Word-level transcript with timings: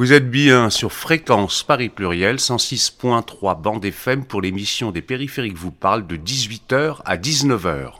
Vous 0.00 0.14
êtes 0.14 0.30
bien 0.30 0.70
sur 0.70 0.94
Fréquence 0.94 1.62
Paris 1.62 1.90
Pluriel 1.90 2.36
106.3 2.36 3.60
bande 3.60 3.84
FM 3.84 4.24
pour 4.24 4.40
l'émission 4.40 4.92
des 4.92 5.02
périphériques 5.02 5.58
vous 5.58 5.72
parle 5.72 6.06
de 6.06 6.16
18h 6.16 7.02
à 7.04 7.18
19h. 7.18 7.90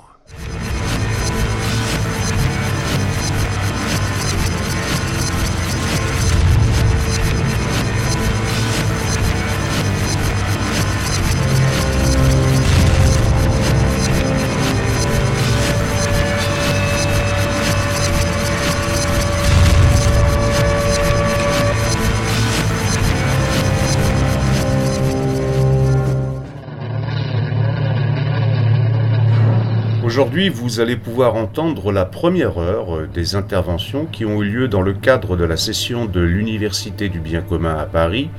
Aujourd'hui, 30.31 30.49
vous 30.49 30.79
allez 30.79 30.95
pouvoir 30.95 31.35
entendre 31.35 31.91
la 31.91 32.05
première 32.05 32.59
heure 32.59 32.99
euh, 32.99 33.09
des 33.13 33.35
interventions 33.35 34.07
qui 34.07 34.25
ont 34.25 34.41
eu 34.41 34.49
lieu 34.49 34.69
dans 34.69 34.81
le 34.81 34.93
cadre 34.93 35.37
de 35.37 35.43
la 35.43 35.57
session 35.57 36.05
de 36.05 36.21
l'Université 36.21 37.09
du 37.09 37.19
bien 37.19 37.41
commun 37.41 37.75
à 37.77 37.85
Paris 37.85 38.31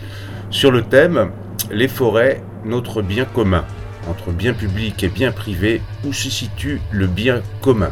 sur 0.52 0.72
le 0.72 0.84
thème 0.84 1.32
Les 1.70 1.90
forêts, 1.90 2.42
notre 2.64 3.02
bien 3.02 3.26
commun. 3.26 3.66
Entre 4.08 4.32
bien 4.32 4.54
public 4.54 5.04
et 5.04 5.10
bien 5.10 5.34
privé, 5.34 5.82
où 6.06 6.14
se 6.14 6.30
situe 6.30 6.80
le 6.92 7.08
bien 7.08 7.42
commun? 7.60 7.92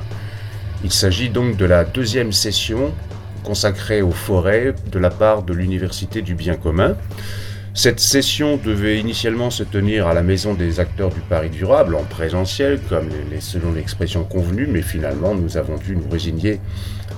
Il 0.86 0.94
s'agit 0.94 1.28
donc 1.28 1.58
de 1.58 1.66
la 1.66 1.84
deuxième 1.84 2.32
session 2.32 2.94
consacrée 3.44 4.02
aux 4.02 4.12
forêts 4.12 4.76
de 4.90 5.00
la 5.00 5.10
part 5.10 5.44
de 5.44 5.52
l'Université 5.52 6.22
du 6.22 6.36
bien 6.36 6.56
commun. 6.56 6.96
Cette 7.82 8.02
session 8.02 8.58
devait 8.58 9.00
initialement 9.00 9.50
se 9.50 9.64
tenir 9.64 10.06
à 10.06 10.14
la 10.14 10.22
Maison 10.22 10.54
des 10.54 10.82
acteurs 10.82 11.12
du 11.12 11.22
Paris 11.22 11.50
durable, 11.50 11.96
en 11.96 12.04
présentiel, 12.04 12.78
comme 12.90 13.08
les, 13.32 13.40
selon 13.40 13.72
l'expression 13.72 14.26
convenue, 14.26 14.68
mais 14.70 14.82
finalement 14.82 15.34
nous 15.34 15.56
avons 15.56 15.78
dû 15.78 15.96
nous 15.96 16.10
résigner 16.12 16.60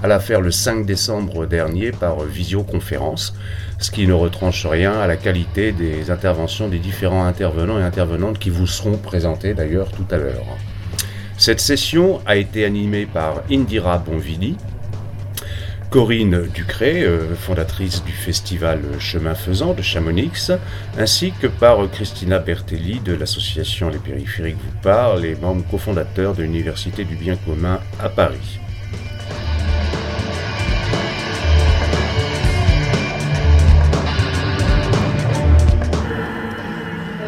à 0.03 0.07
la 0.07 0.19
faire 0.19 0.39
le 0.39 0.51
5 0.51 0.85
décembre 0.85 1.47
dernier 1.47 1.89
par 1.89 2.19
visioconférence, 2.19 3.33
ce 3.79 3.89
qui 3.89 4.05
ne 4.05 4.13
retranche 4.13 4.67
rien 4.67 4.93
à 4.93 5.07
la 5.07 5.17
qualité 5.17 5.71
des 5.71 6.11
interventions 6.11 6.67
des 6.67 6.77
différents 6.77 7.25
intervenants 7.25 7.79
et 7.79 7.83
intervenantes 7.83 8.37
qui 8.37 8.51
vous 8.51 8.67
seront 8.67 8.97
présentés 8.97 9.55
d'ailleurs 9.55 9.89
tout 9.89 10.05
à 10.11 10.17
l'heure. 10.17 10.45
Cette 11.39 11.59
session 11.59 12.21
a 12.27 12.35
été 12.35 12.65
animée 12.65 13.07
par 13.07 13.41
Indira 13.49 13.97
Bonvili, 13.97 14.57
Corinne 15.91 16.47
Ducré, 16.53 17.03
euh, 17.03 17.35
fondatrice 17.35 18.01
du 18.05 18.13
festival 18.13 18.79
Chemin 18.97 19.35
Faisant 19.35 19.73
de 19.73 19.81
Chamonix, 19.81 20.49
ainsi 20.97 21.33
que 21.33 21.47
par 21.47 21.91
Christina 21.91 22.39
Bertelli 22.39 23.01
de 23.01 23.13
l'association 23.13 23.89
Les 23.89 23.97
Périphériques 23.97 24.55
vous 24.55 24.81
parlent 24.81 25.25
et 25.25 25.35
membre 25.35 25.65
cofondateur 25.69 26.33
de 26.33 26.43
l'Université 26.43 27.03
du 27.03 27.17
Bien 27.17 27.35
commun 27.35 27.81
à 28.01 28.07
Paris. 28.07 28.61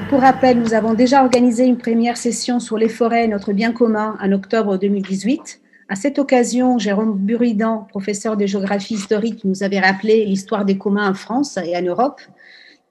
Pour 0.07 0.21
rappel, 0.21 0.59
nous 0.59 0.73
avons 0.73 0.93
déjà 0.93 1.21
organisé 1.21 1.65
une 1.65 1.77
première 1.77 2.15
session 2.15 2.61
sur 2.61 2.77
les 2.77 2.87
forêts, 2.87 3.27
notre 3.27 3.51
bien 3.51 3.73
commun, 3.73 4.15
en 4.21 4.31
octobre 4.31 4.77
2018. 4.77 5.59
À 5.89 5.95
cette 5.95 6.17
occasion, 6.17 6.77
Jérôme 6.77 7.17
Buridan, 7.17 7.85
professeur 7.89 8.37
de 8.37 8.45
géographie 8.45 8.93
historique, 8.93 9.43
nous 9.43 9.63
avait 9.63 9.81
rappelé 9.81 10.25
l'histoire 10.25 10.63
des 10.63 10.77
communs 10.77 11.09
en 11.09 11.13
France 11.13 11.57
et 11.57 11.75
en 11.75 11.81
Europe. 11.81 12.21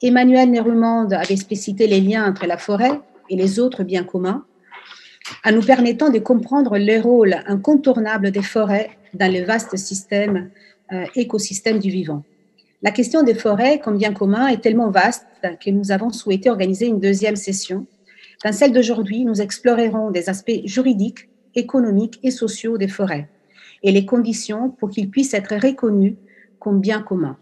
Emmanuel 0.03 0.51
Nérumande 0.51 1.15
avait 1.15 1.33
explicité 1.33 1.87
les 1.87 2.01
liens 2.01 2.29
entre 2.29 2.47
la 2.47 2.59
forêt 2.59 3.01
et 3.31 3.37
les 3.37 3.59
autres 3.59 3.83
biens 3.83 4.05
communs, 4.05 4.45
en 5.45 5.53
nous 5.53 5.63
permettant 5.63 6.11
de 6.11 6.19
comprendre 6.19 6.77
le 6.77 7.01
rôle 7.01 7.37
incontournable 7.47 8.31
des 8.31 8.43
forêts 8.43 8.91
dans 9.15 9.33
le 9.33 9.43
vaste 9.43 9.77
système, 9.77 10.51
euh, 10.93 11.07
écosystème 11.15 11.79
du 11.79 11.89
vivant. 11.89 12.25
La 12.83 12.91
question 12.91 13.23
des 13.23 13.35
forêts 13.35 13.79
comme 13.79 13.97
bien 13.97 14.13
commun 14.13 14.49
est 14.49 14.61
tellement 14.61 14.91
vaste 14.91 15.27
que 15.65 15.71
nous 15.71 15.93
avons 15.93 16.11
souhaité 16.11 16.51
organiser 16.51 16.87
une 16.87 17.01
deuxième 17.01 17.37
session. 17.37 17.87
Dans 18.45 18.53
celle 18.53 18.73
d'aujourd'hui, 18.73 19.25
nous 19.25 19.41
explorerons 19.41 20.11
des 20.11 20.29
aspects 20.29 20.61
juridiques 20.65 21.29
économiques 21.55 22.19
et 22.23 22.31
sociaux 22.31 22.79
des 22.79 22.89
forêts 22.89 23.29
et 23.83 23.93
les 23.93 24.07
conditions 24.07 24.71
pour 24.71 24.91
qu'ils 24.91 25.11
puissent 25.11 25.35
être 25.35 25.55
reconnus 25.57 26.15
comme 26.59 26.81
bien 26.81 27.03
commun. 27.03 27.37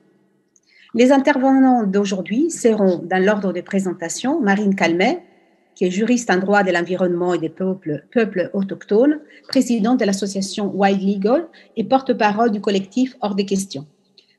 Les 0.95 1.13
intervenants 1.13 1.85
d'aujourd'hui 1.85 2.51
seront, 2.51 2.99
dans 3.05 3.23
l'ordre 3.23 3.53
de 3.53 3.61
présentation, 3.61 4.41
Marine 4.41 4.75
Calmet, 4.75 5.23
qui 5.75 5.85
est 5.85 5.91
juriste 5.91 6.31
en 6.31 6.39
droit 6.39 6.63
de 6.63 6.73
l'environnement 6.73 7.33
et 7.33 7.39
des 7.39 7.49
peuples, 7.49 8.05
peuples 8.13 8.51
autochtones, 8.55 9.21
présidente 9.49 10.01
de 10.01 10.05
l'association 10.05 10.73
Wild 10.75 11.01
Legal 11.01 11.47
et 11.77 11.85
porte-parole 11.85 12.51
du 12.51 12.61
collectif 12.61 13.17
Hors 13.21 13.35
des 13.35 13.47
questions. 13.47 13.87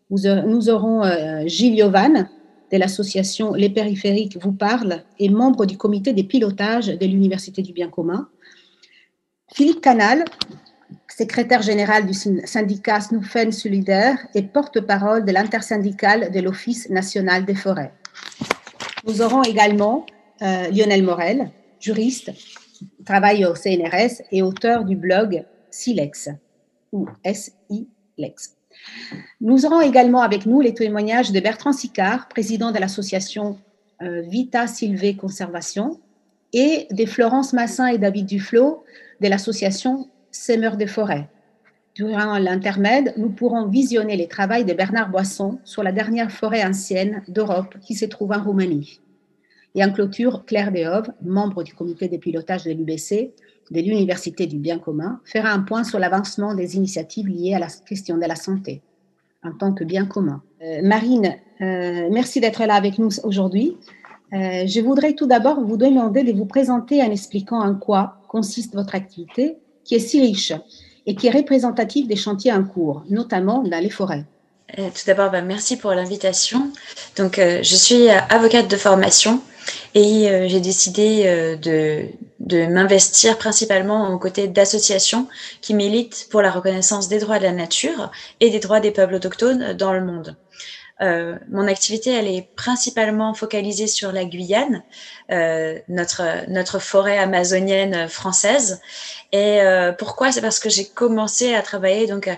Nous 0.10 0.70
aurons 0.70 1.06
euh, 1.06 1.44
Gilles 1.46 1.76
Yovan, 1.76 2.28
de 2.72 2.78
l'association 2.78 3.54
Les 3.54 3.70
Périphériques 3.70 4.38
vous 4.42 4.54
parle 4.54 5.04
et 5.20 5.30
membre 5.30 5.66
du 5.66 5.78
comité 5.78 6.14
des 6.14 6.24
pilotages 6.24 6.88
de 6.88 7.06
l'Université 7.06 7.62
du 7.62 7.74
bien 7.74 7.90
commun, 7.90 8.30
Philippe 9.54 9.82
Canal, 9.82 10.24
secrétaire 11.10 11.62
général 11.62 12.06
du 12.06 12.14
syndicat 12.14 13.02
Snuffen 13.02 13.52
Solidaire 13.52 14.18
et 14.34 14.44
porte-parole 14.44 15.26
de 15.26 15.32
l'intersyndicale 15.32 16.32
de 16.32 16.40
l'Office 16.40 16.90
national 16.90 17.46
des 17.46 17.56
forêts. 17.56 17.92
Nous 19.06 19.22
aurons 19.22 19.44
également 19.44 20.06
euh, 20.42 20.70
Lionel 20.70 21.04
Morel, 21.04 21.52
juriste, 21.80 22.32
travaille 23.06 23.46
au 23.46 23.54
CNRS 23.54 24.24
et 24.32 24.42
auteur 24.42 24.86
du 24.86 24.96
blog 24.96 25.44
Silex 25.70 26.30
ou 26.94 27.08
S-I-Lex. 27.24 28.56
Nous 29.42 29.66
aurons 29.66 29.82
également 29.82 30.22
avec 30.22 30.46
nous 30.46 30.62
les 30.62 30.74
témoignages 30.74 31.32
de 31.32 31.40
Bertrand 31.40 31.74
Sicard, 31.74 32.30
président 32.30 32.72
de 32.72 32.80
l'association 32.80 33.60
euh, 34.02 34.22
Vita 34.22 34.66
Silvé 34.68 35.16
Conservation, 35.16 36.00
et 36.54 36.88
de 36.92 37.06
Florence 37.06 37.54
Massin 37.54 37.88
et 37.88 37.98
David 37.98 38.26
Duflo, 38.26 38.84
de 39.22 39.28
l'association 39.28 40.10
Semeurs 40.32 40.78
des 40.78 40.88
forêts. 40.88 41.30
Durant 41.96 42.38
l'intermède, 42.38 43.14
nous 43.18 43.30
pourrons 43.30 43.68
visionner 43.68 44.16
les 44.16 44.28
travaux 44.28 44.64
de 44.64 44.74
Bernard 44.74 45.10
Boisson 45.10 45.60
sur 45.64 45.84
la 45.84 45.92
dernière 45.92 46.32
forêt 46.32 46.64
ancienne 46.64 47.22
d'Europe 47.28 47.76
qui 47.82 47.96
se 47.96 48.06
trouve 48.06 48.32
en 48.32 48.42
Roumanie. 48.42 49.00
Et 49.76 49.84
en 49.84 49.92
clôture, 49.92 50.46
Claire 50.46 50.72
Dehove, 50.72 51.12
membre 51.22 51.64
du 51.64 51.74
comité 51.74 52.08
de 52.08 52.18
pilotage 52.18 52.64
de 52.64 52.72
l'UBC, 52.72 53.34
de 53.72 53.80
l'Université 53.80 54.48
du 54.48 54.58
bien 54.58 54.80
commun, 54.80 55.20
fera 55.26 55.52
un 55.52 55.62
point 55.62 55.84
sur 55.84 56.00
l'avancement 56.00 56.56
des 56.56 56.76
initiatives 56.76 57.28
liées 57.28 57.54
à 57.54 57.60
la 57.60 57.68
question 57.68 58.18
de 58.18 58.26
la 58.26 58.36
santé 58.36 58.82
en 59.44 59.52
tant 59.52 59.74
que 59.74 59.84
bien 59.84 60.06
commun. 60.06 60.42
Euh, 60.62 60.82
Marine, 60.84 61.36
euh, 61.62 62.10
merci 62.12 62.40
d'être 62.40 62.64
là 62.66 62.76
avec 62.76 63.00
nous 63.00 63.10
aujourd'hui. 63.24 63.78
Euh, 64.34 64.66
je 64.66 64.80
voudrais 64.80 65.14
tout 65.14 65.26
d'abord 65.26 65.60
vous 65.62 65.78
demander 65.78 66.24
de 66.24 66.32
vous 66.32 66.46
présenter 66.46 67.02
en 67.02 67.12
expliquant 67.12 67.62
en 67.62 67.76
quoi 67.76 68.18
consiste 68.30 68.74
votre 68.74 68.96
activité, 68.96 69.58
qui 69.84 69.96
est 69.96 70.00
si 70.00 70.22
riche 70.22 70.54
et 71.06 71.16
qui 71.16 71.28
est 71.28 71.32
représentative 71.32 72.08
des 72.08 72.16
chantiers 72.16 72.54
en 72.54 72.64
cours, 72.64 73.04
notamment 73.10 73.62
dans 73.64 73.80
les 73.80 73.90
forêts. 73.90 74.24
Euh, 74.80 74.88
tout 74.88 75.02
d'abord, 75.06 75.32
bah, 75.32 75.42
merci 75.42 75.76
pour 75.76 75.92
l'invitation. 75.92 76.72
Donc, 77.18 77.40
euh, 77.40 77.60
je 77.62 77.76
suis 77.76 78.08
avocate 78.10 78.70
de 78.70 78.78
formation 78.78 79.42
et 79.94 80.48
j'ai 80.48 80.60
décidé 80.60 81.26
de 81.62 82.66
m'investir 82.66 83.38
principalement 83.38 84.10
aux 84.12 84.18
côtés 84.18 84.48
d'associations 84.48 85.28
qui 85.62 85.74
militent 85.76 86.28
pour 86.32 86.42
la 86.42 86.50
reconnaissance 86.50 87.10
des 87.10 87.20
droits 87.20 87.38
de 87.38 87.44
la 87.44 87.52
nature 87.52 88.12
et 88.40 88.50
des 88.50 88.60
droits 88.60 88.80
des 88.80 88.92
peuples 88.92 89.14
autochtones 89.14 89.74
dans 89.74 89.94
le 89.94 90.04
monde. 90.04 90.36
Euh, 91.02 91.36
mon 91.50 91.68
activité, 91.68 92.12
elle 92.12 92.28
est 92.28 92.48
principalement 92.56 93.34
focalisée 93.34 93.88
sur 93.88 94.12
la 94.12 94.24
Guyane, 94.26 94.84
euh, 95.32 95.80
notre, 95.88 96.80
forêt 96.80 97.18
amazonienne 97.18 98.08
française. 98.08 98.82
Et 99.32 99.62
euh, 99.62 99.92
pourquoi? 99.92 100.32
C'est 100.32 100.42
parce 100.42 100.60
que 100.60 100.70
j'ai 100.70 100.86
commencé 100.86 101.56
à 101.56 101.62
travailler 101.62 102.06
donc 102.06 102.30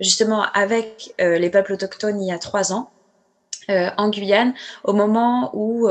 justement 0.00 0.44
avec 0.52 1.14
les 1.18 1.50
peuples 1.50 1.72
autochtones 1.72 2.20
il 2.22 2.28
y 2.28 2.32
a 2.32 2.38
trois 2.38 2.72
ans. 2.72 2.90
en 3.68 4.10
Guyane, 4.10 4.54
au 4.84 4.92
moment 4.92 5.50
où 5.54 5.88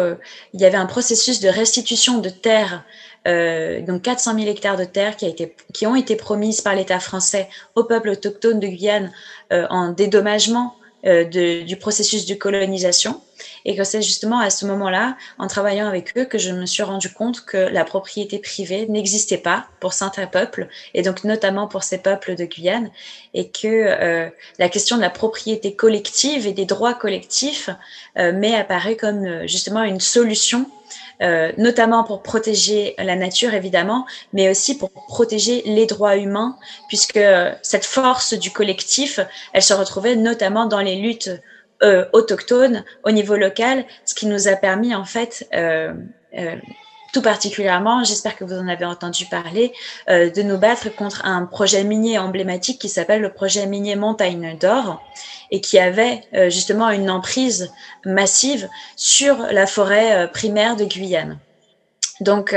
il 0.53 0.61
y 0.61 0.65
avait 0.65 0.77
un 0.77 0.85
processus 0.85 1.39
de 1.39 1.49
restitution 1.49 2.19
de 2.19 2.29
terres 2.29 2.83
donc 3.25 4.01
400 4.01 4.35
000 4.35 4.47
hectares 4.47 4.77
de 4.77 4.85
terres 4.85 5.15
qui, 5.15 5.87
ont 5.87 5.95
été 5.95 6.15
promises 6.15 6.61
par 6.61 6.75
l'État 6.75 6.99
français 6.99 7.47
aux 7.75 7.83
peuples 7.83 8.09
autochtones 8.09 8.59
de 8.59 8.67
Guyane 8.67 9.11
en 9.51 9.89
dédommagement 9.89 10.75
du 11.03 11.77
processus 11.77 12.25
de 12.25 12.35
colonisation. 12.35 13.21
Et 13.65 13.75
que 13.75 13.83
c'est 13.83 14.01
justement 14.01 14.39
à 14.39 14.49
ce 14.49 14.65
moment-là, 14.65 15.17
en 15.37 15.47
travaillant 15.47 15.87
avec 15.87 16.17
eux, 16.17 16.25
que 16.25 16.37
je 16.37 16.51
me 16.51 16.65
suis 16.65 16.83
rendu 16.83 17.11
compte 17.11 17.45
que 17.45 17.57
la 17.57 17.83
propriété 17.83 18.39
privée 18.39 18.87
n'existait 18.87 19.37
pas 19.37 19.67
pour 19.79 19.93
certains 19.93 20.27
peuples, 20.27 20.67
et 20.93 21.01
donc 21.01 21.23
notamment 21.23 21.67
pour 21.67 21.83
ces 21.83 21.99
peuples 21.99 22.35
de 22.35 22.45
Guyane, 22.45 22.89
et 23.33 23.49
que 23.49 23.67
euh, 23.67 24.29
la 24.57 24.69
question 24.69 24.97
de 24.97 25.01
la 25.01 25.09
propriété 25.09 25.75
collective 25.75 26.47
et 26.47 26.53
des 26.53 26.65
droits 26.65 26.93
collectifs 26.93 27.69
euh, 28.17 28.31
m'est 28.33 28.55
apparue 28.55 28.95
comme 28.95 29.25
euh, 29.25 29.47
justement 29.47 29.83
une 29.83 29.99
solution 29.99 30.65
euh, 31.21 31.51
notamment 31.57 32.05
pour 32.05 32.23
protéger 32.23 32.95
la 32.97 33.15
nature 33.15 33.53
évidemment, 33.53 34.05
mais 34.31 34.49
aussi 34.49 34.77
pour 34.77 34.89
protéger 34.89 35.61
les 35.65 35.85
droits 35.85 36.15
humains, 36.15 36.57
puisque 36.87 37.19
cette 37.61 37.85
force 37.85 38.33
du 38.33 38.51
collectif, 38.51 39.19
elle 39.51 39.61
se 39.61 39.73
retrouvait 39.73 40.15
notamment 40.15 40.65
dans 40.65 40.79
les 40.79 40.95
luttes 40.95 41.29
euh, 41.81 42.05
autochtones 42.11 42.83
au 43.05 43.11
niveau 43.11 43.37
local, 43.37 43.85
ce 44.03 44.13
qui 44.13 44.25
nous 44.25 44.49
a 44.49 44.57
permis 44.57 44.93
en 44.93 45.05
fait, 45.05 45.47
euh, 45.53 45.93
euh, 46.37 46.57
tout 47.13 47.21
particulièrement, 47.21 48.03
j'espère 48.03 48.35
que 48.35 48.43
vous 48.43 48.57
en 48.57 48.67
avez 48.67 48.83
entendu 48.83 49.25
parler, 49.27 49.73
de 50.07 50.41
nous 50.43 50.57
battre 50.59 50.93
contre 50.93 51.25
un 51.25 51.45
projet 51.45 51.83
minier 51.83 52.19
emblématique 52.19 52.79
qui 52.79 52.89
s'appelle 52.89 53.21
le 53.21 53.31
projet 53.31 53.65
minier 53.65 53.95
Montagne 53.95 54.57
d'Or 54.59 55.01
et 55.49 55.59
qui 55.59 55.79
avait 55.79 56.21
justement 56.49 56.91
une 56.91 57.09
emprise 57.09 57.71
massive 58.05 58.69
sur 58.95 59.37
la 59.37 59.65
forêt 59.65 60.29
primaire 60.31 60.75
de 60.75 60.85
Guyane. 60.85 61.39
Donc 62.21 62.55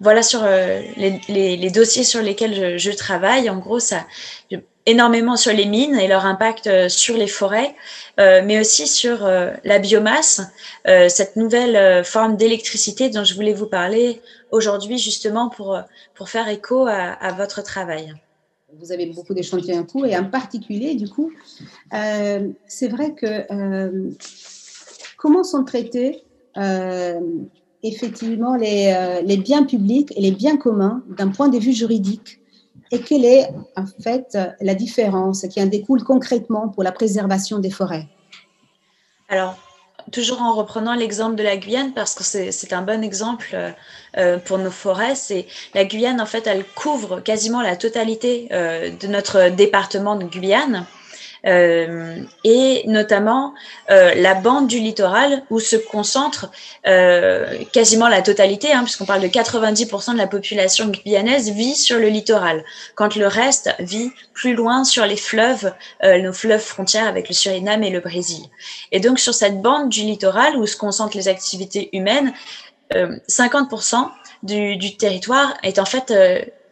voilà 0.00 0.22
sur 0.22 0.42
les, 0.44 1.20
les, 1.28 1.58
les, 1.58 1.70
dossiers 1.70 2.04
sur 2.04 2.22
lesquels 2.22 2.54
je, 2.54 2.78
je, 2.78 2.96
travaille. 2.96 3.50
En 3.50 3.58
gros, 3.58 3.78
ça 3.78 4.06
énormément 4.86 5.36
sur 5.36 5.52
les 5.52 5.66
mines 5.66 5.96
et 5.96 6.08
leur 6.08 6.24
impact 6.24 6.88
sur 6.88 7.16
les 7.16 7.26
forêts, 7.26 7.74
euh, 8.20 8.40
mais 8.44 8.60
aussi 8.60 8.86
sur 8.86 9.26
euh, 9.26 9.50
la 9.64 9.78
biomasse, 9.78 10.40
euh, 10.88 11.08
cette 11.08 11.36
nouvelle 11.36 12.04
forme 12.04 12.36
d'électricité 12.36 13.10
dont 13.10 13.24
je 13.24 13.34
voulais 13.34 13.52
vous 13.52 13.66
parler 13.66 14.22
aujourd'hui 14.52 14.96
justement 14.98 15.48
pour, 15.48 15.78
pour 16.14 16.28
faire 16.28 16.48
écho 16.48 16.86
à, 16.86 16.94
à 16.94 17.32
votre 17.32 17.62
travail. 17.62 18.14
Vous 18.78 18.92
avez 18.92 19.06
beaucoup 19.06 19.34
d'échantillons 19.34 19.80
en 19.80 19.84
cours 19.84 20.06
et 20.06 20.16
en 20.16 20.24
particulier, 20.24 20.94
du 20.94 21.08
coup, 21.08 21.32
c'est 21.90 22.88
vrai 22.88 23.14
que 23.14 23.46
comment 25.16 25.44
sont 25.44 25.64
traités 25.64 26.24
effectivement 27.82 28.56
les, 28.56 29.22
les 29.24 29.36
biens 29.36 29.64
publics 29.64 30.12
et 30.16 30.20
les 30.20 30.32
biens 30.32 30.56
communs 30.56 31.02
d'un 31.08 31.28
point 31.28 31.48
de 31.48 31.58
vue 31.58 31.72
juridique? 31.72 32.40
Et 32.90 33.00
quelle 33.00 33.24
est 33.24 33.48
en 33.76 33.86
fait 34.02 34.38
la 34.60 34.74
différence 34.74 35.46
qui 35.48 35.60
en 35.62 35.66
découle 35.66 36.04
concrètement 36.04 36.68
pour 36.68 36.82
la 36.82 36.92
préservation 36.92 37.58
des 37.58 37.70
forêts? 37.70 38.06
Alors, 39.28 39.56
toujours 40.12 40.42
en 40.42 40.54
reprenant 40.54 40.94
l'exemple 40.94 41.36
de 41.36 41.42
la 41.42 41.56
Guyane, 41.56 41.92
parce 41.92 42.14
que 42.14 42.24
c'est 42.24 42.72
un 42.72 42.82
bon 42.82 43.02
exemple 43.02 43.48
euh, 43.54 43.70
euh, 44.16 44.38
pour 44.38 44.58
nos 44.58 44.70
forêts, 44.70 45.14
c'est 45.14 45.46
la 45.74 45.84
Guyane, 45.84 46.20
en 46.20 46.26
fait, 46.26 46.46
elle 46.46 46.64
couvre 46.64 47.20
quasiment 47.20 47.62
la 47.62 47.76
totalité 47.76 48.48
euh, 48.52 48.90
de 48.90 49.06
notre 49.06 49.48
département 49.50 50.16
de 50.16 50.24
Guyane. 50.24 50.86
Euh, 51.46 52.22
et 52.42 52.82
notamment 52.86 53.54
euh, 53.90 54.14
la 54.14 54.34
bande 54.34 54.66
du 54.66 54.80
littoral 54.80 55.44
où 55.48 55.60
se 55.60 55.76
concentre 55.76 56.50
euh, 56.88 57.58
quasiment 57.72 58.08
la 58.08 58.20
totalité, 58.20 58.72
hein, 58.72 58.82
puisqu'on 58.82 59.04
parle 59.04 59.22
de 59.22 59.28
90% 59.28 60.14
de 60.14 60.18
la 60.18 60.26
population 60.26 60.88
guyanaise 60.88 61.50
vit 61.52 61.76
sur 61.76 61.98
le 61.98 62.08
littoral, 62.08 62.64
quand 62.96 63.14
le 63.14 63.28
reste 63.28 63.70
vit 63.78 64.10
plus 64.32 64.54
loin 64.54 64.82
sur 64.82 65.06
les 65.06 65.16
fleuves, 65.16 65.72
nos 66.02 66.32
fleuves 66.32 66.60
frontières 66.60 67.06
avec 67.06 67.28
le 67.28 67.34
Suriname 67.34 67.82
et 67.82 67.90
le 67.90 68.00
Brésil. 68.00 68.44
Et 68.92 69.00
donc 69.00 69.18
sur 69.18 69.34
cette 69.34 69.62
bande 69.62 69.88
du 69.88 70.00
littoral 70.00 70.56
où 70.56 70.66
se 70.66 70.76
concentrent 70.76 71.16
les 71.16 71.28
activités 71.28 71.88
humaines, 71.92 72.32
50% 72.92 74.08
du, 74.42 74.76
du, 74.76 74.96
territoire 74.96 75.54
est 75.62 75.78
en 75.78 75.84
fait 75.84 76.12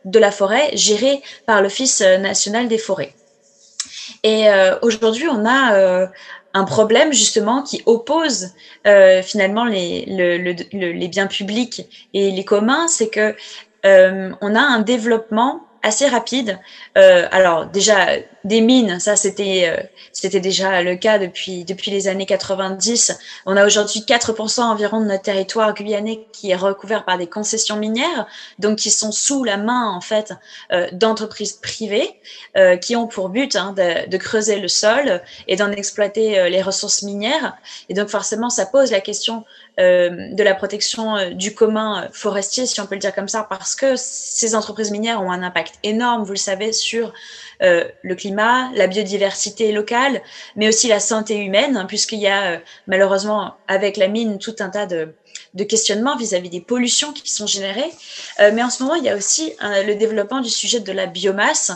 de 0.04 0.18
la 0.18 0.30
forêt 0.30 0.70
gérée 0.74 1.22
par 1.46 1.62
l'Office 1.62 2.00
national 2.00 2.68
des 2.68 2.78
forêts. 2.78 3.14
Et 4.24 4.48
euh, 4.48 4.76
aujourd'hui, 4.80 5.28
on 5.28 5.44
a 5.44 5.74
euh, 5.76 6.06
un 6.54 6.64
problème 6.64 7.12
justement 7.12 7.62
qui 7.62 7.82
oppose 7.86 8.48
euh, 8.86 9.22
finalement 9.22 9.66
les, 9.66 10.06
les 10.72 11.08
biens 11.08 11.26
publics 11.26 11.82
et 12.14 12.30
les 12.30 12.44
communs, 12.44 12.88
c'est 12.88 13.10
que 13.10 13.36
on 13.86 14.54
a 14.54 14.60
un 14.60 14.80
développement 14.80 15.60
assez 15.82 16.08
rapide. 16.08 16.58
Alors 16.94 17.66
déjà 17.66 18.06
des 18.44 18.60
mines, 18.60 19.00
ça 19.00 19.16
c'était 19.16 19.64
euh, 19.66 19.82
c'était 20.12 20.40
déjà 20.40 20.82
le 20.82 20.96
cas 20.96 21.18
depuis 21.18 21.64
depuis 21.64 21.90
les 21.90 22.08
années 22.08 22.26
90. 22.26 23.18
On 23.46 23.56
a 23.56 23.64
aujourd'hui 23.64 24.00
4% 24.00 24.60
environ 24.60 25.00
de 25.00 25.06
notre 25.06 25.22
territoire 25.22 25.72
guyanais 25.72 26.26
qui 26.32 26.50
est 26.50 26.56
recouvert 26.56 27.06
par 27.06 27.16
des 27.16 27.26
concessions 27.26 27.76
minières, 27.76 28.26
donc 28.58 28.76
qui 28.76 28.90
sont 28.90 29.12
sous 29.12 29.44
la 29.44 29.56
main 29.56 29.88
en 29.88 30.02
fait 30.02 30.34
euh, 30.72 30.88
d'entreprises 30.92 31.54
privées 31.54 32.20
euh, 32.56 32.76
qui 32.76 32.96
ont 32.96 33.06
pour 33.06 33.30
but 33.30 33.56
hein, 33.56 33.74
de, 33.76 34.16
creuser 34.18 34.60
le 34.60 34.68
sol 34.68 35.22
et 35.48 35.56
d'en 35.56 35.70
exploiter 35.72 36.48
les 36.48 36.62
ressources 36.62 37.02
minières. 37.02 37.56
Et 37.88 37.94
donc 37.94 38.08
forcément 38.08 38.50
ça 38.50 38.66
pose 38.66 38.90
la 38.90 39.00
question 39.00 39.44
de 39.76 40.42
la 40.42 40.54
protection 40.54 41.32
du 41.32 41.52
commun 41.52 42.08
forestier, 42.12 42.64
si 42.64 42.80
on 42.80 42.86
peut 42.86 42.94
le 42.94 43.00
dire 43.00 43.12
comme 43.12 43.26
ça, 43.26 43.44
parce 43.50 43.74
que 43.74 43.96
ces 43.96 44.54
entreprises 44.54 44.92
minières 44.92 45.20
ont 45.20 45.32
un 45.32 45.42
impact 45.42 45.74
énorme, 45.82 46.22
vous 46.22 46.30
le 46.30 46.36
savez, 46.36 46.72
sur 46.72 47.12
euh, 47.64 47.84
le 48.02 48.14
climat, 48.14 48.70
la 48.74 48.86
biodiversité 48.86 49.72
locale, 49.72 50.22
mais 50.54 50.68
aussi 50.68 50.86
la 50.86 51.00
santé 51.00 51.36
humaine, 51.36 51.76
hein, 51.76 51.86
puisqu'il 51.86 52.20
y 52.20 52.28
a 52.28 52.60
malheureusement 52.86 53.54
avec 53.68 53.96
la 53.96 54.08
mine 54.08 54.38
tout 54.38 54.54
un 54.60 54.68
tas 54.68 54.86
de, 54.86 55.14
de 55.54 55.64
questionnements 55.64 56.16
vis-à-vis 56.16 56.50
des 56.50 56.60
pollutions 56.60 57.12
qui 57.12 57.32
sont 57.32 57.46
générées. 57.46 57.90
mais 58.38 58.62
en 58.62 58.70
ce 58.70 58.82
moment, 58.82 58.94
il 58.94 59.04
y 59.04 59.08
a 59.08 59.16
aussi 59.16 59.54
le 59.60 59.94
développement 59.94 60.40
du 60.40 60.50
sujet 60.50 60.80
de 60.80 60.92
la 60.92 61.06
biomasse. 61.06 61.72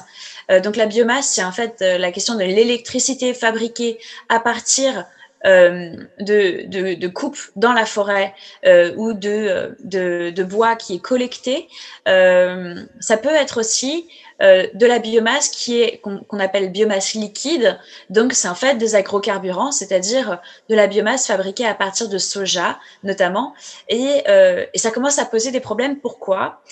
donc 0.62 0.76
la 0.76 0.86
biomasse, 0.86 1.28
c'est 1.28 1.44
en 1.44 1.52
fait 1.52 1.80
la 1.80 2.12
question 2.12 2.34
de 2.34 2.44
l'électricité 2.44 3.34
fabriquée 3.34 3.98
à 4.28 4.40
partir 4.40 5.06
euh, 5.46 5.92
de, 6.18 6.66
de, 6.66 6.94
de, 6.94 7.08
coupe 7.08 7.38
dans 7.54 7.72
la 7.72 7.86
forêt 7.86 8.34
euh, 8.66 8.92
ou 8.96 9.12
de, 9.12 9.76
de, 9.84 10.30
de, 10.30 10.42
bois 10.42 10.74
qui 10.74 10.96
est 10.96 10.98
collecté. 10.98 11.68
Euh, 12.08 12.82
ça 12.98 13.16
peut 13.16 13.28
être 13.32 13.60
aussi 13.60 14.08
euh, 14.42 14.66
de 14.74 14.84
la 14.84 14.98
biomasse 14.98 15.48
qui 15.48 15.80
est 15.80 15.98
qu'on 15.98 16.40
appelle 16.40 16.72
biomasse 16.72 17.14
liquide. 17.14 17.78
Donc 18.10 18.32
c'est 18.32 18.48
en 18.48 18.56
fait 18.56 18.76
des 18.76 18.96
agrocarburants, 18.96 19.70
c'est-à-dire 19.70 20.40
de 20.68 20.74
la 20.74 20.88
biomasse 20.88 21.28
fabriquée 21.28 21.66
à 21.66 21.74
partir 21.74 22.08
de 22.08 22.18
soja 22.18 22.78
notamment. 23.04 23.54
Et, 23.88 24.24
euh, 24.28 24.66
et 24.74 24.78
ça 24.78 24.90
commence 24.90 25.20
à 25.20 25.24
poser 25.24 25.52
des 25.52 25.60
problèmes. 25.60 26.00
Pourquoi? 26.00 26.62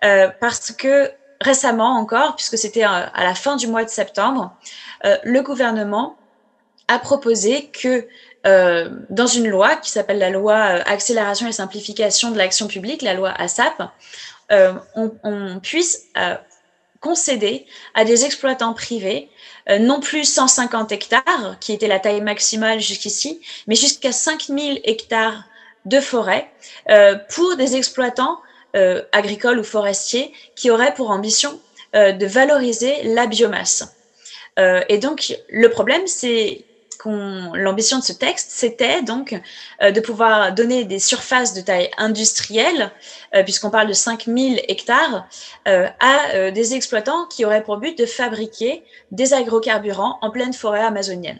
Parce 0.00 0.72
que 0.72 1.10
récemment 1.40 1.96
encore, 1.98 2.34
puisque 2.36 2.58
c'était 2.58 2.82
à 2.82 3.10
la 3.16 3.34
fin 3.34 3.56
du 3.56 3.66
mois 3.66 3.84
de 3.84 3.90
septembre, 3.90 4.56
le 5.02 5.40
gouvernement 5.40 6.16
a 6.88 6.98
proposé 6.98 7.66
que 7.66 8.06
euh, 8.46 8.88
dans 9.10 9.26
une 9.26 9.48
loi 9.48 9.76
qui 9.76 9.90
s'appelle 9.90 10.18
la 10.18 10.30
loi 10.30 10.54
euh, 10.54 10.82
accélération 10.86 11.46
et 11.46 11.52
simplification 11.52 12.30
de 12.30 12.38
l'action 12.38 12.66
publique, 12.66 13.02
la 13.02 13.14
loi 13.14 13.30
ASAP, 13.30 13.82
euh, 14.50 14.72
on, 14.94 15.12
on, 15.24 15.60
puisse 15.60 16.06
euh, 16.16 16.34
concéder 17.00 17.66
à 17.94 18.04
des 18.04 18.24
exploitants 18.24 18.72
privés 18.72 19.28
euh, 19.68 19.78
non 19.78 20.00
plus 20.00 20.24
150 20.24 20.92
hectares, 20.92 21.56
qui 21.60 21.72
était 21.72 21.88
la 21.88 21.98
taille 21.98 22.22
maximale 22.22 22.80
jusqu'ici, 22.80 23.40
mais 23.66 23.74
jusqu'à 23.74 24.12
5000 24.12 24.80
hectares 24.84 25.44
de 25.84 26.00
forêt 26.00 26.50
pour 27.30 27.56
des 27.56 27.76
exploitants 27.76 28.40
agricoles 29.12 29.58
ou 29.58 29.64
forestiers 29.64 30.34
qui 30.54 30.70
auraient 30.70 30.92
pour 30.92 31.10
ambition 31.10 31.58
de 31.94 32.26
valoriser 32.26 33.02
la 33.04 33.26
biomasse. 33.26 33.96
et 34.58 34.98
donc, 34.98 35.34
le 35.48 35.70
problème, 35.70 36.06
c'est 36.06 36.66
l'ambition 37.06 37.98
de 37.98 38.04
ce 38.04 38.12
texte, 38.12 38.50
c'était 38.50 39.02
donc 39.02 39.40
euh, 39.82 39.90
de 39.90 40.00
pouvoir 40.00 40.52
donner 40.52 40.84
des 40.84 40.98
surfaces 40.98 41.54
de 41.54 41.60
taille 41.60 41.90
industrielle, 41.96 42.90
euh, 43.34 43.42
puisqu'on 43.42 43.70
parle 43.70 43.88
de 43.88 43.92
5000 43.92 44.62
hectares, 44.68 45.28
euh, 45.68 45.86
à 46.00 46.50
des 46.50 46.74
exploitants 46.74 47.26
qui 47.26 47.44
auraient 47.44 47.62
pour 47.62 47.76
but 47.78 47.96
de 47.96 48.06
fabriquer 48.06 48.84
des 49.12 49.34
agrocarburants 49.34 50.18
en 50.22 50.30
pleine 50.30 50.52
forêt 50.52 50.82
amazonienne. 50.82 51.38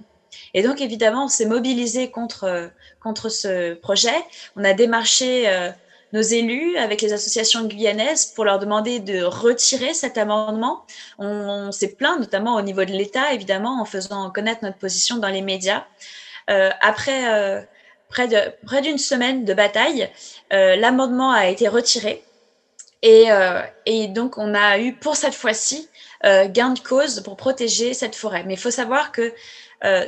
Et 0.54 0.62
donc, 0.62 0.80
évidemment, 0.80 1.24
on 1.24 1.28
s'est 1.28 1.46
mobilisé 1.46 2.10
contre, 2.10 2.70
contre 3.02 3.28
ce 3.28 3.74
projet. 3.74 4.14
On 4.56 4.64
a 4.64 4.72
démarché 4.72 5.46
nos 6.12 6.22
élus 6.22 6.76
avec 6.76 7.02
les 7.02 7.12
associations 7.12 7.64
guyanaises 7.64 8.26
pour 8.26 8.44
leur 8.44 8.58
demander 8.58 8.98
de 9.00 9.22
retirer 9.22 9.94
cet 9.94 10.16
amendement. 10.16 10.84
On, 11.18 11.70
s'est 11.72 11.94
plaint, 11.94 12.18
notamment 12.18 12.56
au 12.56 12.62
niveau 12.62 12.84
de 12.84 12.92
l'État, 12.92 13.32
évidemment, 13.32 13.80
en 13.80 13.84
faisant 13.84 14.30
connaître 14.30 14.64
notre 14.64 14.78
position 14.78 15.18
dans 15.18 15.28
les 15.28 15.42
médias. 15.42 15.84
Euh, 16.50 16.70
après 16.80 17.34
euh, 17.34 17.60
près 18.08 18.80
d'une 18.80 18.98
semaine 18.98 19.44
de 19.44 19.52
bataille, 19.52 20.08
euh, 20.52 20.76
l'amendement 20.76 21.30
a 21.30 21.48
été 21.48 21.68
retiré. 21.68 22.22
Et, 23.02 23.28
donc, 24.08 24.38
on 24.38 24.54
a 24.54 24.78
eu 24.78 24.94
pour 24.94 25.14
cette 25.14 25.34
fois-ci 25.34 25.88
gain 26.24 26.70
de 26.70 26.80
cause 26.80 27.20
pour 27.20 27.36
protéger 27.36 27.94
cette 27.94 28.16
forêt. 28.16 28.42
Mais 28.44 28.54
il 28.54 28.58
faut 28.58 28.72
savoir 28.72 29.12
que 29.12 29.32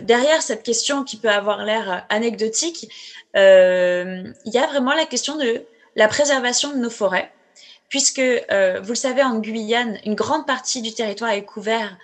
derrière 0.01 0.43
cette 0.43 0.65
question 0.65 1.05
qui 1.05 1.17
peut 1.17 1.31
avoir 1.31 1.65
l'air 1.65 2.05
anecdotique, 2.09 2.89
il 3.37 4.33
y 4.45 4.59
a 4.59 4.67
vraiment 4.67 4.93
la 4.93 5.05
question 5.05 5.37
de 5.37 5.65
la 6.01 6.09
préservation 6.09 6.71
de 6.73 6.79
nos 6.79 6.91
forêts 6.91 7.31
puisque, 7.89 8.21
vous 8.21 8.89
le 8.89 8.95
savez, 8.95 9.23
en 9.25 9.41
Guyane, 9.41 9.99
une 10.05 10.15
grande 10.15 10.47
partie 10.47 10.81
du 10.81 10.95
territoire 10.95 11.33
est 11.33 11.45
couvert 11.45 11.99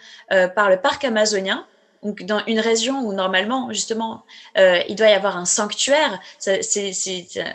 par 0.57 0.69
le 0.69 0.81
parc 0.81 1.05
amazonien, 1.05 1.65
donc 2.07 2.23
dans 2.23 2.41
une 2.47 2.61
région 2.61 3.00
où 3.00 3.12
normalement, 3.12 3.73
justement, 3.73 4.25
euh, 4.59 4.81
il 4.88 4.95
doit 4.95 5.09
y 5.09 5.12
avoir 5.12 5.37
un 5.37 5.45
sanctuaire, 5.45 6.21
c'est 6.38 6.61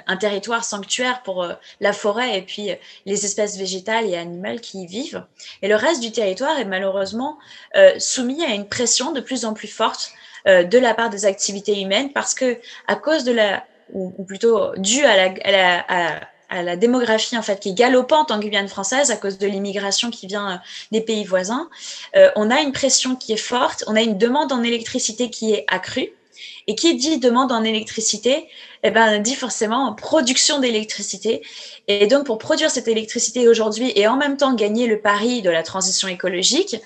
un 0.08 0.18
territoire 0.18 0.66
sanctuaire 0.66 1.24
pour 1.24 1.44
euh, 1.44 1.54
la 1.80 1.94
forêt 1.94 2.38
et 2.38 2.42
puis 2.42 2.72
euh, 2.72 2.76
les 3.06 3.26
espèces 3.26 3.58
végétales 3.58 4.10
et 4.10 4.18
animales 4.18 4.60
qui 4.60 4.84
y 4.84 4.88
vivent. 4.88 5.24
Et 5.62 5.70
le 5.70 5.76
reste 5.76 6.02
du 6.02 6.12
territoire 6.12 6.60
est 6.60 6.66
malheureusement 6.66 7.38
soumis 7.98 8.44
à 8.44 8.50
une 8.50 8.68
pression 8.68 9.12
de 9.14 9.22
plus 9.22 9.46
en 9.46 9.54
plus 9.54 9.68
forte 9.68 10.12
de 10.46 10.78
la 10.78 10.94
part 10.94 11.10
des 11.10 11.26
activités 11.26 11.80
humaines 11.80 12.12
parce 12.12 12.34
que 12.34 12.60
à 12.88 12.96
cause 12.96 13.24
de 13.24 13.32
la 13.32 13.64
ou, 13.94 14.24
plutôt 14.24 14.76
dû 14.78 15.04
à 15.06 15.16
la, 15.16 15.34
à 15.44 15.52
la, 15.52 15.86
à 15.88 16.20
à 16.52 16.62
la 16.62 16.76
démographie 16.76 17.38
en 17.38 17.42
fait 17.42 17.60
qui 17.60 17.70
est 17.70 17.74
galopante 17.74 18.30
en 18.30 18.38
Guyane 18.38 18.68
française 18.68 19.10
à 19.10 19.16
cause 19.16 19.38
de 19.38 19.48
l'immigration 19.48 20.12
qui 20.12 20.28
vient 20.28 20.52
euh, 20.52 20.56
des 20.92 21.02
pays 21.02 21.24
voisins. 21.24 21.70
Euh, 22.16 22.30
on 22.36 22.52
a 22.52 22.62
une 22.62 22.74
pression 22.74 23.16
qui 23.16 23.34
est 23.34 23.38
forte, 23.38 23.84
on 23.88 23.96
a 23.96 24.02
une 24.02 24.18
demande 24.18 24.52
en 24.52 24.62
électricité 24.62 25.30
qui 25.30 25.54
est 25.54 25.66
accrue. 25.68 26.12
Et 26.68 26.76
qui 26.76 26.96
dit 26.96 27.18
demande 27.18 27.52
en 27.52 27.64
électricité, 27.64 28.48
eh 28.84 28.92
ben, 28.92 29.20
dit 29.20 29.36
forcément 29.36 29.94
production 29.94 30.60
d'électricité. 30.60 31.42
Et 31.88 32.06
donc, 32.08 32.26
pour 32.26 32.38
produire 32.38 32.70
cette 32.70 32.88
électricité 32.88 33.48
aujourd'hui 33.48 33.92
et 33.96 34.08
en 34.08 34.16
même 34.16 34.38
temps 34.38 34.54
gagner 34.54 34.86
le 34.88 35.00
pari 35.02 35.42
de 35.42 35.50
la 35.50 35.64
transition 35.64 36.08
écologique, 36.08 36.78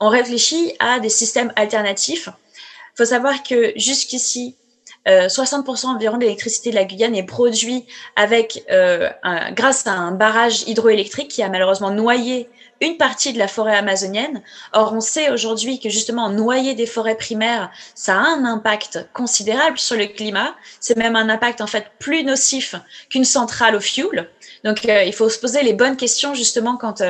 on 0.00 0.08
réfléchit 0.08 0.74
à 0.78 1.00
des 1.00 1.08
systèmes 1.08 1.52
alternatifs. 1.56 2.28
Il 2.28 2.98
faut 2.98 3.04
savoir 3.06 3.42
que 3.42 3.72
jusqu'ici, 3.76 4.56
60% 5.06 5.86
euh, 5.86 5.88
environ 5.88 6.16
de 6.16 6.22
l'électricité 6.22 6.70
de 6.70 6.76
la 6.76 6.84
Guyane 6.84 7.14
est 7.14 7.24
produit 7.24 7.86
avec, 8.16 8.64
euh, 8.70 9.08
grâce 9.52 9.86
à 9.86 9.92
un 9.92 10.12
barrage 10.12 10.62
hydroélectrique 10.68 11.28
qui 11.28 11.42
a 11.42 11.48
malheureusement 11.48 11.90
noyé 11.90 12.48
une 12.80 12.96
partie 12.96 13.32
de 13.32 13.38
la 13.38 13.48
forêt 13.48 13.76
amazonienne. 13.76 14.42
Or, 14.72 14.92
on 14.92 15.00
sait 15.00 15.30
aujourd'hui 15.30 15.78
que 15.78 15.88
justement 15.88 16.28
noyer 16.30 16.74
des 16.74 16.86
forêts 16.86 17.16
primaires, 17.16 17.70
ça 17.94 18.16
a 18.16 18.18
un 18.18 18.44
impact 18.44 19.06
considérable 19.12 19.78
sur 19.78 19.96
le 19.96 20.06
climat. 20.06 20.54
C'est 20.80 20.96
même 20.96 21.14
un 21.14 21.28
impact 21.28 21.60
en 21.60 21.68
fait 21.68 21.86
plus 21.98 22.24
nocif 22.24 22.74
qu'une 23.08 23.24
centrale 23.24 23.76
au 23.76 23.80
fioul. 23.80 24.28
Donc, 24.64 24.84
euh, 24.86 25.04
il 25.04 25.12
faut 25.12 25.28
se 25.28 25.38
poser 25.38 25.62
les 25.62 25.72
bonnes 25.74 25.96
questions 25.96 26.34
justement 26.34 26.76
quand 26.76 27.02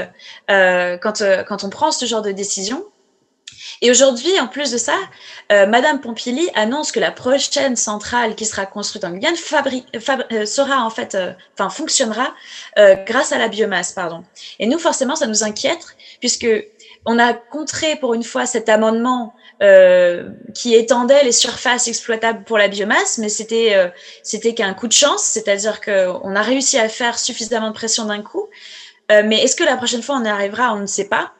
quand 0.49 1.23
quand 1.47 1.65
on 1.65 1.71
prend 1.71 1.91
ce 1.91 2.05
genre 2.07 2.23
de 2.23 2.33
décision. 2.33 2.85
Et 3.83 3.91
aujourd'hui, 3.91 4.39
en 4.39 4.47
plus 4.47 4.71
de 4.71 4.79
ça, 4.79 4.95
euh, 5.51 5.67
Madame 5.67 6.01
Pompili 6.01 6.49
annonce 6.55 6.93
que 6.93 7.01
la 7.01 7.11
prochaine 7.11 7.75
centrale 7.75 8.37
qui 8.37 8.47
sera 8.47 8.65
construite 8.65 9.05
en 9.05 9.11
Guyane 9.11 9.35
euh, 9.35 10.47
sera 10.47 10.85
en 10.85 10.91
fait, 10.91 11.17
euh, 11.17 11.33
enfin 11.55 11.69
fonctionnera 11.69 12.33
grâce 12.77 13.33
à 13.33 13.39
la 13.39 13.49
biomasse, 13.49 13.93
pardon. 13.93 14.23
Et 14.61 14.67
nous, 14.67 14.79
forcément, 14.79 15.17
ça 15.17 15.27
nous 15.27 15.43
inquiète 15.43 15.85
puisque 16.21 16.47
on 17.05 17.19
a 17.19 17.35
contré 17.35 17.97
pour 17.97 18.15
une 18.15 18.23
fois 18.23 18.47
cet 18.47 18.69
amendement 18.69 19.35
qui 20.55 20.75
étendait 20.75 21.23
les 21.23 21.33
surfaces 21.33 21.87
exploitables 21.87 22.43
pour 22.43 22.59
la 22.59 22.67
biomasse, 22.67 23.19
mais 23.19 23.29
c'était 23.29 23.93
c'était 24.25 24.55
qu'un 24.55 24.75
coup 24.75 24.89
de 24.89 24.93
chance, 24.93 25.23
c'est-à-dire 25.23 25.81
qu'on 25.81 26.35
a 26.35 26.43
réussi 26.43 26.79
à 26.79 26.89
faire 26.89 27.17
suffisamment 27.17 27.69
de 27.69 27.75
pression 27.75 28.07
d'un 28.07 28.23
coup. 28.23 28.49
mais 29.09 29.39
est-ce 29.43 29.55
que 29.55 29.63
la 29.63 29.77
prochaine 29.77 30.03
fois 30.03 30.17
on 30.21 30.25
y 30.25 30.29
arrivera 30.29 30.75
On 30.75 30.81
ne 30.81 30.87
sait 30.87 31.09
pas. 31.09 31.33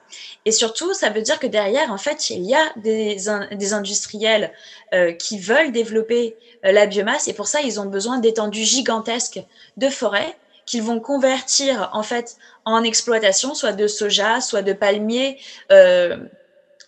Et 0.45 0.51
surtout, 0.51 0.93
ça 0.93 1.11
veut 1.11 1.23
dire 1.23 1.39
que 1.39 1.47
derrière, 1.47 1.93
en 1.93 1.99
fait, 1.99 2.31
il 2.31 2.43
y 2.45 2.55
a 2.55 2.73
des, 2.77 3.29
industriels 3.73 4.53
euh, 4.93 5.13
qui 5.13 5.39
veulent 5.39 5.71
développer 5.71 6.37
euh, 6.65 6.73
la 6.73 6.87
biomasse. 6.87 7.29
Et 7.29 7.33
pour 7.33 7.47
ça, 7.47 7.61
ils 7.61 7.79
ont 7.79 7.87
besoin 7.87 8.19
d'étendues 8.19 8.65
gigantesques 8.65 9.41
de 9.77 9.89
forêts 9.89 10.37
qu'ils 10.67 10.83
vont 10.83 11.01
convertir 11.01 11.91
en 11.93 12.05
fait 12.05 12.37
en 12.65 12.85
exploitation, 12.85 13.55
soit 13.55 13.73
de 13.73 13.89
soja, 13.89 14.41
soit 14.41 14.63
de 14.63 14.73
palmiers, 14.73 15.39
euh, 15.71 16.17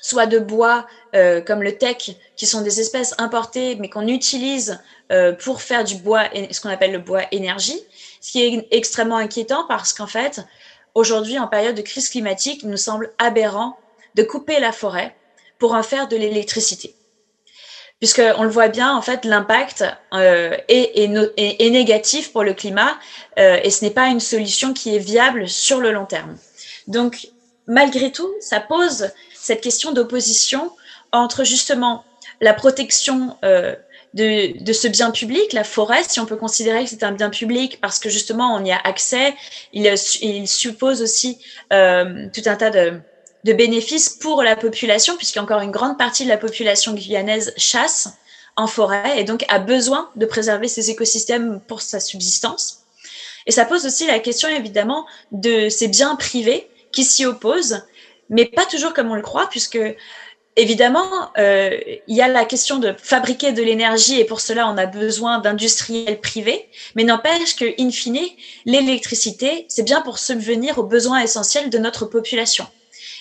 soit 0.01 0.27
de 0.27 0.39
bois 0.39 0.87
comme 1.47 1.63
le 1.63 1.79
teck, 1.79 2.17
qui 2.37 2.47
sont 2.47 2.61
des 2.61 2.81
espèces 2.81 3.15
importées 3.19 3.77
mais 3.77 3.89
qu'on 3.89 4.07
utilise 4.09 4.81
pour 5.39 5.63
faire 5.63 5.85
du 5.85 5.95
bois, 5.95 6.25
ce 6.51 6.61
qu'on 6.61 6.69
appelle 6.69 6.93
le 6.93 6.99
bois 6.99 7.23
énergie, 7.31 7.81
ce 8.21 8.33
qui 8.33 8.43
est 8.43 8.69
extrêmement 8.71 9.17
inquiétant 9.17 9.65
parce 9.69 9.93
qu'en 9.93 10.09
fait, 10.09 10.45
aujourd'hui, 10.95 11.39
en 11.39 11.47
période 11.47 11.75
de 11.75 11.83
crise 11.83 12.09
climatique, 12.09 12.63
il 12.63 12.71
nous 12.71 12.77
semble 12.77 13.13
aberrant 13.19 13.77
de 14.15 14.23
couper 14.23 14.61
la 14.61 14.73
forêt 14.73 15.15
pour 15.59 15.75
en 15.75 15.83
faire 15.83 16.09
de 16.09 16.17
l'électricité. 16.17 16.95
Puisqu'on 18.01 18.43
le 18.43 18.51
voit 18.51 18.69
bien, 18.69 18.95
en 18.95 19.03
fait, 19.03 19.25
l'impact 19.25 19.85
euh, 20.13 20.57
est, 20.69 20.99
est, 20.99 21.71
négatif 21.71 22.33
pour 22.33 22.43
le 22.43 22.53
climat 22.53 22.99
euh, 23.39 23.59
et 23.63 23.71
ce 23.71 23.85
n'est 23.85 23.91
pas 23.91 24.09
une 24.09 24.21
solution 24.21 24.75
qui 24.75 24.95
est 24.95 24.99
viable 24.99 25.49
sur 25.49 25.81
le 25.81 25.93
long 25.93 26.05
terme. 26.05 26.37
Donc, 26.87 27.29
malgré 27.67 28.13
tout, 28.13 28.31
ça 28.41 28.61
pose 28.61 29.11
cette 29.35 29.63
question 29.63 29.93
d'opposition 29.93 30.71
entre 31.13 31.45
justement 31.45 32.05
la 32.41 32.53
protection 32.53 33.37
euh, 33.45 33.75
de, 34.15 34.73
ce 34.73 34.87
bien 34.87 35.11
public, 35.11 35.53
la 35.53 35.65
forêt, 35.65 36.03
si 36.09 36.21
on 36.21 36.27
peut 36.27 36.37
considérer 36.37 36.85
que 36.85 36.91
c'est 36.91 37.03
un 37.03 37.13
bien 37.13 37.31
public 37.31 37.81
parce 37.81 37.99
que 37.99 38.09
justement 38.09 38.55
on 38.55 38.65
y 38.65 38.71
a 38.71 38.79
accès, 38.79 39.35
il, 39.73 39.93
il 40.23 40.47
suppose 40.49 41.03
aussi 41.03 41.39
euh, 41.73 42.29
tout 42.33 42.43
un 42.47 42.55
tas 42.55 42.71
de, 42.71 43.01
de 43.45 43.53
bénéfices 43.53 44.09
pour 44.09 44.43
la 44.43 44.57
population, 44.57 45.17
puisqu'encore 45.17 45.61
une 45.61 45.73
grande 45.73 45.99
partie 45.99 46.25
de 46.25 46.29
la 46.29 46.39
population 46.39 46.95
guyanaise 46.95 47.53
chasse 47.57 48.09
en 48.57 48.69
forêt 48.69 49.19
et 49.19 49.25
donc 49.25 49.45
a 49.49 49.59
besoin 49.59 50.09
de 50.15 50.27
préserver 50.27 50.69
ses 50.69 50.91
écosystèmes 50.91 51.61
pour 51.67 51.83
sa 51.83 51.99
subsistance. 51.99 52.85
Et 53.47 53.53
ça 53.53 53.65
pose 53.65 53.85
aussi 53.85 54.07
la 54.07 54.21
question 54.21 54.49
évidemment 54.49 55.07
de 55.33 55.69
ces 55.69 55.89
biens 55.89 56.15
privés 56.17 56.69
qui 56.93 57.05
s'y 57.05 57.27
opposent, 57.27 57.83
mais 58.31 58.47
pas 58.47 58.65
toujours 58.65 58.95
comme 58.95 59.11
on 59.11 59.17
le 59.17 59.23
croit, 59.23 59.49
puisque 59.51 59.79
Évidemment, 60.57 61.33
euh, 61.37 61.77
il 62.07 62.15
y 62.15 62.23
a 62.23 62.29
la 62.29 62.45
question 62.45 62.79
de 62.79 62.95
fabriquer 62.97 63.51
de 63.51 63.63
l'énergie 63.63 64.21
et 64.21 64.25
pour 64.25 64.41
cela, 64.41 64.69
on 64.69 64.77
a 64.77 64.87
besoin 64.87 65.41
d'industriels 65.41 66.21
privés, 66.21 66.69
mais 66.95 67.03
n'empêche 67.03 67.57
que, 67.57 67.65
in 67.81 67.91
fine, 67.91 68.21
l'électricité, 68.65 69.67
c'est 69.69 69.83
bien 69.83 70.01
pour 70.01 70.19
subvenir 70.19 70.79
aux 70.79 70.85
besoins 70.85 71.21
essentiels 71.21 71.71
de 71.71 71.79
notre 71.79 72.07
population. 72.07 72.67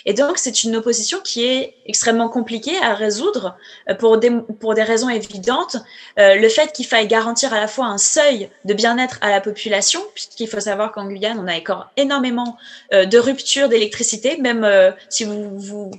Et 0.06 0.14
donc, 0.14 0.38
c'est 0.38 0.64
une 0.64 0.76
opposition 0.76 1.20
qui 1.24 1.46
est 1.46 1.76
extrêmement 1.86 2.30
compliquée 2.30 2.78
à 2.82 2.94
résoudre 2.94 3.56
euh, 3.90 3.96
pour 3.96 4.18
des, 4.18 4.32
pour 4.60 4.74
des 4.74 4.84
raisons 4.84 5.10
évidentes. 5.10 5.78
Euh, 6.20 6.36
le 6.36 6.50
fait 6.50 6.74
qu'il 6.74 6.86
faille 6.86 7.08
garantir 7.08 7.54
à 7.54 7.60
la 7.60 7.68
fois 7.68 7.86
un 7.86 7.98
seuil 7.98 8.50
de 8.66 8.74
bien-être 8.74 9.18
à 9.22 9.30
la 9.30 9.40
population, 9.40 10.02
puisqu'il 10.14 10.48
faut 10.48 10.60
savoir 10.60 10.92
qu'en 10.92 11.08
Guyane, 11.08 11.40
on 11.40 11.48
a 11.48 11.56
encore 11.58 11.90
énormément 11.96 12.58
euh, 12.94 13.06
de 13.06 13.18
ruptures 13.18 13.70
d'électricité, 13.70 14.38
même 14.38 14.68
si 15.10 15.24
vous, 15.24 15.58
vous 15.58 15.92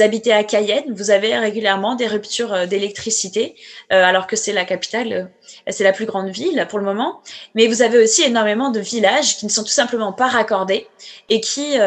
habitez 0.00 0.32
à 0.32 0.44
Cayenne, 0.44 0.92
vous 0.94 1.10
avez 1.10 1.36
régulièrement 1.36 1.94
des 1.94 2.06
ruptures 2.06 2.66
d'électricité, 2.66 3.54
alors 3.90 4.26
que 4.26 4.36
c'est 4.36 4.52
la 4.52 4.64
capitale, 4.64 5.30
c'est 5.68 5.84
la 5.84 5.92
plus 5.92 6.06
grande 6.06 6.28
ville 6.28 6.66
pour 6.68 6.78
le 6.78 6.84
moment. 6.84 7.22
Mais 7.54 7.66
vous 7.66 7.82
avez 7.82 7.98
aussi 7.98 8.22
énormément 8.22 8.70
de 8.70 8.80
villages 8.80 9.36
qui 9.36 9.46
ne 9.46 9.50
sont 9.50 9.62
tout 9.62 9.70
simplement 9.70 10.12
pas 10.12 10.28
raccordés 10.28 10.86
et 11.28 11.40
qui 11.40 11.78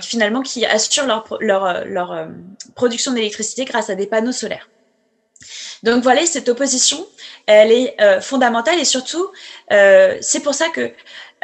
finalement, 0.00 0.42
qui 0.42 0.64
assurent 0.66 1.06
leur, 1.40 2.12
euh, 2.12 2.26
production 2.74 3.12
d'électricité 3.12 3.64
grâce 3.64 3.90
à 3.90 3.94
des 3.94 4.06
panneaux 4.06 4.32
solaires. 4.32 4.68
Donc 5.82 6.04
voilà, 6.04 6.24
cette 6.26 6.48
opposition, 6.48 7.04
elle 7.46 7.72
est 7.72 8.00
euh, 8.00 8.20
fondamentale 8.20 8.78
et 8.78 8.84
surtout, 8.84 9.28
euh, 9.72 10.16
c'est 10.20 10.40
pour 10.40 10.54
ça 10.54 10.68
que 10.68 10.92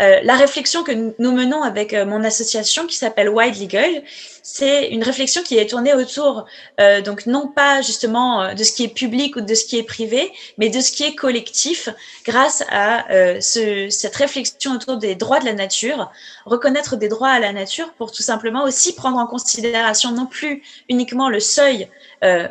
euh, 0.00 0.20
la 0.22 0.36
réflexion 0.36 0.84
que 0.84 0.92
nous 0.92 1.32
menons 1.32 1.62
avec 1.62 1.92
euh, 1.92 2.06
mon 2.06 2.22
association 2.22 2.86
qui 2.86 2.96
s'appelle 2.96 3.28
Wide 3.28 3.60
Legal, 3.60 4.02
c'est 4.42 4.88
une 4.88 5.02
réflexion 5.02 5.42
qui 5.42 5.58
est 5.58 5.68
tournée 5.68 5.92
autour, 5.92 6.46
euh, 6.80 7.00
donc 7.00 7.26
non 7.26 7.48
pas 7.48 7.82
justement 7.82 8.54
de 8.54 8.62
ce 8.62 8.72
qui 8.72 8.84
est 8.84 8.94
public 8.94 9.36
ou 9.36 9.40
de 9.40 9.54
ce 9.54 9.64
qui 9.64 9.76
est 9.76 9.82
privé, 9.82 10.32
mais 10.56 10.68
de 10.68 10.80
ce 10.80 10.92
qui 10.92 11.04
est 11.04 11.14
collectif, 11.14 11.88
grâce 12.24 12.62
à 12.70 13.04
ce, 13.40 13.88
cette 13.90 14.16
réflexion 14.16 14.72
autour 14.72 14.96
des 14.96 15.16
droits 15.16 15.40
de 15.40 15.44
la 15.44 15.52
nature, 15.52 16.10
reconnaître 16.46 16.96
des 16.96 17.08
droits 17.08 17.28
à 17.28 17.40
la 17.40 17.52
nature 17.52 17.92
pour 17.94 18.12
tout 18.12 18.22
simplement 18.22 18.64
aussi 18.64 18.94
prendre 18.94 19.18
en 19.18 19.26
considération 19.26 20.12
non 20.12 20.26
plus 20.26 20.62
uniquement 20.88 21.28
le 21.28 21.40
seuil 21.40 21.88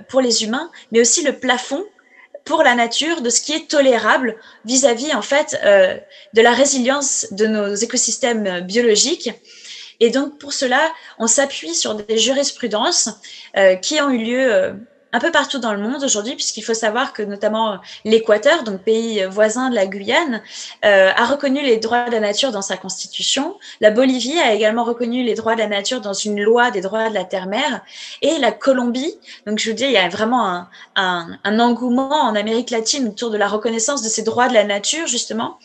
pour 0.09 0.21
les 0.21 0.43
humains, 0.43 0.69
mais 0.91 1.01
aussi 1.01 1.23
le 1.23 1.39
plafond 1.39 1.83
pour 2.47 2.63
la 2.63 2.75
nature, 2.75 3.21
de 3.21 3.29
ce 3.29 3.41
qui 3.41 3.51
est 3.53 3.69
tolérable 3.69 4.37
vis-à-vis 4.63 5.13
en 5.13 5.21
fait 5.21 5.59
euh, 5.63 5.97
de 6.33 6.41
la 6.41 6.53
résilience 6.53 7.27
de 7.31 7.45
nos 7.45 7.75
écosystèmes 7.75 8.61
biologiques. 8.61 9.29
Et 9.99 10.09
donc 10.11 10.39
pour 10.39 10.53
cela, 10.53 10.93
on 11.19 11.27
s'appuie 11.27 11.75
sur 11.75 11.95
des 11.95 12.17
jurisprudences 12.17 13.09
euh, 13.57 13.75
qui 13.75 14.01
ont 14.01 14.09
eu 14.09 14.17
lieu 14.17 14.53
euh, 14.53 14.73
un 15.13 15.19
peu 15.19 15.31
partout 15.31 15.59
dans 15.59 15.73
le 15.73 15.79
monde 15.79 16.03
aujourd'hui, 16.03 16.35
puisqu'il 16.35 16.61
faut 16.61 16.73
savoir 16.73 17.13
que 17.13 17.23
notamment 17.23 17.79
l'Équateur, 18.05 18.63
donc 18.63 18.81
pays 18.81 19.23
voisin 19.29 19.69
de 19.69 19.75
la 19.75 19.87
Guyane, 19.87 20.41
euh, 20.85 21.11
a 21.15 21.25
reconnu 21.25 21.61
les 21.61 21.77
droits 21.77 22.05
de 22.05 22.11
la 22.11 22.19
nature 22.19 22.51
dans 22.51 22.61
sa 22.61 22.77
constitution. 22.77 23.57
La 23.79 23.91
Bolivie 23.91 24.39
a 24.39 24.53
également 24.53 24.83
reconnu 24.83 25.23
les 25.23 25.33
droits 25.33 25.55
de 25.55 25.59
la 25.59 25.67
nature 25.67 26.01
dans 26.01 26.13
une 26.13 26.41
loi 26.41 26.71
des 26.71 26.81
droits 26.81 27.09
de 27.09 27.13
la 27.13 27.23
terre-mer. 27.23 27.81
Et 28.21 28.37
la 28.39 28.51
Colombie, 28.51 29.17
donc 29.45 29.59
je 29.59 29.69
vous 29.69 29.75
dis, 29.75 29.85
il 29.85 29.91
y 29.91 29.97
a 29.97 30.09
vraiment 30.09 30.47
un, 30.47 30.69
un, 30.95 31.37
un 31.43 31.59
engouement 31.59 32.21
en 32.21 32.35
Amérique 32.35 32.69
latine 32.69 33.07
autour 33.07 33.29
de 33.29 33.37
la 33.37 33.47
reconnaissance 33.47 34.01
de 34.01 34.09
ces 34.09 34.23
droits 34.23 34.47
de 34.49 34.53
la 34.53 34.63
nature, 34.63 35.07
justement. 35.07 35.57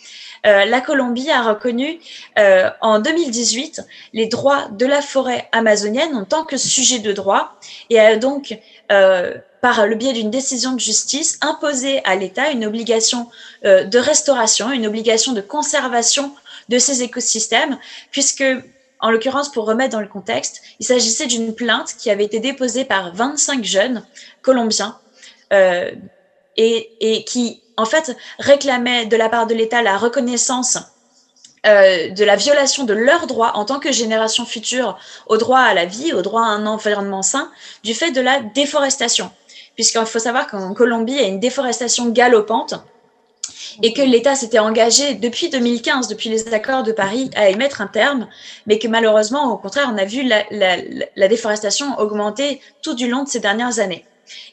Euh, 0.44 0.64
la 0.64 0.80
Colombie 0.80 1.30
a 1.30 1.42
reconnu 1.42 2.00
euh, 2.38 2.68
en 2.80 2.98
2018 2.98 3.82
les 4.12 4.26
droits 4.26 4.66
de 4.72 4.86
la 4.86 5.00
forêt 5.00 5.48
amazonienne 5.52 6.16
en 6.16 6.24
tant 6.24 6.44
que 6.44 6.56
sujet 6.56 6.98
de 6.98 7.12
droit 7.12 7.54
et 7.90 8.00
a 8.00 8.16
donc 8.16 8.58
euh, 8.90 9.34
par 9.60 9.86
le 9.86 9.94
biais 9.94 10.12
d'une 10.12 10.30
décision 10.30 10.72
de 10.72 10.80
justice, 10.80 11.38
imposé 11.40 12.04
à 12.04 12.16
l'État 12.16 12.50
une 12.50 12.64
obligation 12.64 13.28
de 13.62 13.98
restauration, 13.98 14.72
une 14.72 14.88
obligation 14.88 15.32
de 15.34 15.40
conservation 15.40 16.34
de 16.68 16.78
ces 16.78 17.02
écosystèmes, 17.02 17.78
puisque, 18.10 18.44
en 19.00 19.10
l'occurrence, 19.10 19.50
pour 19.50 19.66
remettre 19.66 19.92
dans 19.92 20.00
le 20.00 20.08
contexte, 20.08 20.62
il 20.80 20.86
s'agissait 20.86 21.26
d'une 21.26 21.54
plainte 21.54 21.94
qui 21.96 22.10
avait 22.10 22.24
été 22.24 22.40
déposée 22.40 22.84
par 22.84 23.14
25 23.14 23.64
jeunes 23.64 24.04
colombiens 24.42 24.98
euh, 25.52 25.92
et, 26.56 26.90
et, 27.00 27.24
qui 27.24 27.62
en 27.76 27.84
fait, 27.84 28.16
réclamaient 28.38 29.06
de 29.06 29.16
la 29.16 29.28
part 29.28 29.46
de 29.46 29.54
l'État 29.54 29.82
la 29.82 29.96
reconnaissance 29.96 30.78
euh, 31.66 32.08
de 32.08 32.24
la 32.24 32.36
violation 32.36 32.84
de 32.84 32.92
leurs 32.92 33.26
droits 33.26 33.56
en 33.56 33.64
tant 33.64 33.78
que 33.78 33.92
génération 33.92 34.44
future 34.44 34.98
au 35.26 35.36
droit 35.36 35.60
à 35.60 35.74
la 35.74 35.84
vie, 35.84 36.12
au 36.12 36.22
droit 36.22 36.42
à 36.42 36.46
un 36.46 36.66
environnement 36.66 37.22
sain, 37.22 37.50
du 37.84 37.94
fait 37.94 38.10
de 38.10 38.20
la 38.20 38.40
déforestation. 38.40 39.30
Puisqu'il 39.74 40.04
faut 40.06 40.18
savoir 40.18 40.48
qu'en 40.48 40.74
Colombie, 40.74 41.12
il 41.12 41.20
y 41.20 41.24
a 41.24 41.28
une 41.28 41.40
déforestation 41.40 42.08
galopante 42.10 42.74
et 43.82 43.92
que 43.92 44.02
l'État 44.02 44.34
s'était 44.34 44.58
engagé 44.58 45.14
depuis 45.14 45.48
2015, 45.50 46.08
depuis 46.08 46.28
les 46.28 46.52
accords 46.52 46.82
de 46.82 46.92
Paris, 46.92 47.30
à 47.36 47.48
y 47.48 47.56
mettre 47.56 47.80
un 47.80 47.86
terme, 47.86 48.28
mais 48.66 48.78
que 48.78 48.88
malheureusement, 48.88 49.52
au 49.52 49.56
contraire, 49.56 49.90
on 49.92 49.98
a 49.98 50.04
vu 50.04 50.24
la, 50.24 50.44
la, 50.50 50.76
la 51.16 51.28
déforestation 51.28 51.98
augmenter 51.98 52.60
tout 52.82 52.94
du 52.94 53.08
long 53.08 53.22
de 53.22 53.28
ces 53.28 53.40
dernières 53.40 53.78
années. 53.78 54.04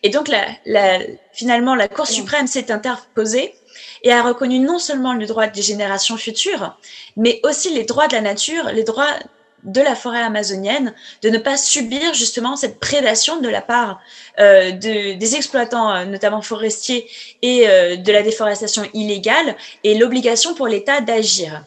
Et 0.03 0.09
donc, 0.09 0.27
la, 0.27 0.99
finalement, 1.33 1.75
la 1.75 1.87
Cour 1.87 2.07
suprême 2.07 2.47
s'est 2.47 2.71
interposée 2.71 3.53
et 4.03 4.11
a 4.11 4.21
reconnu 4.21 4.59
non 4.59 4.79
seulement 4.79 5.13
le 5.13 5.25
droit 5.25 5.47
des 5.47 5.61
générations 5.61 6.17
futures, 6.17 6.77
mais 7.17 7.39
aussi 7.43 7.73
les 7.73 7.83
droits 7.83 8.07
de 8.07 8.13
la 8.13 8.21
nature, 8.21 8.69
les 8.71 8.83
droits 8.83 9.15
de 9.63 9.81
la 9.81 9.95
forêt 9.95 10.21
amazonienne, 10.21 10.93
de 11.21 11.29
ne 11.29 11.37
pas 11.37 11.57
subir 11.57 12.13
justement 12.13 12.55
cette 12.55 12.79
prédation 12.79 13.41
de 13.41 13.49
la 13.49 13.61
part 13.61 13.99
euh, 14.39 14.71
de, 14.71 15.17
des 15.17 15.35
exploitants, 15.35 15.93
euh, 15.93 16.05
notamment 16.05 16.41
forestiers, 16.41 17.07
et 17.41 17.67
euh, 17.67 17.97
de 17.97 18.11
la 18.11 18.21
déforestation 18.21 18.83
illégale, 18.93 19.55
et 19.83 19.97
l'obligation 19.97 20.53
pour 20.53 20.67
l'État 20.67 21.01
d'agir. 21.01 21.65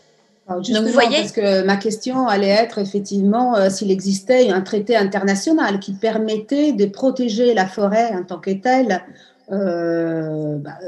Donc, 0.49 0.67
vous 0.69 0.93
voyez, 0.93 1.19
parce 1.19 1.33
que 1.33 1.63
ma 1.63 1.77
question 1.77 2.27
allait 2.27 2.49
être 2.49 2.79
effectivement 2.79 3.71
s'il 3.71 3.91
existait 3.91 4.51
un 4.51 4.61
traité 4.61 4.97
international 4.97 5.79
qui 5.79 5.93
permettait 5.93 6.73
de 6.73 6.85
protéger 6.87 7.55
la 7.55 7.65
forêt 7.65 8.13
en 8.13 8.25
tant 8.25 8.39
que 8.39 8.51
telle, 8.51 9.03
bah, 9.49 10.79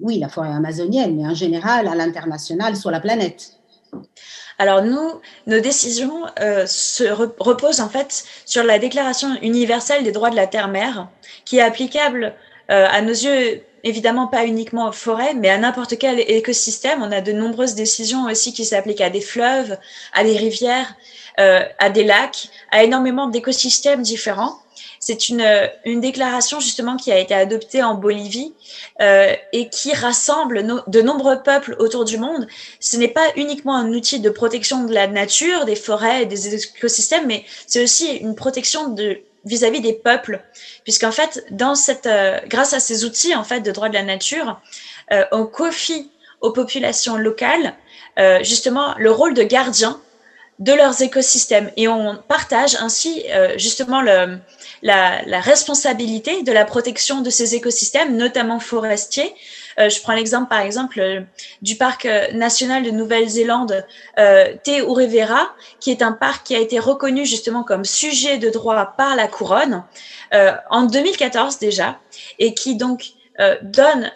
oui, 0.00 0.18
la 0.18 0.28
forêt 0.28 0.52
amazonienne, 0.52 1.16
mais 1.16 1.26
en 1.26 1.34
général 1.34 1.88
à 1.88 1.94
l'international 1.94 2.76
sur 2.76 2.90
la 2.90 3.00
planète. 3.00 3.52
Alors 4.58 4.82
nous, 4.82 5.20
nos 5.46 5.60
décisions 5.60 6.24
se 6.66 7.04
reposent 7.40 7.80
en 7.80 7.88
fait 7.88 8.24
sur 8.44 8.64
la 8.64 8.78
Déclaration 8.78 9.28
universelle 9.40 10.04
des 10.04 10.12
droits 10.12 10.30
de 10.30 10.36
la 10.36 10.46
terre-mer, 10.46 11.08
qui 11.44 11.58
est 11.58 11.62
applicable 11.62 12.34
à 12.68 13.00
nos 13.00 13.12
yeux 13.12 13.62
évidemment 13.84 14.26
pas 14.26 14.44
uniquement 14.44 14.88
aux 14.88 14.92
forêts, 14.92 15.34
mais 15.34 15.50
à 15.50 15.58
n'importe 15.58 15.98
quel 15.98 16.20
écosystème. 16.20 17.02
On 17.02 17.12
a 17.12 17.20
de 17.20 17.32
nombreuses 17.32 17.74
décisions 17.74 18.24
aussi 18.24 18.52
qui 18.52 18.64
s'appliquent 18.64 19.00
à 19.00 19.10
des 19.10 19.20
fleuves, 19.20 19.76
à 20.12 20.24
des 20.24 20.36
rivières, 20.36 20.94
euh, 21.40 21.62
à 21.78 21.90
des 21.90 22.04
lacs, 22.04 22.48
à 22.70 22.82
énormément 22.84 23.28
d'écosystèmes 23.28 24.02
différents. 24.02 24.58
C'est 25.00 25.28
une, 25.28 25.44
une 25.84 26.00
déclaration 26.00 26.60
justement 26.60 26.96
qui 26.96 27.12
a 27.12 27.18
été 27.18 27.34
adoptée 27.34 27.82
en 27.82 27.94
Bolivie 27.94 28.52
euh, 29.00 29.32
et 29.52 29.68
qui 29.68 29.92
rassemble 29.94 30.82
de 30.86 31.02
nombreux 31.02 31.42
peuples 31.42 31.76
autour 31.78 32.04
du 32.04 32.18
monde. 32.18 32.46
Ce 32.80 32.96
n'est 32.96 33.08
pas 33.08 33.26
uniquement 33.36 33.76
un 33.76 33.92
outil 33.92 34.20
de 34.20 34.30
protection 34.30 34.84
de 34.84 34.92
la 34.92 35.06
nature, 35.06 35.64
des 35.64 35.76
forêts 35.76 36.22
et 36.22 36.26
des 36.26 36.54
écosystèmes, 36.54 37.26
mais 37.26 37.44
c'est 37.66 37.82
aussi 37.82 38.16
une 38.16 38.34
protection 38.34 38.94
vis-à-vis 39.44 39.80
des 39.80 39.92
peuples, 39.92 40.42
puisqu'en 40.82 41.12
fait, 41.12 41.44
dans 41.50 41.74
cette, 41.74 42.06
euh, 42.06 42.38
grâce 42.48 42.74
à 42.74 42.80
ces 42.80 43.04
outils 43.04 43.34
en 43.34 43.44
fait 43.44 43.60
de 43.60 43.70
droit 43.70 43.88
de 43.88 43.94
la 43.94 44.02
nature, 44.02 44.60
euh, 45.12 45.24
on 45.32 45.46
confie 45.46 46.10
aux 46.40 46.52
populations 46.52 47.16
locales 47.16 47.74
justement 48.42 48.96
le 48.98 49.12
rôle 49.12 49.32
de 49.32 49.44
gardien 49.44 50.00
de 50.58 50.72
leurs 50.72 51.02
écosystèmes 51.02 51.70
et 51.76 51.86
on 51.86 52.16
partage 52.26 52.74
ainsi 52.80 53.24
justement 53.56 54.02
le, 54.02 54.38
la, 54.82 55.22
la, 55.26 55.40
responsabilité 55.40 56.42
de 56.42 56.52
la 56.52 56.64
protection 56.64 57.20
de 57.20 57.30
ces 57.30 57.54
écosystèmes, 57.54 58.16
notamment 58.16 58.60
forestiers, 58.60 59.34
euh, 59.78 59.88
je 59.88 60.00
prends 60.00 60.14
l'exemple, 60.14 60.48
par 60.48 60.60
exemple, 60.60 61.00
euh, 61.00 61.20
du 61.62 61.76
parc 61.76 62.04
euh, 62.04 62.32
national 62.32 62.82
de 62.82 62.90
Nouvelle-Zélande, 62.90 63.86
Te 64.16 64.80
Urevera, 64.80 65.52
qui 65.80 65.90
est 65.90 66.02
un 66.02 66.12
parc 66.12 66.46
qui 66.46 66.56
a 66.56 66.58
été 66.58 66.78
reconnu 66.78 67.24
justement 67.24 67.62
comme 67.62 67.84
sujet 67.84 68.38
de 68.38 68.50
droit 68.50 68.94
par 68.96 69.14
la 69.16 69.28
couronne 69.28 69.84
en 70.70 70.82
2014 70.82 71.58
déjà, 71.58 71.98
et 72.38 72.54
qui 72.54 72.76
donc 72.76 73.12
donne, 73.62 74.10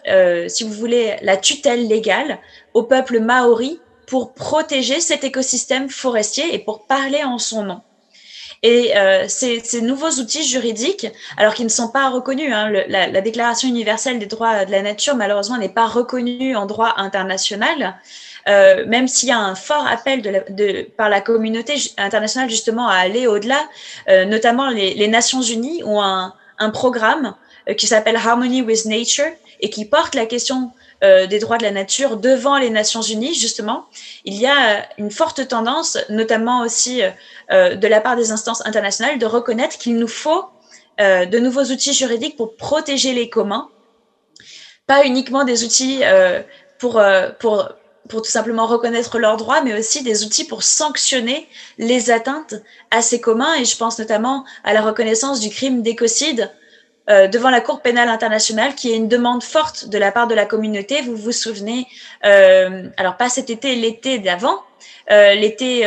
si 0.49 0.65
vous 0.65 0.73
voulez, 0.73 1.17
la 1.23 1.37
tutelle 1.37 1.87
légale 1.87 2.39
au 2.75 2.83
peuple 2.83 3.21
maori 3.21 3.81
pour 4.07 4.35
protéger 4.35 5.01
cet 5.01 5.25
écosystème 5.25 5.89
forestier 5.89 6.55
et 6.55 6.59
pour 6.59 6.87
parler 6.87 7.23
en 7.23 7.39
son 7.39 7.65
nom. 7.65 7.81
Et 8.65 8.97
euh, 8.97 9.27
ces, 9.27 9.61
ces, 9.61 9.81
nouveaux 9.83 10.11
outils 10.21 10.45
juridiques, 10.45 11.09
alors 11.37 11.55
qu'ils 11.55 11.65
ne 11.65 11.71
sont 11.71 11.89
pas 11.89 12.09
reconnus, 12.11 12.53
hein, 12.55 12.71
la, 12.71 13.09
la, 13.09 13.21
Déclaration 13.21 13.69
universelle 13.69 14.21
des 14.21 14.27
droits 14.27 14.65
de 14.65 14.71
la 14.71 14.83
nature, 14.83 15.17
malheureusement, 15.17 15.59
n'est 15.59 15.69
pas 15.69 15.87
reconnue 15.87 16.55
en 16.55 16.67
droit 16.67 16.95
international, 16.97 17.97
euh, 18.49 18.85
même 18.87 19.09
s'il 19.09 19.29
y 19.29 19.33
a 19.33 19.39
un 19.39 19.55
fort 19.55 19.87
appel 19.87 20.23
de 20.23 20.31
la, 20.31 20.41
de, 20.41 20.83
par 20.97 21.09
la 21.09 21.21
communauté 21.21 21.75
internationale 21.97 22.51
justement 22.51 22.89
à 22.89 22.95
aller 22.95 23.27
au-delà, 23.27 23.69
euh, 24.09 24.25
notamment 24.25 24.69
les, 24.69 24.95
les, 24.95 25.09
Nations 25.09 25.43
Unies 25.43 25.83
ont 25.85 26.03
un, 26.03 26.35
un 26.59 26.71
programme 26.71 27.35
euh, 27.69 27.75
qui 27.75 27.87
s'appelle 27.87 28.17
Harmony 28.17 28.63
with 28.63 28.85
Nature 28.87 29.31
et 29.61 29.71
qui 29.71 29.85
porte 29.85 30.15
la 30.15 30.27
question 30.27 30.73
euh, 31.03 31.27
des 31.27 31.41
droits 31.41 31.59
de 31.59 31.65
la 31.65 31.73
nature 31.73 32.17
devant 32.17 32.59
les 32.59 32.71
Nations 32.71 33.03
Unies, 33.03 33.35
justement, 33.35 33.87
il 34.25 34.35
y 34.35 34.47
a 34.47 34.87
une 34.99 35.11
forte 35.11 35.49
tendance, 35.49 35.99
notamment 36.09 36.61
aussi 36.61 37.03
euh, 37.51 37.75
de 37.75 37.89
la 37.89 38.01
part 38.01 38.15
des 38.15 38.31
instances 38.31 38.65
internationales, 38.65 39.19
de 39.19 39.27
reconnaître 39.27 39.79
qu'il 39.79 39.97
nous 39.97 40.07
faut 40.07 40.45
euh, 41.01 41.27
de 41.27 41.39
nouveaux 41.41 41.65
outils 41.65 41.93
juridiques 41.93 42.37
pour 42.37 42.55
protéger 42.55 43.15
les 43.15 43.29
communs, 43.29 43.69
pas 44.87 45.05
uniquement 45.05 45.45
des 45.45 45.65
outils 45.65 46.03
pour, 46.79 47.01
pour, 47.39 47.69
pour 48.09 48.23
tout 48.23 48.31
simplement 48.31 48.67
reconnaître 48.67 49.19
leurs 49.19 49.37
droits, 49.37 49.63
mais 49.63 49.79
aussi 49.79 50.03
des 50.03 50.25
outils 50.25 50.45
pour 50.45 50.63
sanctionner 50.63 51.49
les 51.79 52.11
atteintes 52.11 52.55
à 52.91 53.01
ces 53.01 53.21
communs. 53.21 53.55
Et 53.55 53.65
je 53.65 53.77
pense 53.77 53.99
notamment 53.99 54.45
à 54.65 54.73
la 54.73 54.83
reconnaissance 54.83 55.41
du 55.41 55.51
crime 55.51 55.83
d'écocide 55.83 56.51
euh, 57.11 57.27
devant 57.27 57.51
la 57.51 57.61
Cour 57.61 57.81
pénale 57.81 58.09
internationale, 58.09 58.75
qui 58.75 58.93
est 58.93 58.97
une 58.97 59.09
demande 59.09 59.43
forte 59.43 59.89
de 59.89 59.99
la 59.99 60.13
part 60.13 60.29
de 60.29 60.35
la 60.35 60.47
communauté. 60.47 61.03
Vous 61.03 61.17
vous 61.17 61.33
souvenez, 61.33 61.87
euh, 62.25 62.89
alors 62.97 63.17
pas 63.17 63.29
cet 63.29 63.51
été, 63.51 63.75
l'été 63.75 64.19
d'avant, 64.19 64.63
euh, 65.11 65.35
l'été 65.35 65.85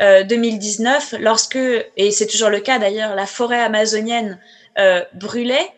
2019, 0.00 1.14
euh, 1.14 1.18
lorsque, 1.20 1.58
et 1.96 2.10
c'est 2.12 2.26
toujours 2.26 2.50
le 2.50 2.60
cas 2.60 2.78
d'ailleurs, 2.78 3.16
la 3.16 3.26
forêt 3.26 3.60
amazonienne 3.60 4.38
brûlait, 5.14 5.68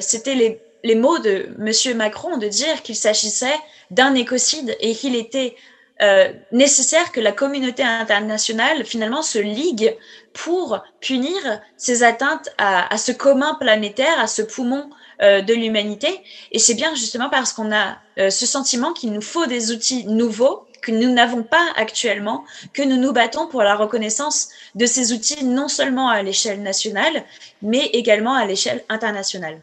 c'était 0.00 0.34
les, 0.34 0.60
les 0.82 0.94
mots 0.96 1.18
de 1.18 1.48
Monsieur 1.58 1.94
Macron 1.94 2.38
de 2.38 2.48
dire 2.48 2.82
qu'il 2.82 2.96
s'agissait 2.96 3.58
d'un 3.90 4.14
écocide 4.14 4.76
et 4.80 4.94
qu'il 4.94 5.14
était 5.14 5.54
euh, 6.02 6.32
nécessaire 6.52 7.12
que 7.12 7.20
la 7.20 7.32
communauté 7.32 7.82
internationale 7.82 8.84
finalement 8.84 9.22
se 9.22 9.38
ligue 9.38 9.96
pour 10.32 10.82
punir 11.00 11.36
ces 11.76 12.02
atteintes 12.02 12.48
à, 12.58 12.92
à 12.92 12.96
ce 12.96 13.12
commun 13.12 13.56
planétaire, 13.60 14.18
à 14.18 14.26
ce 14.26 14.42
poumon 14.42 14.90
euh, 15.22 15.42
de 15.42 15.52
l'humanité. 15.52 16.08
Et 16.50 16.58
c'est 16.58 16.72
bien 16.74 16.94
justement 16.94 17.28
parce 17.28 17.52
qu'on 17.52 17.70
a 17.72 17.98
euh, 18.18 18.30
ce 18.30 18.46
sentiment 18.46 18.94
qu'il 18.94 19.12
nous 19.12 19.20
faut 19.20 19.44
des 19.44 19.70
outils 19.70 20.06
nouveaux 20.06 20.66
que 20.80 20.92
nous 20.92 21.12
n'avons 21.12 21.42
pas 21.42 21.66
actuellement, 21.76 22.44
que 22.72 22.82
nous 22.82 22.96
nous 22.96 23.12
battons 23.12 23.46
pour 23.46 23.62
la 23.62 23.76
reconnaissance 23.76 24.48
de 24.74 24.86
ces 24.86 25.12
outils 25.12 25.44
non 25.44 25.68
seulement 25.68 26.08
à 26.08 26.22
l'échelle 26.22 26.62
nationale, 26.62 27.24
mais 27.60 27.84
également 27.92 28.32
à 28.32 28.46
l'échelle 28.46 28.82
internationale. 28.88 29.60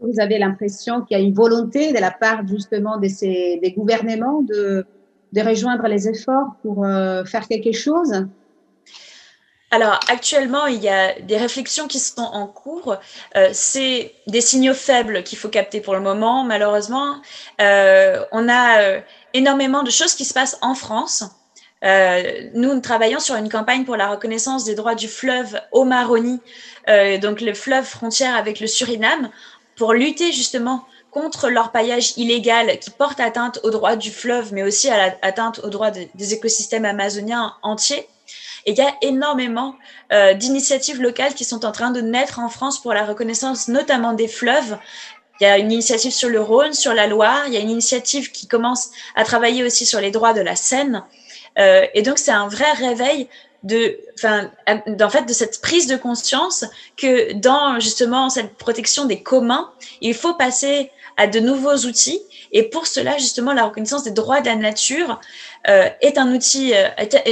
Vous 0.00 0.18
avez 0.18 0.38
l'impression 0.38 1.02
qu'il 1.02 1.16
y 1.16 1.20
a 1.20 1.22
une 1.22 1.34
volonté 1.34 1.92
de 1.92 1.98
la 2.00 2.10
part 2.10 2.44
justement 2.48 2.98
de 2.98 3.06
ces, 3.06 3.60
des 3.62 3.70
gouvernements 3.70 4.42
de, 4.42 4.84
de 5.34 5.40
rejoindre 5.40 5.86
les 5.88 6.08
efforts 6.08 6.54
pour 6.62 6.84
euh, 6.84 7.24
faire 7.24 7.46
quelque 7.48 7.72
chose? 7.72 8.26
Alors 9.72 9.98
actuellement, 10.08 10.66
il 10.66 10.80
y 10.80 10.88
a 10.88 11.18
des 11.20 11.36
réflexions 11.36 11.88
qui 11.88 11.98
sont 11.98 12.22
en 12.22 12.46
cours. 12.46 12.96
Euh, 13.36 13.48
c'est 13.52 14.14
des 14.28 14.40
signaux 14.40 14.74
faibles 14.74 15.24
qu'il 15.24 15.36
faut 15.36 15.48
capter 15.48 15.80
pour 15.80 15.94
le 15.94 16.00
moment. 16.00 16.44
Malheureusement, 16.44 17.16
euh, 17.60 18.24
on 18.30 18.48
a 18.48 19.00
énormément 19.32 19.82
de 19.82 19.90
choses 19.90 20.14
qui 20.14 20.24
se 20.24 20.32
passent 20.32 20.58
en 20.62 20.76
France. 20.76 21.24
nous, 21.82 22.72
nous 22.74 22.80
travaillons 22.80 23.18
sur 23.18 23.34
une 23.34 23.48
campagne 23.48 23.84
pour 23.84 23.96
la 23.96 24.08
reconnaissance 24.08 24.64
des 24.64 24.76
droits 24.76 24.94
du 24.94 25.08
fleuve 25.08 25.60
Omaroni, 25.72 26.40
donc 27.20 27.40
le 27.40 27.52
fleuve 27.52 27.84
frontière 27.84 28.36
avec 28.36 28.60
le 28.60 28.68
Suriname, 28.68 29.28
pour 29.76 29.92
lutter 29.92 30.30
justement 30.30 30.84
contre 31.14 31.48
l'orpaillage 31.48 32.14
illégal 32.16 32.78
qui 32.80 32.90
porte 32.90 33.20
atteinte 33.20 33.60
aux 33.62 33.70
droits 33.70 33.96
du 33.96 34.10
fleuve, 34.10 34.52
mais 34.52 34.64
aussi 34.64 34.90
à 34.90 35.14
l'atteinte 35.22 35.60
aux 35.62 35.70
droits 35.70 35.92
des 35.92 36.34
écosystèmes 36.34 36.84
amazoniens 36.84 37.54
entiers. 37.62 38.08
Et 38.66 38.72
il 38.72 38.78
y 38.78 38.82
a 38.82 38.94
énormément 39.00 39.76
euh, 40.12 40.34
d'initiatives 40.34 41.00
locales 41.00 41.34
qui 41.34 41.44
sont 41.44 41.64
en 41.64 41.72
train 41.72 41.90
de 41.90 42.00
naître 42.00 42.40
en 42.40 42.48
France 42.48 42.80
pour 42.80 42.94
la 42.94 43.04
reconnaissance 43.04 43.68
notamment 43.68 44.12
des 44.12 44.28
fleuves. 44.28 44.78
Il 45.40 45.44
y 45.44 45.46
a 45.46 45.58
une 45.58 45.70
initiative 45.70 46.12
sur 46.12 46.28
le 46.28 46.40
Rhône, 46.40 46.72
sur 46.72 46.94
la 46.94 47.06
Loire. 47.06 47.44
Il 47.46 47.52
y 47.52 47.56
a 47.56 47.60
une 47.60 47.70
initiative 47.70 48.30
qui 48.32 48.48
commence 48.48 48.90
à 49.14 49.24
travailler 49.24 49.64
aussi 49.64 49.86
sur 49.86 50.00
les 50.00 50.10
droits 50.10 50.32
de 50.32 50.40
la 50.40 50.56
Seine. 50.56 51.04
Euh, 51.58 51.86
et 51.94 52.02
donc, 52.02 52.18
c'est 52.18 52.32
un 52.32 52.48
vrai 52.48 52.72
réveil 52.72 53.28
de, 53.62 53.98
enfin, 54.18 54.50
en 54.68 55.10
fait, 55.10 55.24
de 55.24 55.32
cette 55.32 55.60
prise 55.60 55.86
de 55.86 55.96
conscience 55.96 56.64
que 56.96 57.32
dans 57.32 57.80
justement 57.80 58.30
cette 58.30 58.56
protection 58.56 59.06
des 59.06 59.22
communs, 59.22 59.70
il 60.00 60.14
faut 60.14 60.34
passer 60.34 60.90
à 61.16 61.26
de 61.26 61.40
nouveaux 61.40 61.76
outils. 61.86 62.20
Et 62.52 62.64
pour 62.64 62.86
cela, 62.86 63.18
justement, 63.18 63.52
la 63.52 63.64
reconnaissance 63.64 64.04
des 64.04 64.10
droits 64.10 64.40
de 64.40 64.46
la 64.46 64.56
nature 64.56 65.20
euh, 65.68 65.88
est 66.00 66.18
un 66.18 66.32
outil, 66.32 66.74
euh, 66.74 66.88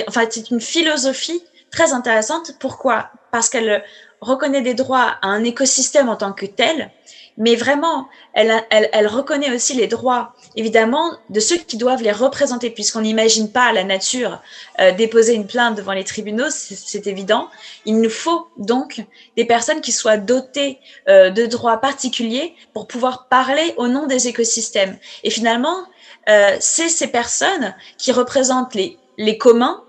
enfin, 0.09 0.27
c'est 0.31 0.51
une 0.51 0.61
philosophie 0.61 1.43
très 1.71 1.93
intéressante. 1.93 2.53
Pourquoi? 2.59 3.11
Parce 3.31 3.49
qu'elle 3.49 3.85
reconnaît 4.21 4.63
des 4.63 4.75
droits 4.75 5.17
à 5.23 5.29
un 5.29 5.45
écosystème 5.45 6.09
en 6.09 6.17
tant 6.17 6.33
que 6.33 6.47
tel, 6.47 6.91
mais 7.39 7.57
vraiment, 7.57 8.09
elle, 8.35 8.53
elle, 8.71 8.91
elle, 8.93 9.07
reconnaît 9.07 9.55
aussi 9.55 9.75
les 9.75 9.87
droits, 9.87 10.35
évidemment, 10.57 11.13
de 11.31 11.41
ceux 11.41 11.57
qui 11.57 11.77
doivent 11.77 12.03
les 12.03 12.13
représenter, 12.13 12.71
puisqu'on 12.71 13.01
n'imagine 13.01 13.51
pas 13.51 13.73
la 13.73 13.85
nature 13.85 14.41
euh, 14.81 14.93
déposer 14.93 15.35
une 15.35 15.47
plainte 15.47 15.77
devant 15.77 15.93
les 15.93 16.05
tribunaux, 16.05 16.51
c'est 16.51 17.07
évident. 17.07 17.49
Il 17.87 18.01
nous 18.01 18.11
faut 18.11 18.49
donc 18.59 19.03
des 19.37 19.45
personnes 19.45 19.81
qui 19.81 19.93
soient 19.93 20.19
dotées 20.19 20.79
euh, 21.09 21.31
de 21.31 21.47
droits 21.47 21.79
particuliers 21.79 22.55
pour 22.75 22.87
pouvoir 22.87 23.29
parler 23.29 23.75
au 23.77 23.89
nom 23.89 24.07
des 24.07 24.29
écosystèmes. 24.29 24.99
Et 25.25 25.31
finalement, 25.31 25.87
euh, 26.29 26.57
c'est 26.61 26.89
ces 26.89 27.09
personnes 27.09 27.75
qui 27.99 28.13
représentent 28.13 28.75
les, 28.75 28.99
les 29.17 29.39
communs 29.39 29.83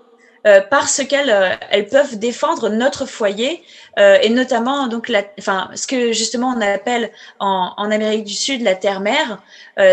euh, 0.46 0.60
parce 0.68 1.02
qu'elles 1.04 1.30
euh, 1.30 1.82
peuvent 1.90 2.18
défendre 2.18 2.68
notre 2.68 3.06
foyer 3.06 3.62
euh, 3.98 4.18
et 4.22 4.28
notamment 4.28 4.88
donc 4.88 5.10
enfin 5.38 5.70
ce 5.74 5.86
que 5.86 6.12
justement 6.12 6.54
on 6.54 6.60
appelle 6.60 7.10
en, 7.40 7.90
Amérique 7.90 8.24
du 8.24 8.34
Sud 8.34 8.60
la 8.60 8.74
terre-mère, 8.74 9.42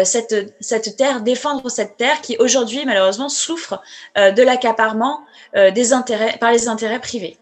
cette 0.04 0.54
cette 0.60 0.98
terre 0.98 1.22
défendre 1.22 1.70
cette 1.70 1.98
terre 1.98 2.20
qui 2.22 2.36
aujourd'hui 2.38 2.84
malheureusement 2.86 3.30
souffre 3.30 3.82
de 4.16 4.42
l'accaparement 4.42 5.22
des 5.54 5.92
par 6.40 6.52
les 6.52 6.68
intérêts 6.68 7.00
privés. 7.00 7.38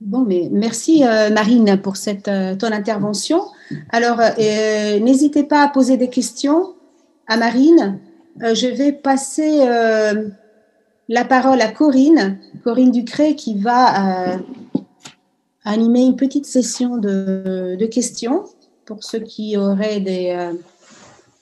Bon, 0.00 0.20
mais 0.20 0.48
merci 0.50 1.02
Marine 1.32 1.80
pour 1.82 1.96
cette 1.96 2.24
ton 2.24 2.72
intervention. 2.72 3.44
Alors 3.90 4.20
n'hésitez 4.38 5.44
pas 5.44 5.62
à 5.62 5.68
poser 5.68 5.96
des 5.96 6.08
questions 6.08 6.74
à 7.26 7.36
Marine. 7.36 7.98
je 8.40 8.68
vais 8.68 8.92
passer 8.92 9.66
la 11.08 11.24
parole 11.24 11.60
à 11.60 11.70
Corinne, 11.70 12.38
Corinne 12.64 12.90
Ducré, 12.90 13.36
qui 13.36 13.58
va 13.58 14.32
euh, 14.32 14.38
animer 15.64 16.02
une 16.02 16.16
petite 16.16 16.46
session 16.46 16.96
de, 16.96 17.86
questions 17.86 18.44
pour 18.84 19.04
ceux 19.04 19.20
qui 19.20 19.56
auraient 19.56 20.00
des. 20.00 20.34
Euh, 20.36 20.52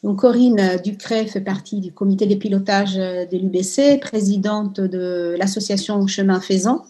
donc 0.03 0.18
Corinne 0.20 0.79
Ducré 0.85 1.27
fait 1.27 1.40
partie 1.40 1.81
du 1.81 1.90
comité 1.92 2.27
de 2.27 2.35
pilotage 2.35 2.96
de 2.96 3.37
l'UBC, 3.38 3.98
présidente 4.00 4.79
de 4.79 5.35
l'association 5.38 6.07
Chemin 6.07 6.42
Faisant, 6.42 6.85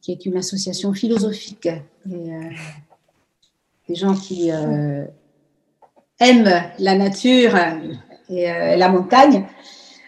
qui 0.00 0.10
est 0.10 0.26
une 0.26 0.36
association 0.36 0.92
philosophique 0.92 1.66
et 1.66 1.78
euh, 2.10 2.50
des 3.88 3.94
gens 3.94 4.14
qui 4.16 4.48
aiment 6.18 6.62
la 6.80 6.98
nature 6.98 7.56
et 8.28 8.46
la 8.76 8.88
montagne. 8.88 9.46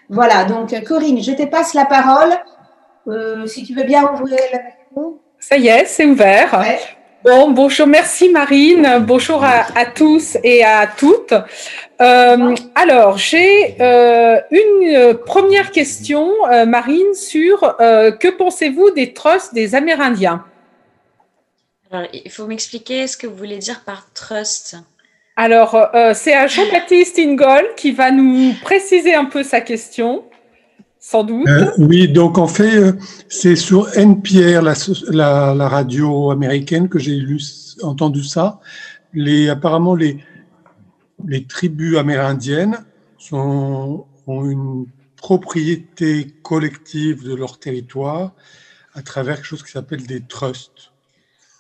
Voilà, 0.09 0.45
donc 0.45 0.75
Corinne, 0.85 1.23
je 1.23 1.33
te 1.33 1.45
passe 1.45 1.75
la 1.75 1.85
parole. 1.85 2.37
Euh, 3.09 3.47
si 3.47 3.65
tu 3.65 3.75
veux 3.75 3.85
bien 3.85 4.03
ouvrir 4.13 4.39
la 4.53 4.59
micro. 4.59 5.21
Ça 5.39 5.57
y 5.57 5.69
est, 5.69 5.85
c'est 5.87 6.07
ouvert. 6.07 6.65
Bon, 7.25 7.51
bonjour, 7.51 7.87
merci 7.87 8.29
Marine, 8.29 8.99
bonjour 9.01 9.45
à, 9.45 9.87
tous 9.87 10.37
et 10.45 10.65
à 10.65 10.87
toutes. 10.87 11.35
Euh, 12.01 12.55
alors, 12.75 13.19
j'ai 13.19 13.77
euh, 13.81 14.41
une 14.51 15.15
première 15.25 15.71
question, 15.73 16.31
Marine, 16.67 17.15
sur 17.15 17.61
que 17.79 18.31
pensez-vous 18.31 18.91
des 18.91 19.13
trusts 19.13 19.55
des 19.55 19.75
Amérindiens? 19.75 20.45
Alors, 21.91 22.07
Il 22.13 22.31
faut 22.31 22.47
m'expliquer 22.47 23.07
ce 23.07 23.17
que 23.17 23.27
vous 23.27 23.37
voulez 23.37 23.59
dire 23.59 23.83
par 23.85 24.13
trust. 24.15 24.77
Alors, 25.39 25.75
euh, 25.75 26.13
c'est 26.15 26.33
à 26.33 26.47
Jean-Baptiste 26.47 27.19
Ingol 27.19 27.67
qui 27.77 27.93
va 27.93 28.11
nous 28.11 28.55
préciser 28.63 29.15
un 29.15 29.27
peu 29.27 29.43
sa 29.43 29.61
question, 29.61 30.25
sans 30.99 31.25
doute. 31.25 31.47
Euh, 31.47 31.71
oui, 31.77 32.09
donc 32.09 32.39
en 32.39 32.49
fait, 32.49 32.75
euh, 32.75 32.93
c'est 33.29 33.55
sur 33.55 33.87
NPR, 33.99 34.63
la, 34.63 35.55
la, 35.55 35.69
radio 35.69 36.31
américaine, 36.31 36.89
que 36.89 36.99
j'ai 36.99 37.21
entendu 37.83 38.25
ça. 38.25 38.61
Apparemment, 39.51 39.95
les, 39.95 40.25
tribus 41.47 41.99
amérindiennes 41.99 42.79
ont 43.31 44.07
une 44.27 44.87
propriété 45.17 46.29
collective 46.43 47.25
de 47.25 47.35
leur 47.35 47.59
territoire 47.59 48.33
à 48.95 49.03
travers 49.03 49.37
quelque 49.37 49.45
chose 49.45 49.63
qui 49.63 49.73
s'appelle 49.73 50.07
des 50.07 50.23
trusts. 50.23 50.93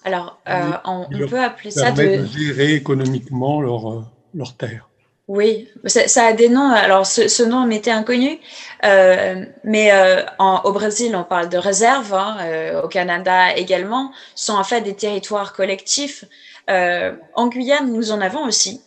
Alors, 0.06 0.38
euh, 0.48 0.70
on, 0.84 1.08
peut 1.28 1.40
appeler 1.40 1.72
ça 1.72 1.90
de... 1.90 2.24
gérer 2.26 2.74
économiquement 2.74 3.60
leur, 3.60 3.90
euh, 3.90 4.04
leur 4.34 4.56
terre. 4.56 4.88
Oui, 5.26 5.68
ça, 5.86 6.26
a 6.26 6.32
des 6.32 6.48
noms. 6.48 6.70
Alors, 6.70 7.04
ce, 7.04 7.42
nom 7.42 7.66
m'était 7.66 7.90
inconnu, 7.90 8.38
euh, 8.84 9.44
mais 9.64 9.90
au 10.38 10.72
Brésil, 10.72 11.16
on 11.16 11.24
parle 11.24 11.48
de 11.48 11.58
réserves, 11.58 12.14
hein, 12.14 12.36
au 12.84 12.86
Canada 12.86 13.56
également, 13.56 14.12
sont 14.36 14.52
en 14.52 14.62
fait 14.62 14.82
des 14.82 14.94
territoires 14.94 15.52
collectifs. 15.52 16.24
en 16.68 17.48
Guyane, 17.48 17.92
nous 17.92 18.12
en 18.12 18.20
avons 18.20 18.44
aussi, 18.44 18.80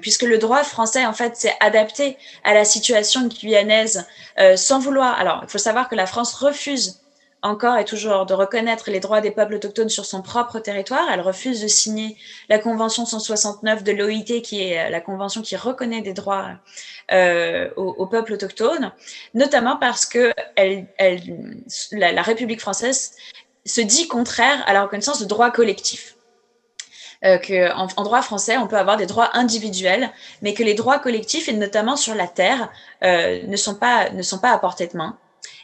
puisque 0.00 0.24
le 0.24 0.38
droit 0.38 0.64
français, 0.64 1.06
en 1.06 1.12
fait, 1.12 1.36
s'est 1.36 1.54
adapté 1.60 2.16
à 2.42 2.54
la 2.54 2.64
situation 2.64 3.28
guyanaise 3.28 4.04
sans 4.56 4.80
vouloir. 4.80 5.16
Alors, 5.20 5.42
il 5.44 5.48
faut 5.48 5.58
savoir 5.58 5.88
que 5.88 5.94
la 5.94 6.06
France 6.06 6.34
refuse 6.34 6.98
encore 7.42 7.76
et 7.76 7.84
toujours 7.84 8.26
de 8.26 8.34
reconnaître 8.34 8.90
les 8.90 9.00
droits 9.00 9.20
des 9.20 9.30
peuples 9.30 9.54
autochtones 9.54 9.88
sur 9.88 10.04
son 10.04 10.22
propre 10.22 10.58
territoire. 10.58 11.08
Elle 11.12 11.20
refuse 11.20 11.62
de 11.62 11.68
signer 11.68 12.16
la 12.48 12.58
Convention 12.58 13.06
169 13.06 13.84
de 13.84 13.92
l'OIT, 13.92 14.42
qui 14.42 14.62
est 14.62 14.86
euh, 14.86 14.90
la 14.90 15.00
convention 15.00 15.42
qui 15.42 15.56
reconnaît 15.56 16.00
des 16.00 16.12
droits 16.12 16.50
euh, 17.12 17.70
aux, 17.76 18.06
peuples 18.06 18.32
autochtones, 18.32 18.92
notamment 19.34 19.76
parce 19.76 20.04
que 20.04 20.32
la, 21.92 22.22
République 22.22 22.60
française 22.60 23.12
se 23.64 23.80
dit 23.80 24.08
contraire 24.08 24.62
à 24.66 24.72
la 24.72 24.82
reconnaissance 24.82 25.20
de 25.20 25.26
droits 25.26 25.50
collectifs. 25.50 26.16
Euh, 27.24 27.38
en, 27.74 28.04
droit 28.04 28.22
français, 28.22 28.56
on 28.58 28.66
peut 28.66 28.76
avoir 28.76 28.96
des 28.96 29.06
droits 29.06 29.30
individuels, 29.34 30.10
mais 30.42 30.54
que 30.54 30.62
les 30.62 30.74
droits 30.74 30.98
collectifs, 30.98 31.48
et 31.48 31.52
notamment 31.52 31.96
sur 31.96 32.14
la 32.14 32.26
terre, 32.26 32.70
ne, 33.02 33.56
sont 33.56 33.74
pas, 33.74 34.10
ne 34.10 34.22
sont 34.22 34.38
pas 34.38 34.50
à 34.50 34.58
portée 34.58 34.86
de 34.88 34.96
main. 34.96 35.18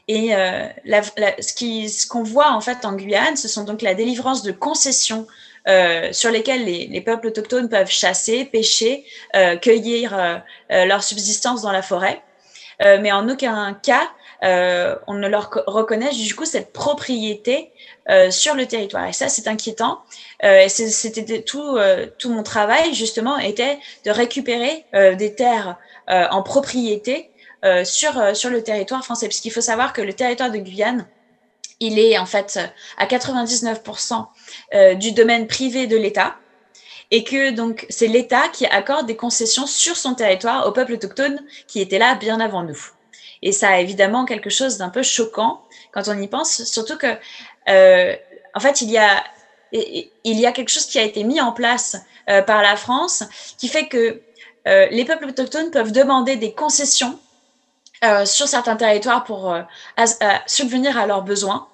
Et 0.07 0.35
euh, 0.35 0.67
la, 0.85 1.03
ce 1.03 2.07
qu'on 2.07 2.23
voit 2.23 2.53
en 2.53 2.61
fait 2.61 2.85
en 2.85 2.93
Guyane, 2.93 3.37
ce 3.37 3.49
sont 3.49 3.65
donc 3.65 3.81
la 3.81 3.95
délivrance 3.95 4.43
de 4.43 4.53
concessions 4.53 5.27
euh, 5.67 6.13
sur 6.13 6.31
lesquelles 6.31 6.65
les, 6.67 6.87
les, 6.89 7.01
peuples 7.01 7.29
autochtones 7.29 7.71
peuvent 7.71 7.91
chasser, 7.91 8.45
pêcher, 8.45 9.07
euh, 9.35 9.57
cueillir 9.57 10.17
euh, 10.17 10.37
euh, 10.73 10.85
leur 10.85 11.03
subsistance 11.03 11.63
dans 11.63 11.73
la 11.73 11.81
forêt. 11.81 12.23
Euh, 12.83 12.99
mais 13.01 13.13
en 13.13 13.29
aucun 13.29 13.73
cas, 13.75 14.11
on 15.07 15.15
ne 15.15 15.27
leur 15.27 15.51
reconnaît 15.67 16.11
du 16.11 16.35
coup 16.35 16.45
cette 16.45 16.75
propriété 16.75 17.73
sur 18.29 18.55
le 18.55 18.67
territoire. 18.67 19.07
Et 19.07 19.15
ça, 19.15 19.31
c'est 19.31 19.49
inquiétant. 19.49 20.03
et 20.43 20.69
c'était 20.69 21.41
tout, 21.41 21.79
tout 22.19 22.29
mon 22.29 22.43
travail 22.43 22.93
justement 22.93 23.39
était 23.39 23.79
de 24.05 24.11
récupérer 24.11 24.85
des 24.93 25.35
terres 25.35 25.79
en 26.09 26.43
propriété 26.43 27.31
sur, 27.85 28.19
euh, 28.19 28.35
sur 28.35 28.51
le 28.51 28.63
territoire 28.63 29.05
français. 29.05 29.27
Puisqu'il 29.27 29.51
faut 29.51 29.61
savoir 29.61 29.93
que 29.93 30.03
le 30.03 30.13
territoire 30.13 30.51
de 30.51 30.59
Guyane, 30.59 31.07
il 31.81 31.99
est 31.99 32.19
en 32.19 32.27
fait 32.27 32.61
à 32.99 33.07
99% 33.07 34.27
euh, 34.75 34.95
du 34.95 35.13
domaine 35.13 35.47
privé 35.47 35.87
de 35.87 35.97
l'État 35.97 36.37
et 37.11 37.25
que 37.25 37.51
donc 37.51 37.87
c'est 37.89 38.07
l'État 38.07 38.49
qui 38.49 38.67
accorde 38.67 39.07
des 39.07 39.17
concessions 39.17 39.67
sur 39.67 39.97
son 39.97 40.15
territoire 40.15 40.67
aux 40.67 40.73
peuples 40.73 40.93
autochtones 40.93 41.41
qui 41.67 41.81
étaient 41.81 41.99
là 41.99 42.15
bien 42.15 42.39
avant 42.39 42.63
nous. 42.63 42.79
Et 43.43 43.53
ça 43.53 43.71
a 43.71 43.79
évidemment 43.79 44.25
quelque 44.25 44.51
chose 44.51 44.79
d'un 44.79 44.89
peu 44.89 45.03
choquant 45.03 45.63
quand 45.93 46.09
on 46.09 46.19
y 46.21 46.29
pense, 46.29 46.65
surtout 46.65 46.97
que 46.97 47.17
en 48.57 48.61
fait, 48.61 48.81
il 48.81 48.91
y 48.91 48.99
a 48.99 49.23
il 49.73 50.41
y 50.41 50.47
a 50.47 50.53
quelque 50.53 50.69
chose 50.69 50.87
qui 50.87 50.99
a 50.99 51.03
été 51.03 51.25
mis 51.25 51.41
en 51.41 51.53
place 51.53 51.97
par 52.47 52.63
la 52.63 52.77
France 52.77 53.25
qui 53.59 53.69
fait 53.69 53.89
que 53.89 54.23
les 54.65 55.05
peuples 55.05 55.27
autochtones 55.27 55.71
peuvent 55.71 55.93
demander 55.93 56.37
des 56.37 56.53
concessions 56.53 57.19
sur 58.27 58.49
certains 58.49 58.77
territoires 58.77 59.25
pour 59.25 59.55
subvenir 60.47 60.99
à 60.99 61.07
leurs 61.07 61.23
besoins. 61.23 61.69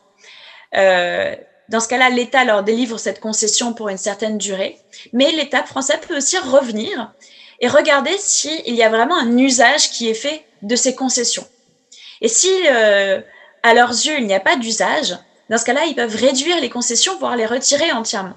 Dans 0.72 1.80
ce 1.80 1.88
cas-là, 1.88 2.10
l'État 2.10 2.44
leur 2.44 2.64
délivre 2.64 2.98
cette 2.98 3.20
concession 3.20 3.74
pour 3.74 3.88
une 3.88 3.96
certaine 3.96 4.38
durée, 4.38 4.78
mais 5.12 5.30
l'État 5.30 5.62
français 5.64 5.98
peut 5.98 6.16
aussi 6.16 6.36
revenir 6.38 7.12
et 7.60 7.68
regarder 7.68 8.16
s'il 8.18 8.74
y 8.74 8.82
a 8.82 8.88
vraiment 8.88 9.16
un 9.16 9.38
usage 9.38 9.90
qui 9.90 10.08
est 10.08 10.14
fait 10.14 10.44
de 10.62 10.74
ces 10.74 10.94
concessions. 10.94 11.46
Et 12.20 12.28
si, 12.28 12.50
euh, 12.68 13.20
à 13.62 13.74
leurs 13.74 13.90
yeux, 13.90 14.18
il 14.18 14.26
n'y 14.26 14.34
a 14.34 14.40
pas 14.40 14.56
d'usage, 14.56 15.16
dans 15.48 15.58
ce 15.58 15.64
cas-là, 15.64 15.84
ils 15.86 15.94
peuvent 15.94 16.16
réduire 16.16 16.60
les 16.60 16.70
concessions, 16.70 17.18
voire 17.18 17.36
les 17.36 17.46
retirer 17.46 17.92
entièrement. 17.92 18.36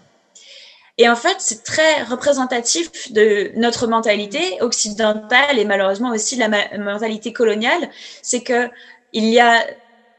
Et 1.00 1.10
en 1.10 1.16
fait, 1.16 1.38
c'est 1.40 1.64
très 1.64 2.04
représentatif 2.04 3.12
de 3.12 3.52
notre 3.56 3.88
mentalité 3.88 4.62
occidentale 4.62 5.58
et 5.58 5.66
malheureusement 5.66 6.12
aussi 6.12 6.36
de 6.36 6.42
la 6.42 6.78
mentalité 6.78 7.34
coloniale, 7.34 7.90
c'est 8.22 8.44
que 8.44 8.70
il 9.12 9.26
y 9.26 9.40
a 9.40 9.66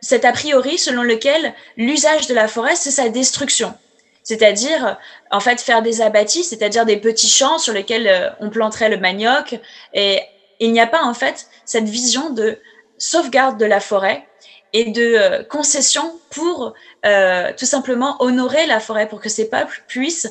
cet 0.00 0.24
a 0.24 0.32
priori 0.32 0.76
selon 0.78 1.02
lequel 1.02 1.54
l'usage 1.76 2.26
de 2.26 2.34
la 2.34 2.48
forêt, 2.48 2.76
c'est 2.76 2.90
sa 2.90 3.08
destruction. 3.08 3.74
C'est-à-dire, 4.22 4.98
en 5.30 5.40
fait, 5.40 5.60
faire 5.60 5.82
des 5.82 6.00
abattis, 6.00 6.44
c'est-à-dire 6.44 6.86
des 6.86 6.96
petits 6.96 7.28
champs 7.28 7.58
sur 7.58 7.72
lesquels 7.72 8.08
euh, 8.08 8.30
on 8.40 8.50
planterait 8.50 8.88
le 8.88 8.96
manioc. 8.96 9.60
Et 9.92 10.20
il 10.60 10.72
n'y 10.72 10.80
a 10.80 10.86
pas, 10.86 11.04
en 11.04 11.14
fait, 11.14 11.46
cette 11.66 11.88
vision 11.88 12.30
de 12.30 12.58
sauvegarde 12.96 13.58
de 13.58 13.66
la 13.66 13.80
forêt 13.80 14.26
et 14.74 14.90
de 14.90 15.14
euh, 15.14 15.42
concession 15.44 16.20
pour 16.30 16.74
euh, 17.06 17.52
tout 17.56 17.64
simplement 17.64 18.16
honorer 18.22 18.66
la 18.66 18.80
forêt 18.80 19.08
pour 19.08 19.22
que 19.22 19.30
ces 19.30 19.48
peuples 19.48 19.82
puissent 19.86 20.30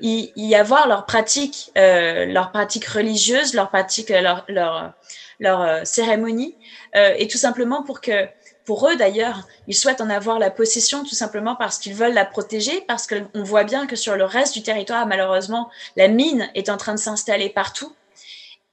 y, 0.00 0.54
avoir 0.56 0.88
leurs 0.88 1.04
pratiques, 1.04 1.70
leurs 1.76 2.50
pratiques 2.50 2.86
religieuses, 2.86 3.52
leurs 3.54 3.68
pratiques, 3.68 4.08
leurs 4.08 4.44
leur, 4.48 4.94
leur, 5.40 5.86
cérémonies, 5.86 6.56
et 6.94 7.28
tout 7.28 7.36
simplement 7.36 7.82
pour 7.82 8.00
que 8.00 8.26
pour 8.68 8.86
eux 8.86 8.96
d'ailleurs, 8.96 9.48
ils 9.66 9.74
souhaitent 9.74 10.02
en 10.02 10.10
avoir 10.10 10.38
la 10.38 10.50
possession 10.50 11.02
tout 11.02 11.14
simplement 11.14 11.56
parce 11.56 11.78
qu'ils 11.78 11.94
veulent 11.94 12.12
la 12.12 12.26
protéger, 12.26 12.82
parce 12.86 13.06
qu'on 13.06 13.42
voit 13.42 13.64
bien 13.64 13.86
que 13.86 13.96
sur 13.96 14.14
le 14.14 14.24
reste 14.24 14.52
du 14.52 14.62
territoire, 14.62 15.06
malheureusement, 15.06 15.70
la 15.96 16.08
mine 16.08 16.50
est 16.54 16.68
en 16.68 16.76
train 16.76 16.92
de 16.92 16.98
s'installer 16.98 17.48
partout. 17.48 17.94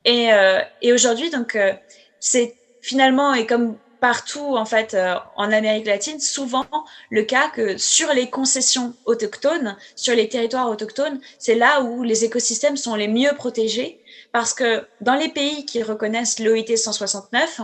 Et, 0.03 0.33
euh, 0.33 0.59
aujourd'hui, 0.83 1.29
donc, 1.29 1.55
euh, 1.55 1.71
c'est 2.19 2.55
finalement, 2.81 3.33
et 3.33 3.45
comme 3.45 3.77
partout 4.05 4.55
en 4.55 4.65
fait 4.65 4.93
euh, 4.93 5.15
en 5.35 5.51
Amérique 5.51 5.87
latine, 5.87 6.19
souvent 6.19 6.67
le 7.09 7.23
cas 7.23 7.49
que 7.49 7.75
sur 7.77 8.13
les 8.13 8.29
concessions 8.29 8.93
autochtones, 9.05 9.75
sur 9.95 10.13
les 10.13 10.29
territoires 10.29 10.69
autochtones, 10.69 11.19
c'est 11.39 11.55
là 11.55 11.81
où 11.81 12.03
les 12.03 12.23
écosystèmes 12.23 12.77
sont 12.77 12.93
les 12.93 13.07
mieux 13.07 13.33
protégés 13.35 13.99
parce 14.31 14.53
que 14.53 14.85
dans 15.01 15.15
les 15.15 15.29
pays 15.29 15.65
qui 15.65 15.81
reconnaissent 15.81 16.37
l'OIT 16.37 16.77
169, 16.77 17.61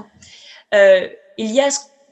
il 1.38 1.52
y 1.52 1.62
a 1.62 1.70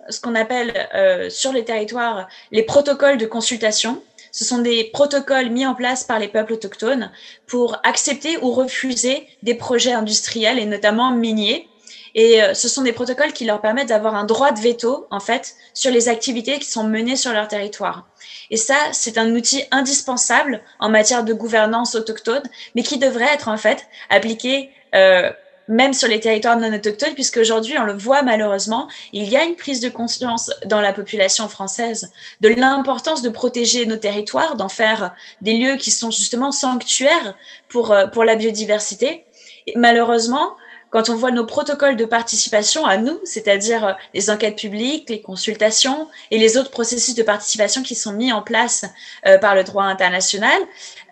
ce 0.09 0.21
qu'on 0.21 0.35
appelle 0.35 0.73
euh, 0.93 1.29
sur 1.31 1.51
les 1.51 1.65
territoires 1.65 2.27
les 2.51 2.63
protocoles 2.63 3.17
de 3.17 3.25
consultation. 3.25 4.03
Ce 4.31 4.45
sont 4.45 4.59
des 4.59 4.91
protocoles 4.93 5.49
mis 5.49 5.65
en 5.65 5.73
place 5.73 6.03
par 6.03 6.19
les 6.19 6.27
peuples 6.27 6.53
autochtones 6.53 7.11
pour 7.47 7.77
accepter 7.83 8.37
ou 8.43 8.51
refuser 8.51 9.27
des 9.41 9.55
projets 9.55 9.93
industriels 9.93 10.59
et 10.59 10.65
notamment 10.65 11.11
miniers. 11.11 11.67
Et 12.15 12.41
euh, 12.41 12.53
ce 12.53 12.67
sont 12.67 12.81
des 12.81 12.93
protocoles 12.93 13.33
qui 13.33 13.45
leur 13.45 13.61
permettent 13.61 13.89
d'avoir 13.89 14.15
un 14.15 14.25
droit 14.25 14.51
de 14.51 14.59
veto, 14.59 15.07
en 15.11 15.19
fait, 15.19 15.55
sur 15.73 15.91
les 15.91 16.09
activités 16.09 16.59
qui 16.59 16.69
sont 16.69 16.83
menées 16.83 17.15
sur 17.15 17.31
leur 17.33 17.47
territoire. 17.47 18.07
Et 18.49 18.57
ça, 18.57 18.75
c'est 18.91 19.17
un 19.17 19.33
outil 19.35 19.63
indispensable 19.71 20.61
en 20.79 20.89
matière 20.89 21.23
de 21.23 21.33
gouvernance 21.33 21.95
autochtone, 21.95 22.43
mais 22.75 22.83
qui 22.83 22.97
devrait 22.97 23.33
être, 23.33 23.47
en 23.47 23.57
fait, 23.57 23.87
appliqué 24.09 24.71
euh, 24.95 25.31
même 25.69 25.93
sur 25.93 26.07
les 26.07 26.19
territoires 26.19 26.57
non 26.57 26.73
autochtones, 26.73 27.13
puisque 27.13 27.37
aujourd'hui, 27.37 27.77
on 27.77 27.83
le 27.83 27.93
voit 27.93 28.23
malheureusement, 28.23 28.89
il 29.13 29.29
y 29.29 29.37
a 29.37 29.43
une 29.43 29.55
prise 29.55 29.79
de 29.79 29.89
conscience 29.89 30.51
dans 30.65 30.81
la 30.81 30.91
population 30.91 31.47
française 31.47 32.11
de 32.41 32.49
l'importance 32.49 33.21
de 33.21 33.29
protéger 33.29 33.85
nos 33.85 33.95
territoires, 33.95 34.55
d'en 34.55 34.67
faire 34.67 35.13
des 35.41 35.53
lieux 35.53 35.77
qui 35.77 35.91
sont 35.91 36.09
justement 36.09 36.51
sanctuaires 36.51 37.35
pour, 37.69 37.91
euh, 37.91 38.07
pour 38.07 38.23
la 38.23 38.35
biodiversité. 38.35 39.25
Malheureusement, 39.75 40.55
quand 40.89 41.09
on 41.09 41.15
voit 41.15 41.31
nos 41.31 41.45
protocoles 41.45 41.95
de 41.95 42.05
participation 42.05 42.85
à 42.85 42.97
nous, 42.97 43.19
c'est-à-dire 43.23 43.85
euh, 43.85 43.93
les 44.13 44.29
enquêtes 44.29 44.57
publiques, 44.57 45.09
les 45.09 45.21
consultations 45.21 46.07
et 46.31 46.37
les 46.37 46.57
autres 46.57 46.71
processus 46.71 47.15
de 47.15 47.23
participation 47.23 47.83
qui 47.83 47.95
sont 47.95 48.13
mis 48.13 48.31
en 48.33 48.41
place 48.41 48.85
euh, 49.25 49.37
par 49.37 49.55
le 49.55 49.63
droit 49.63 49.83
international, 49.83 50.59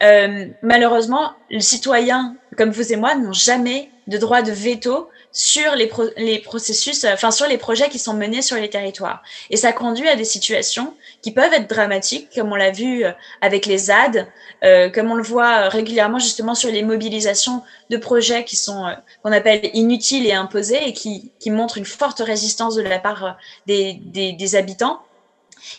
euh, 0.04 0.48
malheureusement, 0.62 1.34
les 1.50 1.62
citoyens 1.62 2.36
comme 2.58 2.72
vous 2.72 2.92
et 2.92 2.96
moi 2.96 3.16
n'ont 3.16 3.34
jamais 3.34 3.92
de 4.08 4.18
droit 4.18 4.42
de 4.42 4.52
veto 4.52 5.10
sur 5.32 5.76
les, 5.76 5.92
les 6.18 6.40
processus, 6.40 7.04
euh, 7.04 7.14
enfin 7.14 7.32
sur 7.32 7.48
les 7.48 7.58
projets 7.58 7.90
qui 7.90 8.00
sont 8.00 8.14
menés 8.14 8.42
sur 8.42 8.58
les 8.58 8.70
territoires. 8.70 9.22
Et 9.50 9.58
ça 9.58 9.72
conduit 9.72 10.08
à 10.08 10.16
des 10.16 10.26
situations 10.26 10.96
qui 11.22 11.32
peuvent 11.32 11.54
être 11.54 11.70
dramatiques, 11.70 12.30
comme 12.34 12.52
on 12.52 12.56
l'a 12.56 12.72
vu 12.72 13.06
euh, 13.06 13.12
avec 13.42 13.66
les 13.66 13.78
ZAD, 13.78 14.28
euh, 14.64 14.90
comme 14.90 15.12
on 15.12 15.16
le 15.16 15.24
voit 15.24 15.70
régulièrement 15.70 16.20
justement 16.20 16.56
sur 16.56 16.72
les 16.72 16.82
mobilisations 16.82 17.62
de 17.90 17.98
projets 17.98 18.44
qui 18.46 18.56
sont 18.56 18.86
qu'on 19.22 19.32
appelle 19.32 19.70
inutiles 19.74 20.26
et 20.26 20.34
imposés 20.34 20.88
et 20.88 20.94
qui, 20.94 21.32
qui 21.40 21.52
montrent 21.52 21.78
une 21.78 21.86
forte 21.86 22.20
résistance 22.20 22.76
de 22.76 22.82
la 22.82 22.98
part 22.98 23.38
des, 23.68 23.94
des, 23.94 24.56
habitants. 24.56 25.02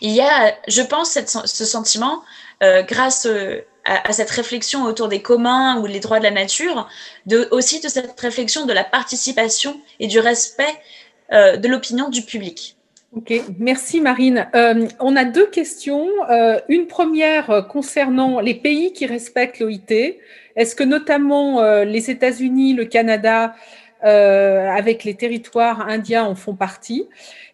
Il 0.00 0.12
y 0.12 0.20
a, 0.20 0.54
je 0.68 0.82
pense, 0.82 1.10
cette, 1.10 1.30
ce 1.30 1.64
sentiment 1.64 2.22
euh, 2.62 2.82
grâce 2.82 3.26
à, 3.88 4.12
cette 4.12 4.30
réflexion 4.30 4.84
autour 4.84 5.08
des 5.08 5.22
communs 5.22 5.80
ou 5.80 5.86
les 5.86 6.00
droits 6.00 6.18
de 6.18 6.24
la 6.24 6.30
nature, 6.30 6.88
aussi 7.50 7.80
de 7.80 7.88
cette 7.88 8.18
réflexion 8.20 8.66
de 8.66 8.72
la 8.72 8.84
participation 8.84 9.80
et 9.98 10.06
du 10.06 10.20
respect 10.20 10.74
euh, 11.32 11.56
de 11.56 11.68
l'opinion 11.68 12.10
du 12.10 12.22
public. 12.22 12.76
Ok, 13.16 13.32
merci 13.58 14.02
Marine. 14.02 14.48
Euh, 14.54 14.86
on 15.00 15.16
a 15.16 15.24
deux 15.24 15.46
questions. 15.46 16.06
Euh, 16.30 16.60
une 16.68 16.86
première 16.86 17.66
concernant 17.68 18.40
les 18.40 18.54
pays 18.54 18.92
qui 18.92 19.06
respectent 19.06 19.60
l'OIT. 19.60 20.18
Est-ce 20.56 20.76
que 20.76 20.84
notamment 20.84 21.62
les 21.84 22.10
États-Unis, 22.10 22.74
le 22.74 22.84
Canada, 22.84 23.54
avec 24.02 25.04
les 25.04 25.14
territoires 25.14 25.88
indiens 25.88 26.24
en 26.24 26.34
font 26.34 26.54
partie 26.54 27.08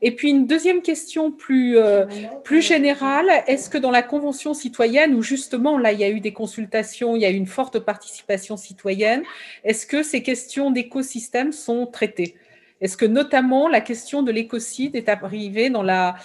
et 0.04 0.10
puis 0.10 0.28
une 0.28 0.46
deuxième 0.46 0.82
question 0.82 1.32
plus, 1.32 1.78
euh, 1.78 2.04
plus 2.44 2.60
générale, 2.60 3.26
est-ce 3.46 3.70
que 3.70 3.78
dans 3.78 3.90
la 3.90 4.02
Convention 4.02 4.52
citoyenne, 4.52 5.14
où 5.14 5.22
justement 5.22 5.78
là 5.78 5.92
il 5.92 5.98
y 5.98 6.04
a 6.04 6.10
eu 6.10 6.20
des 6.20 6.34
consultations, 6.34 7.16
il 7.16 7.22
y 7.22 7.24
a 7.24 7.30
eu 7.30 7.36
une 7.36 7.46
forte 7.46 7.78
participation 7.78 8.58
citoyenne, 8.58 9.22
est-ce 9.64 9.86
que 9.86 10.02
ces 10.02 10.22
questions 10.22 10.70
d'écosystème 10.70 11.52
sont 11.52 11.86
traitées? 11.86 12.36
Est-ce 12.82 12.98
que 12.98 13.06
notamment 13.06 13.66
la 13.66 13.80
question 13.80 14.22
de 14.22 14.30
l'écocide 14.30 14.94
est 14.94 15.08
arrivée 15.08 15.70
dans 15.70 15.82
la 15.82 16.16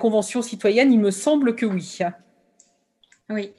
Convention 0.00 0.40
citoyenne? 0.40 0.90
Il 0.90 1.00
me 1.00 1.10
semble 1.10 1.54
que 1.54 1.66
oui. 1.66 1.98
Oui. 3.28 3.52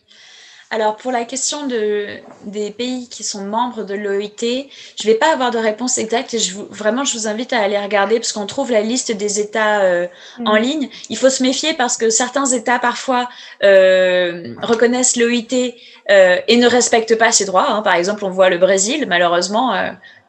Alors, 0.72 0.98
pour 0.98 1.12
la 1.12 1.26
question 1.26 1.66
de, 1.66 2.20
des 2.46 2.70
pays 2.70 3.10
qui 3.10 3.24
sont 3.24 3.44
membres 3.44 3.84
de 3.84 3.96
l'OIT, 3.96 4.68
je 5.02 5.08
ne 5.08 5.14
vais 5.14 5.18
pas 5.18 5.34
avoir 5.34 5.50
de 5.50 5.58
réponse 5.58 5.98
exacte 5.98 6.36
et 6.36 6.40
je 6.40 6.54
vraiment, 6.70 7.04
je 7.04 7.18
vous 7.18 7.28
invite 7.28 7.54
à 7.54 7.60
aller 7.60 7.80
regarder 7.80 8.20
parce 8.20 8.34
qu'on 8.34 8.46
trouve 8.46 8.72
la 8.72 8.82
liste 8.82 9.12
des 9.12 9.40
États 9.40 9.82
euh, 9.82 10.08
en 10.46 10.54
mm. 10.54 10.62
ligne. 10.62 10.90
Il 11.10 11.18
faut 11.18 11.32
se 11.32 11.42
méfier 11.42 11.74
parce 11.74 11.98
que 11.98 12.12
certains 12.12 12.46
États, 12.46 12.78
parfois, 12.78 13.28
euh, 13.64 14.54
reconnaissent 14.62 15.16
l'OIT 15.16 15.74
euh, 16.12 16.38
et 16.48 16.58
ne 16.58 16.68
respectent 16.68 17.18
pas 17.18 17.32
ses 17.32 17.46
droits. 17.46 17.72
Hein. 17.72 17.82
Par 17.82 17.96
exemple, 17.96 18.24
on 18.24 18.30
voit 18.30 18.52
le 18.52 18.60
Brésil, 18.60 19.06
malheureusement, 19.08 19.74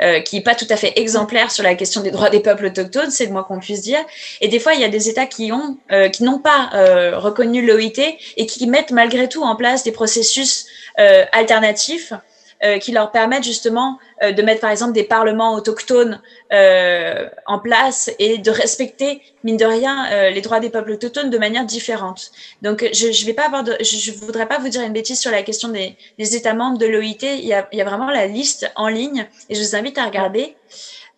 euh, 0.03 0.21
qui 0.21 0.37
n'est 0.37 0.43
pas 0.43 0.55
tout 0.55 0.67
à 0.71 0.77
fait 0.77 0.93
exemplaire 0.97 1.51
sur 1.51 1.63
la 1.63 1.75
question 1.75 2.01
des 2.01 2.11
droits 2.11 2.31
des 2.31 2.41
peuples 2.41 2.67
autochtones, 2.67 3.11
c'est 3.11 3.27
le 3.27 3.33
moins 3.33 3.43
qu'on 3.43 3.61
puisse 3.61 3.83
dire. 3.83 4.01
Et 4.41 4.49
des 4.49 4.59
fois, 4.59 4.75
il 4.75 4.81
y 4.81 4.85
a 4.85 4.89
des 4.89 5.09
États 5.09 5.27
qui 5.27 5.53
ont, 5.53 5.79
euh, 5.93 6.09
qui 6.09 6.25
n'ont 6.25 6.39
pas 6.39 6.71
euh, 6.75 7.19
reconnu 7.19 7.65
l'OIT 7.67 8.17
et 8.37 8.47
qui 8.47 8.67
mettent 8.67 8.93
malgré 8.93 9.29
tout 9.29 9.43
en 9.43 9.57
place 9.57 9.83
des 9.83 9.93
processus 9.93 10.67
alternatifs 11.33 12.13
euh, 12.63 12.77
qui 12.77 12.93
leur 12.93 13.11
permettent 13.11 13.45
justement 13.45 13.99
euh, 14.23 14.33
de 14.33 14.43
mettre 14.43 14.61
par 14.61 14.71
exemple 14.71 14.93
des 14.93 15.05
parlements 15.05 15.55
autochtones 15.55 16.21
euh, 16.53 17.27
en 17.47 17.59
place 17.59 18.11
et 18.19 18.37
de 18.37 18.51
respecter 18.51 19.23
mine 19.45 19.57
de 19.57 19.65
rien 19.65 20.29
les 20.29 20.43
droits 20.43 20.61
des 20.61 20.69
peuples 20.69 20.91
autochtones 20.91 21.31
de 21.31 21.39
manière 21.39 21.65
différente. 21.65 22.33
Donc 22.61 22.87
je 22.93 23.13
je 23.13 23.25
vais 23.25 23.33
pas 23.33 23.47
avoir 23.47 23.65
de, 23.65 23.75
je, 23.81 24.13
voudrais 24.13 24.47
pas 24.47 24.59
vous 24.59 24.69
dire 24.69 24.83
une 24.83 24.93
bêtise 24.93 25.19
sur 25.19 25.31
la 25.31 25.43
question 25.43 25.71
des, 25.71 25.97
des 26.19 26.37
États 26.37 26.53
membres 26.53 26.77
de 26.77 26.85
l'OIT. 26.85 27.23
Il 27.23 27.47
y, 27.47 27.55
a, 27.55 27.67
il 27.73 27.79
y 27.79 27.81
a 27.81 27.85
vraiment 27.85 28.11
la 28.11 28.27
liste 28.27 28.71
en 28.77 28.89
ligne 28.89 29.27
et 29.49 29.55
je 29.55 29.61
vous 29.63 29.75
invite 29.75 29.97
à 29.97 30.05
regarder. 30.05 30.55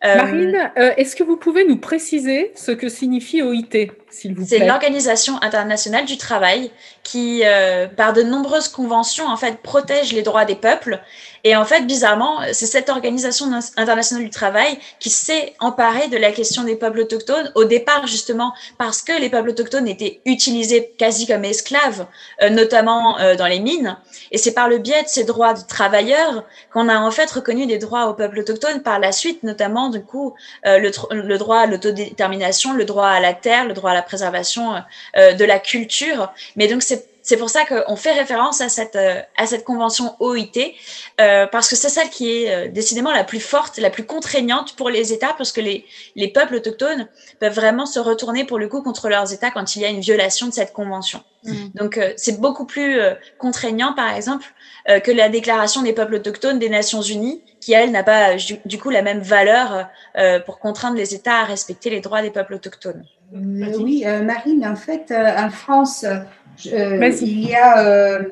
Marine, 0.04 0.72
est-ce 0.96 1.14
que 1.14 1.22
vous 1.22 1.36
pouvez 1.36 1.64
nous 1.64 1.76
préciser 1.76 2.52
ce 2.56 2.72
que 2.72 2.88
signifie 2.88 3.40
OIT 3.40 3.92
s'il 4.10 4.34
vous 4.34 4.44
plaît? 4.46 4.58
C'est 4.58 4.66
l'Organisation 4.66 5.40
internationale 5.42 6.06
du 6.06 6.16
travail 6.16 6.70
qui, 7.02 7.42
euh, 7.44 7.86
par 7.86 8.12
de 8.12 8.22
nombreuses 8.22 8.68
conventions, 8.68 9.26
en 9.26 9.36
fait, 9.36 9.58
protège 9.62 10.12
les 10.12 10.22
droits 10.22 10.44
des 10.44 10.54
peuples. 10.54 11.00
Et 11.44 11.56
en 11.56 11.64
fait, 11.64 11.86
bizarrement, 11.86 12.40
c'est 12.52 12.66
cette 12.66 12.88
Organisation 12.88 13.46
internationale 13.76 14.24
du 14.24 14.30
travail 14.30 14.78
qui 15.00 15.10
s'est 15.10 15.54
emparée 15.58 16.08
de 16.08 16.16
la 16.16 16.30
question 16.30 16.62
des 16.62 16.76
peuples 16.76 17.00
autochtones 17.00 17.50
au 17.54 17.64
départ, 17.64 18.06
justement, 18.06 18.52
parce 18.78 19.02
que 19.02 19.18
les 19.18 19.28
peuples 19.28 19.50
autochtones 19.50 19.88
étaient 19.88 20.20
utilisés 20.24 20.92
quasi 20.98 21.26
comme 21.26 21.44
esclaves, 21.44 22.06
euh, 22.42 22.50
notamment 22.50 23.18
euh, 23.18 23.34
dans 23.34 23.46
les 23.46 23.58
mines. 23.58 23.96
Et 24.30 24.38
c'est 24.38 24.52
par 24.52 24.68
le 24.68 24.78
biais 24.78 25.02
de 25.02 25.08
ces 25.08 25.24
droits 25.24 25.54
de 25.54 25.62
travailleurs 25.66 26.44
qu'on 26.72 26.88
a 26.88 26.98
en 26.98 27.10
fait 27.10 27.30
reconnu 27.30 27.66
des 27.66 27.78
droits 27.78 28.06
aux 28.06 28.14
peuples 28.14 28.40
autochtones 28.40 28.82
par 28.82 28.98
la 29.00 29.10
suite, 29.10 29.42
notamment, 29.42 29.88
du 29.88 30.02
coup, 30.02 30.34
le, 30.64 30.90
le, 31.10 31.38
droit 31.38 31.58
à 31.58 31.66
l'autodétermination, 31.66 32.72
le 32.72 32.84
droit 32.84 33.08
à 33.08 33.20
la 33.20 33.34
terre, 33.34 33.66
le 33.66 33.74
droit 33.74 33.90
à 33.90 33.94
la 33.94 34.02
préservation 34.02 34.74
de 35.16 35.44
la 35.44 35.58
culture. 35.58 36.32
Mais 36.56 36.68
donc, 36.68 36.82
c'est 36.82 37.11
c'est 37.22 37.36
pour 37.36 37.50
ça 37.50 37.64
qu'on 37.64 37.96
fait 37.96 38.12
référence 38.12 38.60
à 38.60 38.68
cette, 38.68 38.96
euh, 38.96 39.20
à 39.36 39.46
cette 39.46 39.64
convention 39.64 40.16
OIT, 40.18 40.74
euh, 41.20 41.46
parce 41.46 41.68
que 41.68 41.76
c'est 41.76 41.88
celle 41.88 42.10
qui 42.10 42.30
est 42.30 42.54
euh, 42.54 42.68
décidément 42.68 43.12
la 43.12 43.22
plus 43.22 43.40
forte, 43.40 43.78
la 43.78 43.90
plus 43.90 44.04
contraignante 44.04 44.74
pour 44.74 44.90
les 44.90 45.12
États, 45.12 45.32
parce 45.38 45.52
que 45.52 45.60
les, 45.60 45.84
les 46.16 46.28
peuples 46.28 46.56
autochtones 46.56 47.08
peuvent 47.38 47.54
vraiment 47.54 47.86
se 47.86 48.00
retourner 48.00 48.44
pour 48.44 48.58
le 48.58 48.68
coup 48.68 48.82
contre 48.82 49.08
leurs 49.08 49.32
États 49.32 49.52
quand 49.52 49.76
il 49.76 49.82
y 49.82 49.84
a 49.84 49.88
une 49.88 50.00
violation 50.00 50.48
de 50.48 50.52
cette 50.52 50.72
convention. 50.72 51.22
Mmh. 51.44 51.52
Donc 51.74 51.98
c'est 52.16 52.40
beaucoup 52.40 52.66
plus 52.66 53.00
contraignant, 53.38 53.94
par 53.94 54.14
exemple, 54.14 54.46
que 54.86 55.10
la 55.10 55.28
Déclaration 55.28 55.82
des 55.82 55.92
peuples 55.92 56.14
autochtones 56.14 56.60
des 56.60 56.68
Nations 56.68 57.02
Unies, 57.02 57.42
qui 57.60 57.72
elle 57.72 57.90
n'a 57.90 58.04
pas 58.04 58.36
du, 58.36 58.78
coup 58.78 58.90
la 58.90 59.02
même 59.02 59.18
valeur 59.18 59.88
pour 60.46 60.60
contraindre 60.60 60.96
les 60.96 61.16
États 61.16 61.40
à 61.40 61.44
respecter 61.44 61.90
les 61.90 62.00
droits 62.00 62.22
des 62.22 62.30
peuples 62.30 62.54
autochtones. 62.54 63.04
oui, 63.32 64.04
Marine, 64.04 64.64
en 64.64 64.76
fait, 64.76 65.12
en 65.12 65.50
France, 65.50 66.06
euh, 66.66 67.10
il 67.20 67.48
y 67.48 67.54
a, 67.54 67.86
euh, 67.86 68.22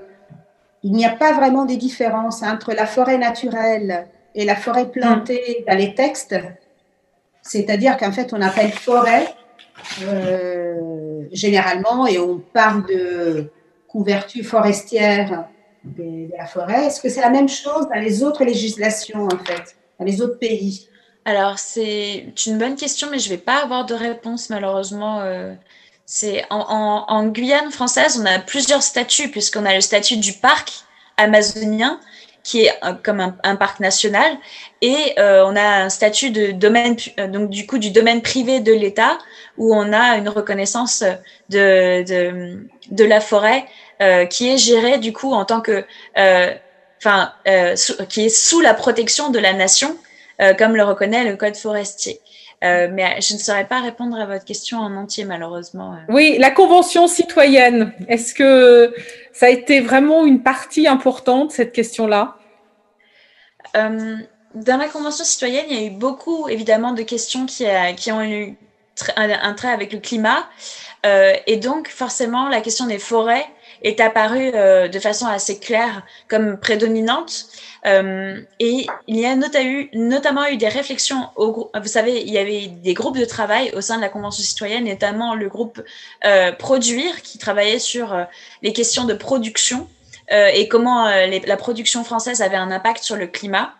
il 0.82 0.92
n'y 0.92 1.04
a 1.04 1.10
pas 1.10 1.32
vraiment 1.32 1.64
des 1.64 1.76
différences 1.76 2.42
entre 2.42 2.72
la 2.72 2.86
forêt 2.86 3.18
naturelle 3.18 4.06
et 4.34 4.44
la 4.44 4.56
forêt 4.56 4.90
plantée 4.90 5.64
dans 5.66 5.76
les 5.76 5.94
textes. 5.94 6.36
C'est-à-dire 7.42 7.96
qu'en 7.96 8.12
fait, 8.12 8.32
on 8.32 8.40
appelle 8.40 8.70
forêt 8.70 9.34
euh, 10.02 11.22
généralement 11.32 12.06
et 12.06 12.18
on 12.18 12.38
parle 12.38 12.86
de 12.86 13.50
couverture 13.88 14.44
forestière 14.44 15.46
de, 15.84 16.28
la 16.36 16.46
forêt. 16.46 16.86
Est-ce 16.86 17.00
que 17.00 17.08
c'est 17.08 17.22
la 17.22 17.30
même 17.30 17.48
chose 17.48 17.88
dans 17.88 18.00
les 18.00 18.22
autres 18.22 18.44
législations, 18.44 19.26
en 19.26 19.38
fait, 19.44 19.76
dans 19.98 20.04
les 20.04 20.20
autres 20.20 20.38
pays? 20.38 20.86
Alors, 21.24 21.58
c'est 21.58 22.32
une 22.46 22.58
bonne 22.58 22.76
question, 22.76 23.08
mais 23.10 23.18
je 23.18 23.30
ne 23.30 23.34
vais 23.34 23.40
pas 23.40 23.62
avoir 23.62 23.84
de 23.84 23.94
réponse, 23.94 24.50
malheureusement. 24.50 25.22
C'est 26.12 26.44
en, 26.50 27.26
Guyane 27.26 27.70
française, 27.70 28.20
on 28.20 28.26
a 28.26 28.40
plusieurs 28.40 28.82
statuts, 28.82 29.28
puisqu'on 29.28 29.64
a 29.64 29.76
le 29.76 29.80
statut 29.80 30.16
du 30.16 30.32
parc 30.32 30.72
amazonien, 31.16 32.00
qui 32.42 32.64
est 32.64 32.72
euh, 32.84 32.94
comme 33.00 33.20
un, 33.44 33.54
parc 33.54 33.78
national, 33.78 34.36
et 34.82 35.14
euh, 35.20 35.44
on 35.46 35.54
a 35.54 35.84
un 35.84 35.88
statut 35.88 36.32
de 36.32 36.50
domaine, 36.50 36.96
euh, 37.20 37.28
donc 37.28 37.48
du 37.48 37.64
coup 37.64 37.78
du 37.78 37.92
domaine 37.92 38.22
privé 38.22 38.58
de 38.58 38.72
l'État, 38.72 39.18
où 39.56 39.72
on 39.72 39.92
a 39.92 40.16
une 40.16 40.28
reconnaissance 40.28 41.04
de, 41.48 42.02
de, 42.02 43.04
la 43.04 43.20
forêt 43.20 43.66
qui 44.30 44.52
est 44.52 44.58
gérée 44.58 44.98
du 44.98 45.12
coup 45.12 45.32
en 45.32 45.44
tant 45.44 45.60
que, 45.60 45.84
enfin, 46.98 47.32
qui 48.08 48.26
est 48.26 48.30
sous 48.30 48.60
la 48.60 48.74
protection 48.74 49.30
de 49.30 49.38
la 49.38 49.52
nation, 49.52 49.96
comme 50.58 50.74
le 50.74 50.82
reconnaît 50.82 51.22
le 51.22 51.36
code 51.36 51.54
forestier. 51.54 52.20
Euh, 52.62 52.88
mais 52.92 53.20
je 53.22 53.34
ne 53.34 53.38
saurais 53.38 53.66
pas 53.66 53.80
répondre 53.80 54.18
à 54.18 54.26
votre 54.26 54.44
question 54.44 54.78
en 54.78 54.94
entier, 54.96 55.24
malheureusement. 55.24 55.96
Oui, 56.08 56.36
la 56.38 56.50
Convention 56.50 57.06
citoyenne, 57.06 57.92
est-ce 58.06 58.34
que 58.34 58.94
ça 59.32 59.46
a 59.46 59.48
été 59.48 59.80
vraiment 59.80 60.26
une 60.26 60.42
partie 60.42 60.86
importante, 60.86 61.52
cette 61.52 61.72
question-là? 61.72 62.36
Euh, 63.76 64.16
Dans 64.54 64.76
la 64.76 64.88
Convention 64.88 65.24
citoyenne, 65.24 65.64
il 65.70 65.80
y 65.80 65.84
a 65.84 65.86
eu 65.86 65.90
beaucoup, 65.90 66.48
évidemment, 66.48 66.92
de 66.92 67.02
questions 67.02 67.46
qui, 67.46 67.64
a, 67.66 67.94
qui 67.94 68.12
ont 68.12 68.22
eu 68.22 68.56
un 69.16 69.54
trait 69.54 69.70
avec 69.70 69.92
le 69.92 69.98
climat. 69.98 70.46
Euh, 71.06 71.32
et 71.46 71.56
donc, 71.56 71.88
forcément, 71.88 72.48
la 72.48 72.60
question 72.60 72.86
des 72.86 72.98
forêts 72.98 73.46
est 73.82 74.00
apparue 74.00 74.50
euh, 74.54 74.88
de 74.88 74.98
façon 74.98 75.26
assez 75.26 75.58
claire 75.58 76.02
comme 76.28 76.58
prédominante. 76.58 77.46
Euh, 77.86 78.40
et 78.58 78.86
il 79.06 79.16
y 79.16 79.26
a 79.26 79.34
notamment 79.36 80.46
eu 80.48 80.56
des 80.56 80.68
réflexions, 80.68 81.28
au, 81.36 81.70
vous 81.74 81.88
savez, 81.88 82.20
il 82.20 82.30
y 82.30 82.38
avait 82.38 82.66
des 82.66 82.94
groupes 82.94 83.18
de 83.18 83.24
travail 83.24 83.72
au 83.74 83.80
sein 83.80 83.96
de 83.96 84.02
la 84.02 84.08
Convention 84.08 84.42
citoyenne, 84.42 84.84
notamment 84.84 85.34
le 85.34 85.48
groupe 85.48 85.82
euh, 86.24 86.52
Produire, 86.52 87.22
qui 87.22 87.38
travaillait 87.38 87.78
sur 87.78 88.12
euh, 88.12 88.24
les 88.62 88.72
questions 88.72 89.04
de 89.04 89.14
production 89.14 89.88
euh, 90.32 90.48
et 90.54 90.68
comment 90.68 91.08
la 91.08 91.56
production 91.56 92.04
française 92.04 92.42
avait 92.42 92.56
un 92.56 92.70
impact 92.70 93.02
sur 93.02 93.16
le 93.16 93.26
climat. 93.26 93.74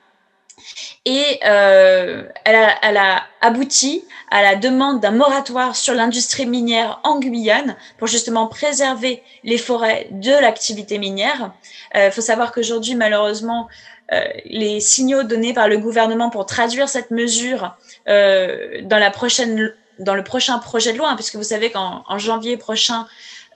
Et 1.07 1.41
euh, 1.47 2.25
elle, 2.45 2.97
a, 2.97 3.23
abouti 3.41 4.05
à 4.31 4.43
la 4.43 4.57
demande 4.57 5.01
d'un 5.01 5.13
moratoire 5.13 5.75
sur 5.75 5.95
l'industrie 5.95 6.47
minière 6.47 7.01
en 7.05 7.19
Guyane 7.19 7.77
pour 7.99 8.07
justement 8.07 8.47
préserver 8.47 9.23
les 9.45 9.59
forêts 9.59 10.09
de 10.11 10.31
l'activité 10.31 10.99
minière. 10.99 11.53
Il 11.95 12.01
euh, 12.01 12.11
faut 12.11 12.21
savoir 12.21 12.53
qu'aujourd'hui, 12.53 12.95
malheureusement, 12.95 13.69
euh, 14.13 14.21
les 14.45 14.81
signaux 14.81 15.23
donnés 15.23 15.55
par 15.55 15.69
le 15.69 15.79
gouvernement 15.79 16.31
pour 16.31 16.47
traduire 16.47 16.89
cette 16.89 17.11
mesure 17.11 17.77
dans, 18.07 18.99
la 18.99 19.11
prochaine, 19.11 19.73
dans 19.99 20.15
le 20.15 20.25
prochain 20.25 20.59
projet 20.59 20.93
de 20.93 20.99
loi, 20.99 21.11
hein, 21.11 21.17
puisque 21.17 21.37
vous 21.37 21.43
savez 21.43 21.71
qu'en 21.71 22.05
janvier 22.19 22.57
prochain, 22.57 23.07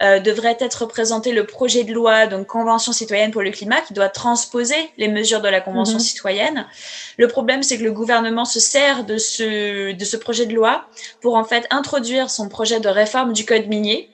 euh, 0.05 0.21
devrait 0.21 0.59
être 0.61 0.87
présenté 0.87 1.33
le 1.33 1.47
projet 1.47 1.83
de 1.83 1.93
loi, 1.93 2.27
donc 2.27 2.47
Convention 2.47 2.93
citoyenne 2.93 3.31
pour 3.31 3.43
le 3.43 3.51
climat, 3.51 3.81
qui 3.81 3.95
doit 3.95 4.11
transposer 4.11 4.77
les 4.99 5.09
mesures 5.09 5.41
de 5.41 5.49
la 5.49 5.63
Convention 5.63 5.95
mhm. 5.95 6.01
citoyenne. 6.01 6.67
Le 7.17 7.27
problème, 7.27 7.63
c'est 7.63 7.79
que 7.79 7.85
le 7.85 7.93
gouvernement 7.93 8.45
se 8.45 8.61
sert 8.61 9.05
de 9.05 9.17
ce, 9.17 9.93
de 9.93 10.05
ce 10.05 10.17
projet 10.19 10.45
de 10.45 10.55
loi 10.55 10.85
pour 11.23 11.37
en 11.37 11.45
fait 11.45 11.67
introduire 11.71 12.29
son 12.29 12.49
projet 12.49 12.81
de 12.81 12.89
réforme 12.89 13.33
du 13.33 13.47
code 13.47 13.67
minier. 13.67 14.11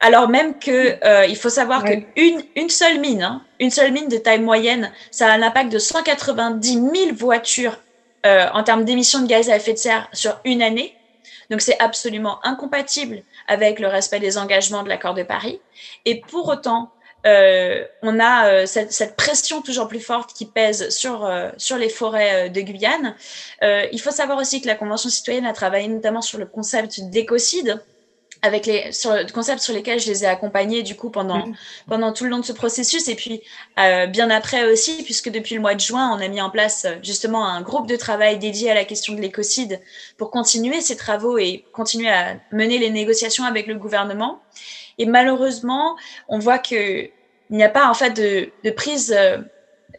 Alors 0.00 0.28
même 0.28 0.58
que 0.58 1.02
euh, 1.02 1.24
il 1.24 1.36
faut 1.36 1.48
savoir 1.48 1.82
qu'une 1.82 2.42
une 2.54 2.68
seule 2.68 3.00
mine, 3.00 3.22
hein, 3.22 3.42
une 3.60 3.70
seule 3.70 3.90
mine 3.90 4.08
de 4.08 4.18
taille 4.18 4.40
moyenne, 4.40 4.92
ça 5.10 5.28
a 5.28 5.32
un 5.32 5.40
impact 5.40 5.72
de 5.72 5.78
190 5.78 6.72
000 6.72 7.14
voitures 7.14 7.78
euh, 8.26 8.46
en 8.52 8.62
termes 8.64 8.84
d'émissions 8.84 9.22
de 9.22 9.26
gaz 9.26 9.48
à 9.48 9.56
effet 9.56 9.72
de 9.72 9.78
serre 9.78 10.08
sur 10.12 10.38
une 10.44 10.62
année. 10.62 10.94
Donc 11.50 11.62
c'est 11.62 11.78
absolument 11.80 12.38
incompatible 12.44 13.22
avec 13.48 13.78
le 13.78 13.88
respect 13.88 14.20
des 14.20 14.38
engagements 14.38 14.82
de 14.82 14.88
l'accord 14.88 15.14
de 15.14 15.22
Paris. 15.22 15.60
Et 16.04 16.20
pour 16.20 16.48
autant, 16.48 16.92
euh, 17.26 17.84
on 18.02 18.20
a 18.20 18.48
euh, 18.48 18.66
cette, 18.66 18.92
cette, 18.92 19.16
pression 19.16 19.62
toujours 19.62 19.88
plus 19.88 20.00
forte 20.00 20.34
qui 20.34 20.44
pèse 20.44 20.90
sur, 20.90 21.24
euh, 21.24 21.50
sur 21.56 21.78
les 21.78 21.88
forêts 21.88 22.46
euh, 22.46 22.48
de 22.50 22.60
Guyane. 22.60 23.14
Euh, 23.62 23.86
il 23.92 24.00
faut 24.00 24.10
savoir 24.10 24.38
aussi 24.38 24.60
que 24.60 24.66
la 24.66 24.74
Convention 24.74 25.08
citoyenne 25.08 25.46
a 25.46 25.54
travaillé 25.54 25.88
notamment 25.88 26.20
sur 26.20 26.38
le 26.38 26.44
concept 26.44 27.00
d'écocide 27.04 27.82
avec 28.44 28.66
les 28.66 28.92
sur 28.92 29.14
le 29.14 29.32
concept 29.32 29.60
sur 29.60 29.72
lesquels 29.72 29.98
je 29.98 30.08
les 30.08 30.22
ai 30.24 30.26
accompagnés 30.26 30.82
du 30.82 30.96
coup 30.96 31.08
pendant 31.08 31.46
mmh. 31.46 31.54
pendant 31.88 32.12
tout 32.12 32.24
le 32.24 32.30
long 32.30 32.40
de 32.40 32.44
ce 32.44 32.52
processus 32.52 33.08
et 33.08 33.14
puis 33.14 33.42
euh, 33.78 34.06
bien 34.06 34.28
après 34.28 34.70
aussi 34.70 35.02
puisque 35.02 35.30
depuis 35.30 35.54
le 35.54 35.62
mois 35.62 35.74
de 35.74 35.80
juin 35.80 36.14
on 36.14 36.20
a 36.20 36.28
mis 36.28 36.42
en 36.42 36.50
place 36.50 36.84
euh, 36.84 36.96
justement 37.02 37.46
un 37.46 37.62
groupe 37.62 37.88
de 37.88 37.96
travail 37.96 38.38
dédié 38.38 38.70
à 38.70 38.74
la 38.74 38.84
question 38.84 39.14
de 39.14 39.20
l'écocide 39.20 39.80
pour 40.18 40.30
continuer 40.30 40.82
ces 40.82 40.96
travaux 40.96 41.38
et 41.38 41.64
continuer 41.72 42.10
à 42.10 42.36
mener 42.52 42.78
les 42.78 42.90
négociations 42.90 43.44
avec 43.44 43.66
le 43.66 43.76
gouvernement 43.76 44.42
et 44.98 45.06
malheureusement 45.06 45.96
on 46.28 46.38
voit 46.38 46.58
que 46.58 47.08
il 47.50 47.56
n'y 47.56 47.64
a 47.64 47.70
pas 47.70 47.88
en 47.88 47.94
fait 47.94 48.10
de, 48.10 48.50
de 48.62 48.70
prise 48.70 49.14
euh, 49.16 49.38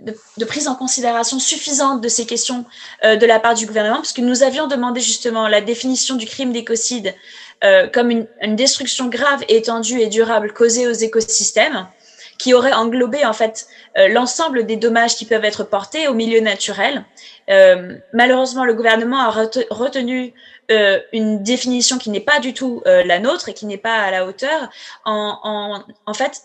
de, 0.02 0.16
de, 0.38 0.46
prise 0.46 0.68
en 0.68 0.76
considération 0.76 1.40
suffisante 1.40 2.02
de 2.02 2.08
ces 2.08 2.26
questions 2.26 2.66
euh, 3.04 3.16
de 3.16 3.26
la 3.26 3.40
part 3.40 3.56
du 3.56 3.66
gouvernement, 3.66 3.98
parce 3.98 4.14
que 4.14 4.22
nous 4.22 4.44
avions 4.44 4.68
demandé 4.68 5.00
justement 5.00 5.48
la 5.48 5.62
définition 5.62 6.16
du 6.16 6.26
crime 6.26 6.52
d'écocide 6.52 7.14
euh, 7.64 7.88
comme 7.88 8.12
une, 8.12 8.56
destruction 8.56 9.08
grave, 9.08 9.44
étendue 9.48 10.00
et 10.00 10.08
durable 10.08 10.54
causée 10.54 10.88
aux 10.88 10.94
écosystèmes, 10.94 11.88
qui 12.38 12.54
aurait 12.54 12.74
englobé 12.74 13.26
en 13.26 13.32
fait 13.32 13.68
euh, 13.98 14.10
l'ensemble 14.10 14.66
des 14.66 14.76
dommages 14.76 15.16
qui 15.16 15.26
peuvent 15.26 15.46
être 15.46 15.64
portés 15.64 16.08
au 16.08 16.14
milieu 16.14 16.42
naturel. 16.42 17.06
Euh, 17.50 17.96
malheureusement, 18.14 18.66
le 18.66 18.74
gouvernement 18.74 19.20
a 19.20 19.30
retenu 19.70 20.34
une 21.14 21.44
définition 21.44 22.00
qui 22.00 22.10
n'est 22.10 22.20
pas 22.20 22.40
du 22.40 22.56
tout 22.56 22.82
la 22.86 23.20
nôtre 23.20 23.50
et 23.50 23.54
qui 23.54 23.68
n'est 23.68 23.78
pas 23.78 23.98
à 23.98 24.10
la 24.10 24.26
hauteur. 24.26 24.72
En, 25.06 25.84
en, 26.08 26.14
fait, 26.16 26.42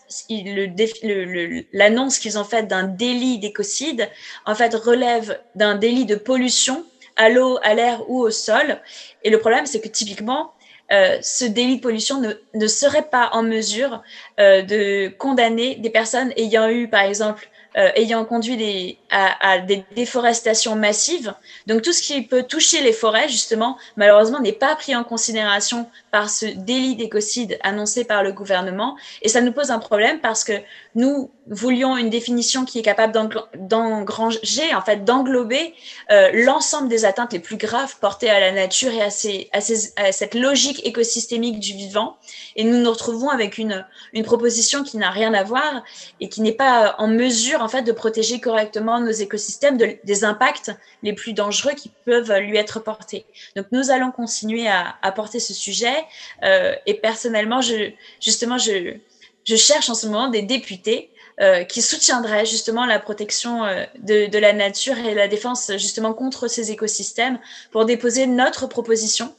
l'annonce 1.73 2.19
qu'ils 2.19 2.37
ont 2.37 2.43
faite 2.43 2.67
d'un 2.67 2.83
délit 2.83 3.39
d'écocide, 3.39 4.07
en 4.45 4.53
fait, 4.53 4.75
relève 4.75 5.39
d'un 5.55 5.73
délit 5.73 6.05
de 6.05 6.13
pollution 6.13 6.85
à 7.15 7.29
l'eau, 7.29 7.57
à 7.63 7.73
l'air 7.73 8.09
ou 8.09 8.19
au 8.19 8.29
sol. 8.29 8.79
Et 9.23 9.31
le 9.31 9.39
problème, 9.39 9.65
c'est 9.65 9.81
que 9.81 9.87
typiquement, 9.87 10.53
euh, 10.91 11.17
ce 11.21 11.45
délit 11.45 11.77
de 11.77 11.81
pollution 11.81 12.19
ne, 12.19 12.33
ne 12.53 12.67
serait 12.67 13.09
pas 13.09 13.29
en 13.33 13.43
mesure 13.43 14.03
euh, 14.39 14.61
de 14.61 15.07
condamner 15.17 15.75
des 15.75 15.89
personnes 15.89 16.33
ayant 16.35 16.69
eu, 16.69 16.87
par 16.87 17.01
exemple, 17.03 17.49
euh, 17.77 17.89
ayant 17.95 18.25
conduit 18.25 18.57
des, 18.57 18.97
à, 19.09 19.59
des 19.59 19.85
déforestations 19.95 20.75
massives. 20.75 21.33
Donc 21.67 21.81
tout 21.81 21.93
ce 21.93 22.01
qui 22.01 22.21
peut 22.23 22.43
toucher 22.43 22.81
les 22.81 22.91
forêts, 22.91 23.29
justement, 23.29 23.77
malheureusement, 23.95 24.41
n'est 24.41 24.51
pas 24.51 24.75
pris 24.75 24.93
en 24.93 25.05
considération 25.05 25.87
par 26.11 26.29
ce 26.29 26.45
délit 26.47 26.97
d'écocide 26.97 27.57
annoncé 27.63 28.03
par 28.03 28.23
le 28.23 28.33
gouvernement. 28.33 28.97
Et 29.21 29.29
ça 29.29 29.39
nous 29.39 29.53
pose 29.53 29.71
un 29.71 29.79
problème 29.79 30.19
parce 30.19 30.43
que 30.43 30.53
nous 30.95 31.31
voulions 31.51 31.97
une 31.97 32.09
définition 32.09 32.63
qui 32.63 32.79
est 32.79 32.81
capable 32.81 33.13
d'engranger, 33.55 34.73
en 34.73 34.81
fait, 34.81 35.03
d'englober 35.03 35.73
euh, 36.09 36.31
l'ensemble 36.33 36.87
des 36.87 37.03
atteintes 37.03 37.33
les 37.33 37.39
plus 37.39 37.57
graves 37.57 37.97
portées 37.99 38.29
à 38.29 38.39
la 38.39 38.53
nature 38.53 38.91
et 38.93 39.01
à, 39.01 39.09
ces, 39.09 39.49
à, 39.51 39.59
ces, 39.59 39.93
à, 39.97 40.13
cette 40.13 40.33
logique 40.33 40.83
écosystémique 40.87 41.59
du 41.59 41.73
vivant. 41.73 42.15
Et 42.55 42.63
nous 42.63 42.77
nous 42.77 42.89
retrouvons 42.89 43.29
avec 43.29 43.57
une, 43.57 43.85
une 44.13 44.23
proposition 44.23 44.83
qui 44.83 44.97
n'a 44.97 45.11
rien 45.11 45.33
à 45.33 45.43
voir 45.43 45.83
et 46.21 46.29
qui 46.29 46.41
n'est 46.41 46.53
pas 46.53 46.95
en 46.99 47.07
mesure, 47.09 47.61
en 47.61 47.67
fait, 47.67 47.81
de 47.81 47.91
protéger 47.91 48.39
correctement 48.39 49.01
nos 49.01 49.11
écosystèmes 49.11 49.77
de, 49.77 49.97
des 50.05 50.23
impacts 50.23 50.71
les 51.03 51.11
plus 51.11 51.33
dangereux 51.33 51.73
qui 51.73 51.91
peuvent 52.05 52.31
lui 52.39 52.55
être 52.55 52.79
portés. 52.79 53.25
Donc, 53.57 53.65
nous 53.73 53.91
allons 53.91 54.11
continuer 54.11 54.69
à, 54.69 54.95
à 55.01 55.11
porter 55.11 55.41
ce 55.41 55.53
sujet. 55.53 55.95
Euh, 56.43 56.73
et 56.85 56.93
personnellement, 56.93 57.59
je, 57.59 57.91
justement, 58.21 58.57
je, 58.57 58.95
je 59.43 59.55
cherche 59.57 59.89
en 59.89 59.95
ce 59.95 60.07
moment 60.07 60.29
des 60.29 60.43
députés 60.43 61.10
euh, 61.39 61.63
qui 61.63 61.81
soutiendraient 61.81 62.45
justement 62.45 62.85
la 62.85 62.99
protection 62.99 63.63
euh, 63.63 63.85
de, 63.99 64.27
de, 64.27 64.37
la 64.37 64.53
nature 64.53 64.97
et 64.97 65.13
la 65.13 65.27
défense 65.27 65.71
justement 65.73 66.13
contre 66.13 66.47
ces 66.47 66.71
écosystèmes 66.71 67.39
pour 67.71 67.85
déposer 67.85 68.27
notre 68.27 68.67
proposition, 68.67 69.33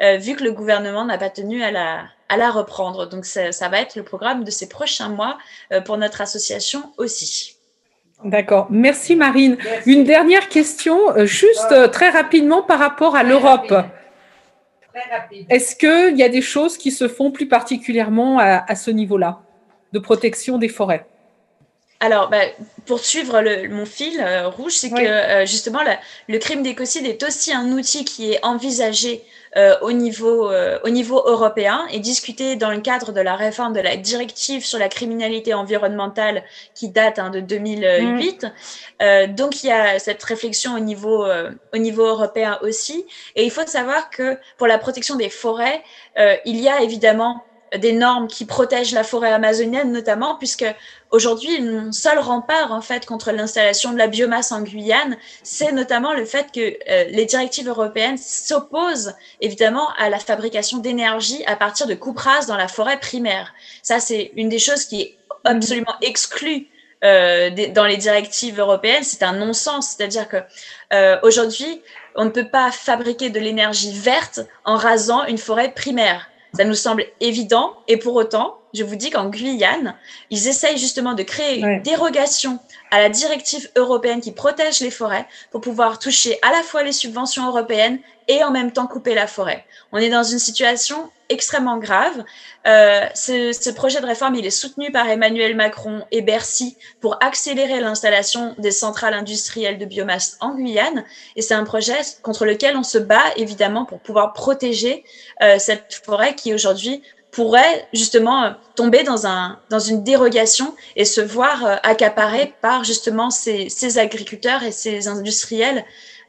euh, 0.00 0.16
vu 0.16 0.36
que 0.36 0.44
le 0.44 0.52
gouvernement 0.52 1.04
n'a 1.04 1.18
pas 1.18 1.30
tenu 1.30 1.62
à 1.62 1.72
la, 1.72 2.04
à 2.28 2.36
la 2.36 2.50
reprendre. 2.50 3.08
Donc 3.08 3.24
ça, 3.24 3.50
ça, 3.50 3.68
va 3.68 3.80
être 3.80 3.96
le 3.96 4.04
programme 4.04 4.44
de 4.44 4.50
ces 4.50 4.68
prochains 4.68 5.08
mois 5.08 5.38
euh, 5.72 5.80
pour 5.80 5.96
notre 5.96 6.20
association 6.20 6.92
aussi. 6.98 7.56
D'accord. 8.22 8.68
Merci 8.70 9.16
Marine. 9.16 9.56
Merci. 9.62 9.90
Une 9.90 10.04
dernière 10.04 10.48
question, 10.48 11.10
euh, 11.16 11.24
juste 11.24 11.90
très 11.90 12.10
rapidement 12.10 12.62
par 12.62 12.78
rapport 12.78 13.16
à 13.16 13.24
l'Europe. 13.24 13.74
Est-ce 15.48 15.74
qu'il 15.74 16.16
y 16.16 16.22
a 16.22 16.28
des 16.28 16.42
choses 16.42 16.78
qui 16.78 16.90
se 16.90 17.08
font 17.08 17.30
plus 17.30 17.48
particulièrement 17.48 18.38
à, 18.38 18.64
à 18.70 18.74
ce 18.76 18.90
niveau-là 18.90 19.40
de 19.92 19.98
protection 19.98 20.58
des 20.58 20.68
forêts? 20.68 21.06
Alors, 22.00 22.28
bah, 22.28 22.42
pour 22.86 23.00
suivre 23.00 23.40
le, 23.40 23.68
mon 23.68 23.84
fil 23.84 24.20
euh, 24.20 24.48
rouge, 24.48 24.72
c'est 24.72 24.92
oui. 24.92 25.02
que 25.02 25.08
euh, 25.08 25.46
justement, 25.46 25.82
la, 25.82 25.98
le 26.28 26.38
crime 26.38 26.62
d'écocide 26.62 27.04
est 27.06 27.24
aussi 27.24 27.52
un 27.52 27.72
outil 27.72 28.04
qui 28.04 28.32
est 28.32 28.44
envisagé 28.44 29.24
euh, 29.56 29.74
au, 29.80 29.90
niveau, 29.90 30.48
au 30.84 30.88
niveau 30.90 31.16
européen 31.26 31.88
et 31.90 31.98
discuté 31.98 32.54
dans 32.54 32.70
le 32.70 32.80
cadre 32.80 33.12
de 33.12 33.20
la 33.20 33.34
réforme 33.34 33.72
de 33.72 33.80
la 33.80 33.96
directive 33.96 34.64
sur 34.64 34.78
la 34.78 34.88
criminalité 34.88 35.54
environnementale 35.54 36.44
qui 36.74 36.88
date 36.88 37.18
hein, 37.18 37.30
de 37.30 37.40
2008. 37.40 38.46
Mmh. 39.00 39.34
donc, 39.34 39.64
il 39.64 39.68
y 39.68 39.72
a 39.72 39.98
cette 39.98 40.22
réflexion 40.22 40.74
au 40.74 40.80
niveau, 40.80 41.26
au 41.72 41.78
niveau 41.78 42.04
européen 42.06 42.58
aussi. 42.62 43.06
Et 43.34 43.44
il 43.44 43.50
faut 43.50 43.66
savoir 43.66 44.10
que 44.10 44.38
pour 44.56 44.68
la 44.68 44.78
protection 44.78 45.16
des 45.16 45.30
forêts, 45.30 45.82
il 46.44 46.60
y 46.60 46.68
a 46.68 46.82
évidemment 46.82 47.42
des 47.76 47.92
normes 47.92 48.28
qui 48.28 48.44
protègent 48.44 48.92
la 48.92 49.04
forêt 49.04 49.32
amazonienne 49.32 49.92
notamment, 49.92 50.36
puisque 50.36 50.66
aujourd'hui, 51.10 51.60
mon 51.60 51.92
seul 51.92 52.18
rempart 52.18 52.72
en 52.72 52.80
fait 52.80 53.06
contre 53.06 53.32
l'installation 53.32 53.92
de 53.92 53.98
la 53.98 54.06
biomasse 54.06 54.52
en 54.52 54.62
Guyane, 54.62 55.16
c'est 55.42 55.72
notamment 55.72 56.12
le 56.12 56.24
fait 56.24 56.46
que 56.52 56.60
euh, 56.60 57.04
les 57.10 57.24
directives 57.24 57.68
européennes 57.68 58.18
s'opposent 58.18 59.14
évidemment 59.40 59.88
à 59.98 60.08
la 60.08 60.18
fabrication 60.18 60.78
d'énergie 60.78 61.44
à 61.46 61.56
partir 61.56 61.86
de 61.86 61.94
coupes 61.94 62.18
rases 62.18 62.46
dans 62.46 62.56
la 62.56 62.68
forêt 62.68 62.98
primaire. 62.98 63.52
Ça, 63.82 64.00
c'est 64.00 64.32
une 64.36 64.48
des 64.48 64.58
choses 64.58 64.84
qui 64.84 65.02
est 65.02 65.18
absolument 65.44 65.94
exclue 66.02 66.68
euh, 67.04 67.50
dans 67.74 67.84
les 67.84 67.96
directives 67.96 68.58
européennes. 68.58 69.04
C'est 69.04 69.22
un 69.22 69.32
non-sens, 69.32 69.94
c'est-à-dire 69.96 70.28
que 70.28 70.38
euh, 70.92 71.16
aujourd'hui, 71.22 71.80
on 72.16 72.24
ne 72.24 72.30
peut 72.30 72.48
pas 72.48 72.72
fabriquer 72.72 73.30
de 73.30 73.38
l'énergie 73.38 73.92
verte 73.92 74.40
en 74.64 74.76
rasant 74.76 75.24
une 75.26 75.38
forêt 75.38 75.72
primaire. 75.72 76.28
Ça 76.54 76.64
nous 76.64 76.74
semble 76.74 77.04
évident 77.20 77.74
et 77.88 77.96
pour 77.96 78.14
autant, 78.14 78.57
je 78.74 78.84
vous 78.84 78.96
dis 78.96 79.10
qu'en 79.10 79.28
Guyane, 79.28 79.94
ils 80.30 80.48
essayent 80.48 80.78
justement 80.78 81.14
de 81.14 81.22
créer 81.22 81.62
ouais. 81.62 81.76
une 81.76 81.82
dérogation 81.82 82.58
à 82.90 83.00
la 83.00 83.08
directive 83.08 83.70
européenne 83.76 84.20
qui 84.20 84.32
protège 84.32 84.80
les 84.80 84.90
forêts 84.90 85.26
pour 85.50 85.60
pouvoir 85.60 85.98
toucher 85.98 86.38
à 86.42 86.50
la 86.52 86.62
fois 86.62 86.82
les 86.82 86.92
subventions 86.92 87.46
européennes 87.46 87.98
et 88.28 88.44
en 88.44 88.50
même 88.50 88.72
temps 88.72 88.86
couper 88.86 89.14
la 89.14 89.26
forêt. 89.26 89.64
On 89.92 89.98
est 89.98 90.10
dans 90.10 90.22
une 90.22 90.38
situation 90.38 91.10
extrêmement 91.30 91.78
grave. 91.78 92.24
Euh, 92.66 93.06
ce, 93.14 93.52
ce, 93.52 93.70
projet 93.70 94.00
de 94.00 94.06
réforme, 94.06 94.34
il 94.34 94.46
est 94.46 94.50
soutenu 94.50 94.90
par 94.90 95.08
Emmanuel 95.08 95.56
Macron 95.56 96.04
et 96.10 96.22
Bercy 96.22 96.76
pour 97.00 97.22
accélérer 97.22 97.80
l'installation 97.80 98.54
des 98.58 98.70
centrales 98.70 99.14
industrielles 99.14 99.78
de 99.78 99.84
biomasse 99.84 100.36
en 100.40 100.54
Guyane. 100.54 101.04
Et 101.36 101.42
c'est 101.42 101.54
un 101.54 101.64
projet 101.64 101.98
contre 102.22 102.44
lequel 102.44 102.76
on 102.76 102.82
se 102.82 102.98
bat 102.98 103.24
évidemment 103.36 103.84
pour 103.84 104.00
pouvoir 104.00 104.32
protéger 104.32 105.04
euh, 105.42 105.58
cette 105.58 106.00
forêt 106.04 106.34
qui 106.34 106.54
aujourd'hui 106.54 107.02
pourrait 107.30 107.86
justement 107.92 108.54
tomber 108.74 109.02
dans, 109.02 109.26
un, 109.26 109.58
dans 109.70 109.78
une 109.78 110.02
dérogation 110.02 110.74
et 110.96 111.04
se 111.04 111.20
voir 111.20 111.64
euh, 111.64 111.76
accaparé 111.82 112.54
par 112.62 112.84
justement 112.84 113.30
ces, 113.30 113.68
ces 113.68 113.98
agriculteurs 113.98 114.62
et 114.62 114.72
ces 114.72 115.08
industriels 115.08 115.84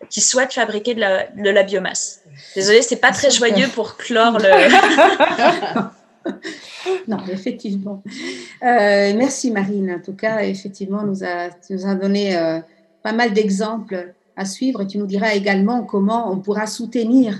qui 0.09 0.21
souhaitent 0.21 0.53
fabriquer 0.53 0.93
de 0.95 0.99
la, 1.01 1.27
de 1.27 1.49
la 1.49 1.63
biomasse. 1.63 2.21
Désolée, 2.55 2.81
c'est 2.81 2.97
pas 2.97 3.11
très 3.11 3.31
joyeux 3.31 3.67
pour 3.73 3.97
clore 3.97 4.39
le. 4.39 4.49
non, 7.07 7.17
effectivement. 7.31 8.01
Euh, 8.63 9.13
merci 9.15 9.51
Marine. 9.51 9.97
En 9.99 10.01
tout 10.03 10.15
cas, 10.15 10.41
effectivement, 10.43 11.03
nous 11.03 11.23
a, 11.23 11.49
tu 11.49 11.73
nous 11.73 11.85
a 11.85 11.95
donné 11.95 12.37
euh, 12.37 12.59
pas 13.03 13.11
mal 13.11 13.33
d'exemples 13.33 14.13
à 14.35 14.45
suivre. 14.45 14.83
Tu 14.85 14.97
nous 14.97 15.05
diras 15.05 15.33
également 15.33 15.83
comment 15.83 16.31
on 16.31 16.37
pourra 16.37 16.65
soutenir, 16.65 17.33
euh, 17.33 17.39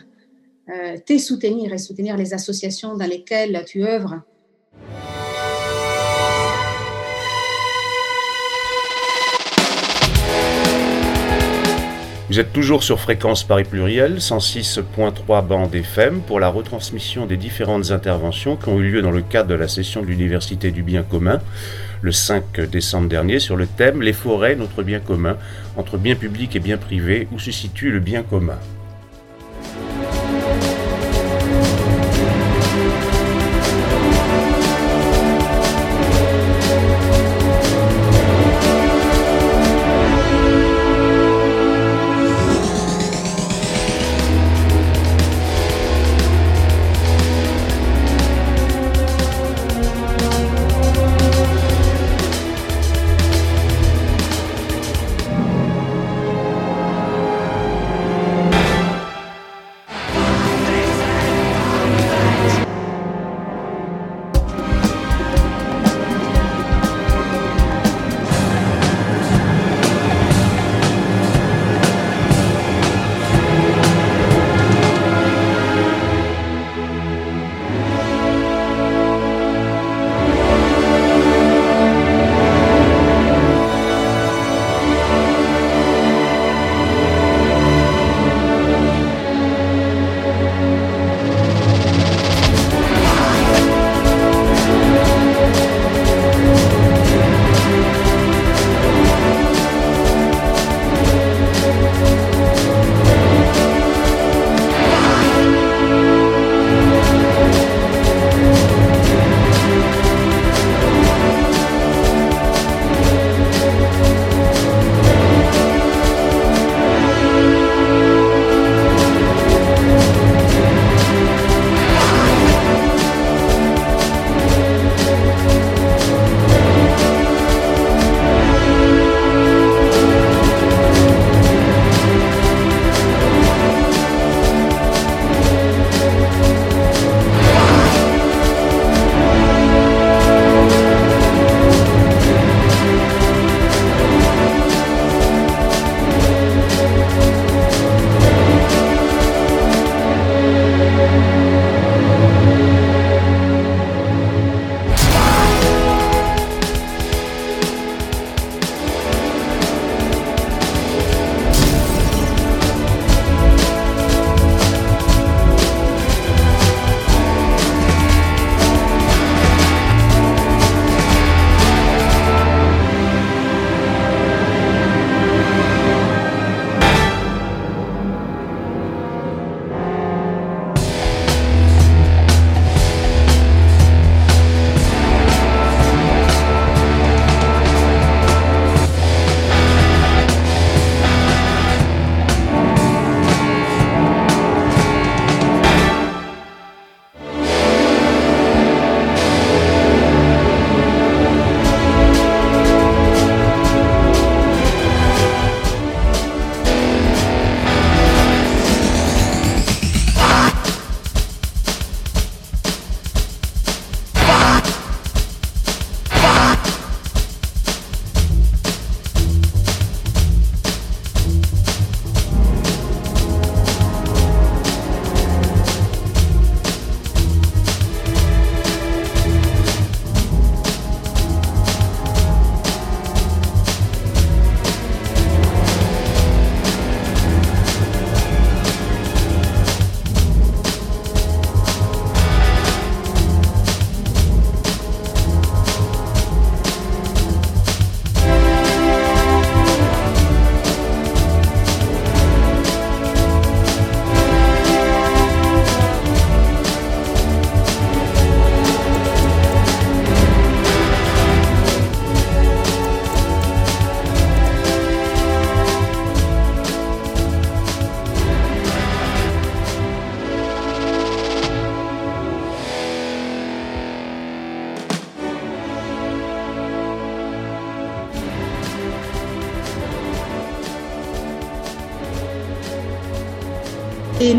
te 1.05 1.17
soutenir 1.17 1.73
et 1.73 1.77
soutenir 1.77 2.15
les 2.17 2.33
associations 2.33 2.95
dans 2.95 3.07
lesquelles 3.07 3.63
tu 3.65 3.85
œuvres 3.85 4.21
Vous 12.29 12.39
êtes 12.39 12.53
toujours 12.53 12.83
sur 12.83 12.99
Fréquence 12.99 13.43
Paris 13.43 13.63
Pluriel, 13.63 14.17
106.3 14.17 15.47
bande 15.47 15.73
FM, 15.73 16.21
pour 16.21 16.39
la 16.39 16.49
retransmission 16.49 17.25
des 17.25 17.37
différentes 17.37 17.89
interventions 17.89 18.55
qui 18.55 18.69
ont 18.69 18.79
eu 18.79 18.91
lieu 18.91 19.01
dans 19.01 19.09
le 19.09 19.23
cadre 19.23 19.49
de 19.49 19.55
la 19.55 19.67
session 19.67 20.03
de 20.03 20.05
l'Université 20.05 20.69
du 20.69 20.83
bien 20.83 21.01
commun 21.01 21.41
le 22.01 22.11
5 22.11 22.61
décembre 22.69 23.09
dernier 23.09 23.39
sur 23.39 23.55
le 23.55 23.65
thème 23.65 24.03
Les 24.03 24.13
forêts, 24.13 24.55
notre 24.55 24.83
bien 24.83 24.99
commun, 24.99 25.37
entre 25.75 25.97
bien 25.97 26.13
public 26.13 26.55
et 26.55 26.59
bien 26.59 26.77
privé, 26.77 27.27
où 27.31 27.39
se 27.39 27.49
situe 27.49 27.89
le 27.89 27.99
bien 27.99 28.21
commun. 28.21 28.59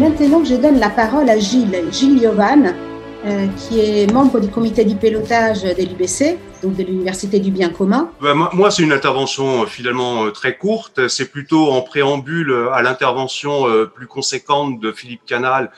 Maintenant, 0.00 0.42
je 0.44 0.54
donne 0.54 0.80
la 0.80 0.88
parole 0.88 1.28
à 1.28 1.38
Gilles, 1.38 1.84
Gilles 1.92 2.22
Yovan, 2.22 2.74
euh, 3.26 3.46
qui 3.58 3.80
est 3.80 4.10
membre 4.10 4.40
du 4.40 4.48
comité 4.48 4.86
du 4.86 4.96
pilotage 4.96 5.62
de 5.62 5.82
l'UBC, 5.82 6.38
donc 6.62 6.74
de 6.76 6.82
l'Université 6.82 7.38
du 7.38 7.50
bien 7.50 7.68
commun. 7.68 8.10
Ben, 8.22 8.34
moi, 8.34 8.70
c'est 8.70 8.82
une 8.82 8.92
intervention 8.92 9.62
euh, 9.62 9.66
finalement 9.66 10.24
euh, 10.24 10.30
très 10.30 10.56
courte. 10.56 11.06
C'est 11.08 11.30
plutôt 11.30 11.70
en 11.70 11.82
préambule 11.82 12.68
à 12.72 12.80
l'intervention 12.80 13.66
plus 13.94 14.06
conséquente 14.06 14.80
de 14.80 14.90
Philippe 14.90 15.26
Canal 15.26 15.70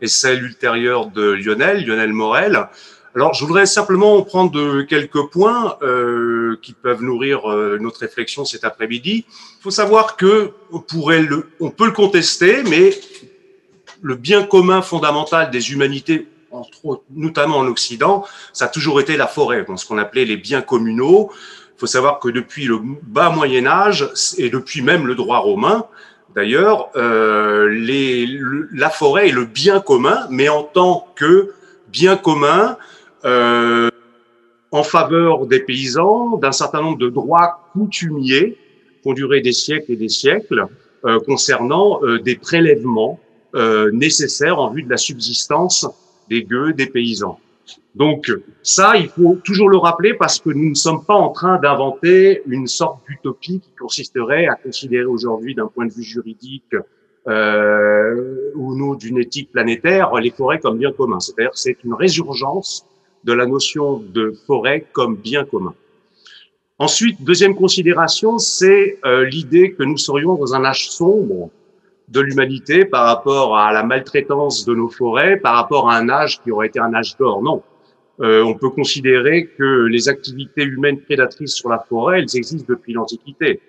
et 0.00 0.08
celle 0.08 0.42
ultérieure 0.42 1.06
de 1.06 1.30
Lionel, 1.30 1.86
Lionel 1.86 2.12
Morel. 2.12 2.68
Alors, 3.14 3.34
je 3.34 3.44
voudrais 3.44 3.66
simplement 3.66 4.20
prendre 4.22 4.82
quelques 4.82 5.30
points 5.30 5.76
qui 6.62 6.72
peuvent 6.72 7.02
nourrir 7.02 7.46
notre 7.80 8.00
réflexion 8.00 8.44
cet 8.44 8.64
après-midi. 8.64 9.24
Il 9.28 9.62
faut 9.62 9.70
savoir 9.70 10.16
que 10.16 10.52
on 10.70 10.80
pourrait 10.80 11.22
le, 11.22 11.48
on 11.58 11.70
peut 11.70 11.86
le 11.86 11.92
contester, 11.92 12.62
mais 12.68 12.90
le 14.02 14.14
bien 14.14 14.42
commun 14.44 14.82
fondamental 14.82 15.50
des 15.50 15.72
humanités 15.72 16.28
entre 16.50 17.02
notamment 17.10 17.58
en 17.58 17.66
Occident, 17.66 18.24
ça 18.52 18.66
a 18.66 18.68
toujours 18.68 19.00
été 19.00 19.16
la 19.16 19.26
forêt, 19.26 19.64
ce 19.76 19.86
qu'on 19.86 19.98
appelait 19.98 20.24
les 20.24 20.36
biens 20.36 20.62
communaux. 20.62 21.30
Il 21.76 21.80
faut 21.80 21.86
savoir 21.86 22.18
que 22.18 22.28
depuis 22.28 22.64
le 22.64 22.78
bas 23.02 23.30
Moyen 23.30 23.66
Âge 23.66 24.08
et 24.38 24.48
depuis 24.48 24.80
même 24.80 25.06
le 25.06 25.14
droit 25.14 25.38
romain, 25.38 25.84
d'ailleurs, 26.34 26.90
euh, 26.96 27.68
la 28.72 28.90
forêt 28.90 29.28
est 29.28 29.32
le 29.32 29.44
bien 29.44 29.80
commun, 29.80 30.26
mais 30.30 30.48
en 30.48 30.62
tant 30.62 31.06
que 31.16 31.52
bien 31.88 32.16
commun 32.16 32.76
euh, 33.24 33.90
en 34.70 34.82
faveur 34.82 35.46
des 35.46 35.60
paysans, 35.60 36.36
d'un 36.36 36.52
certain 36.52 36.82
nombre 36.82 36.98
de 36.98 37.08
droits 37.08 37.70
coutumiers 37.72 38.56
qui 39.02 39.08
ont 39.08 39.12
duré 39.12 39.40
des 39.40 39.52
siècles 39.52 39.92
et 39.92 39.96
des 39.96 40.08
siècles, 40.08 40.66
euh, 41.04 41.20
concernant 41.20 42.00
euh, 42.02 42.18
des 42.18 42.36
prélèvements 42.36 43.20
euh, 43.54 43.90
nécessaires 43.92 44.58
en 44.58 44.70
vue 44.70 44.82
de 44.82 44.90
la 44.90 44.96
subsistance 44.96 45.86
des 46.28 46.44
gueux, 46.44 46.72
des 46.72 46.86
paysans. 46.86 47.38
Donc 47.94 48.30
ça, 48.62 48.96
il 48.96 49.08
faut 49.08 49.38
toujours 49.44 49.68
le 49.68 49.76
rappeler 49.76 50.14
parce 50.14 50.38
que 50.38 50.50
nous 50.50 50.70
ne 50.70 50.74
sommes 50.74 51.04
pas 51.04 51.14
en 51.14 51.30
train 51.30 51.58
d'inventer 51.58 52.42
une 52.46 52.66
sorte 52.66 53.00
d'utopie 53.08 53.60
qui 53.60 53.70
consisterait 53.78 54.46
à 54.46 54.54
considérer 54.54 55.04
aujourd'hui 55.04 55.54
d'un 55.54 55.66
point 55.66 55.86
de 55.86 55.92
vue 55.92 56.02
juridique 56.02 56.74
euh, 57.26 58.52
ou 58.54 58.74
nous 58.74 58.96
d'une 58.96 59.18
éthique 59.18 59.50
planétaire 59.50 60.14
les 60.14 60.30
forêts 60.30 60.60
comme 60.60 60.78
bien 60.78 60.92
commun. 60.92 61.20
C'est-à-dire 61.20 61.50
c'est 61.54 61.76
une 61.84 61.94
résurgence 61.94 62.86
de 63.24 63.32
la 63.32 63.46
notion 63.46 63.98
de 63.98 64.32
forêt 64.46 64.86
comme 64.92 65.16
bien 65.16 65.44
commun. 65.44 65.74
Ensuite, 66.78 67.22
deuxième 67.24 67.56
considération, 67.56 68.38
c'est 68.38 68.98
euh, 69.04 69.24
l'idée 69.24 69.72
que 69.72 69.82
nous 69.82 69.96
serions 69.96 70.36
dans 70.36 70.54
un 70.54 70.64
âge 70.64 70.88
sombre 70.90 71.50
de 72.08 72.20
l'humanité 72.20 72.84
par 72.84 73.04
rapport 73.04 73.56
à 73.56 73.72
la 73.72 73.82
maltraitance 73.82 74.64
de 74.64 74.74
nos 74.74 74.88
forêts, 74.88 75.36
par 75.36 75.54
rapport 75.54 75.90
à 75.90 75.96
un 75.96 76.08
âge 76.08 76.40
qui 76.42 76.50
aurait 76.50 76.68
été 76.68 76.80
un 76.80 76.94
âge 76.94 77.16
d'or. 77.18 77.42
Non. 77.42 77.62
Euh, 78.20 78.42
on 78.42 78.54
peut 78.54 78.70
considérer 78.70 79.48
que 79.58 79.84
les 79.84 80.08
activités 80.08 80.64
humaines 80.64 81.00
prédatrices 81.00 81.54
sur 81.54 81.68
la 81.68 81.78
forêt, 81.78 82.20
elles 82.20 82.36
existent 82.36 82.66
depuis 82.68 82.92
l'Antiquité. 82.92 83.60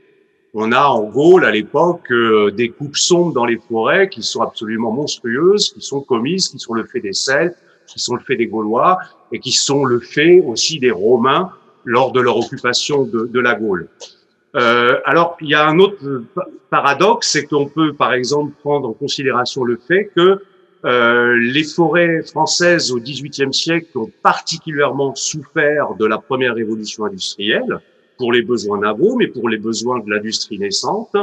On 0.54 0.72
a 0.72 0.86
en 0.86 1.04
Gaule 1.04 1.46
à 1.46 1.52
l'époque 1.52 2.12
euh, 2.12 2.50
des 2.50 2.70
coupes 2.70 2.98
sombres 2.98 3.34
dans 3.34 3.46
les 3.46 3.58
forêts 3.58 4.10
qui 4.10 4.24
sont 4.24 4.42
absolument 4.42 4.92
monstrueuses, 4.92 5.72
qui 5.72 5.82
sont 5.82 6.02
commises, 6.02 6.48
qui 6.48 6.58
sont 6.58 6.74
le 6.74 6.86
fait 6.86 7.02
des 7.02 7.14
Celtes, 7.14 7.56
qui 7.86 8.00
sont 8.00 8.16
le 8.16 8.22
fait 8.22 8.36
des 8.36 8.48
Gaulois 8.48 8.98
et 9.32 9.40
qui 9.40 9.52
sont 9.52 9.86
le 9.86 10.00
fait 10.00 10.40
aussi 10.40 10.80
des 10.80 10.92
Romains 10.92 11.52
lors 11.86 12.12
de 12.12 12.20
leur 12.20 12.38
occupation 12.38 13.04
de, 13.04 13.28
de 13.28 13.40
la 13.40 13.54
Gaule. 13.54 13.88
Euh, 14.56 15.00
alors, 15.06 15.38
il 15.42 15.50
y 15.50 15.54
a 15.54 15.68
un 15.68 15.80
autre 15.80 16.24
paradoxe, 16.70 17.32
c'est 17.32 17.46
qu'on 17.46 17.68
peut, 17.68 17.94
par 17.94 18.14
exemple, 18.14 18.54
prendre 18.62 18.90
en 18.90 18.94
considération 18.94 19.64
le 19.64 19.78
fait 19.78 20.12
que 20.16 20.42
euh, 20.86 21.38
les 21.38 21.64
forêts 21.64 22.24
françaises 22.24 22.92
au 22.92 23.00
XVIIIe 23.00 23.54
siècle 23.54 23.98
ont 23.98 24.10
particulièrement 24.24 25.14
souffert 25.14 25.94
de 25.96 26.06
la 26.06 26.18
première 26.18 26.56
révolution 26.56 27.06
industrielle 27.06 27.80
pour 28.18 28.32
les 28.32 28.42
besoins 28.42 28.80
navaux, 28.80 29.16
mais 29.16 29.28
pour 29.28 29.50
les 29.50 29.58
besoins 29.58 30.00
de 30.00 30.10
l'industrie 30.10 30.58
naissante, 30.58 31.16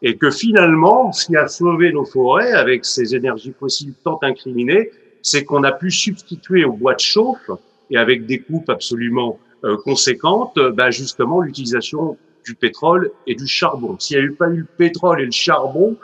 et 0.00 0.16
que 0.16 0.30
finalement, 0.30 1.12
ce 1.12 1.26
qui 1.26 1.36
a 1.36 1.46
sauvé 1.46 1.92
nos 1.92 2.04
forêts 2.04 2.52
avec 2.52 2.84
ces 2.84 3.14
énergies 3.14 3.54
fossiles 3.58 3.94
tant 4.02 4.18
incriminées, 4.22 4.90
c'est 5.20 5.44
qu'on 5.44 5.62
a 5.62 5.72
pu 5.72 5.90
substituer 5.90 6.64
au 6.64 6.72
bois 6.72 6.94
de 6.94 7.00
chauffe 7.00 7.50
et 7.90 7.96
avec 7.96 8.26
des 8.26 8.40
coupes 8.40 8.68
absolument 8.68 9.38
euh, 9.64 9.76
conséquentes, 9.84 10.58
bah, 10.74 10.90
justement 10.90 11.40
l'utilisation 11.40 12.16
du 12.44 12.54
pétrole 12.54 13.10
et 13.26 13.34
du 13.34 13.46
charbon. 13.46 13.96
S'il 13.98 14.18
n'y 14.18 14.24
avait 14.24 14.34
pas 14.34 14.48
eu 14.48 14.58
le 14.58 14.66
pétrole 14.76 15.20
et 15.20 15.24
le 15.24 15.30
charbon, 15.30 15.96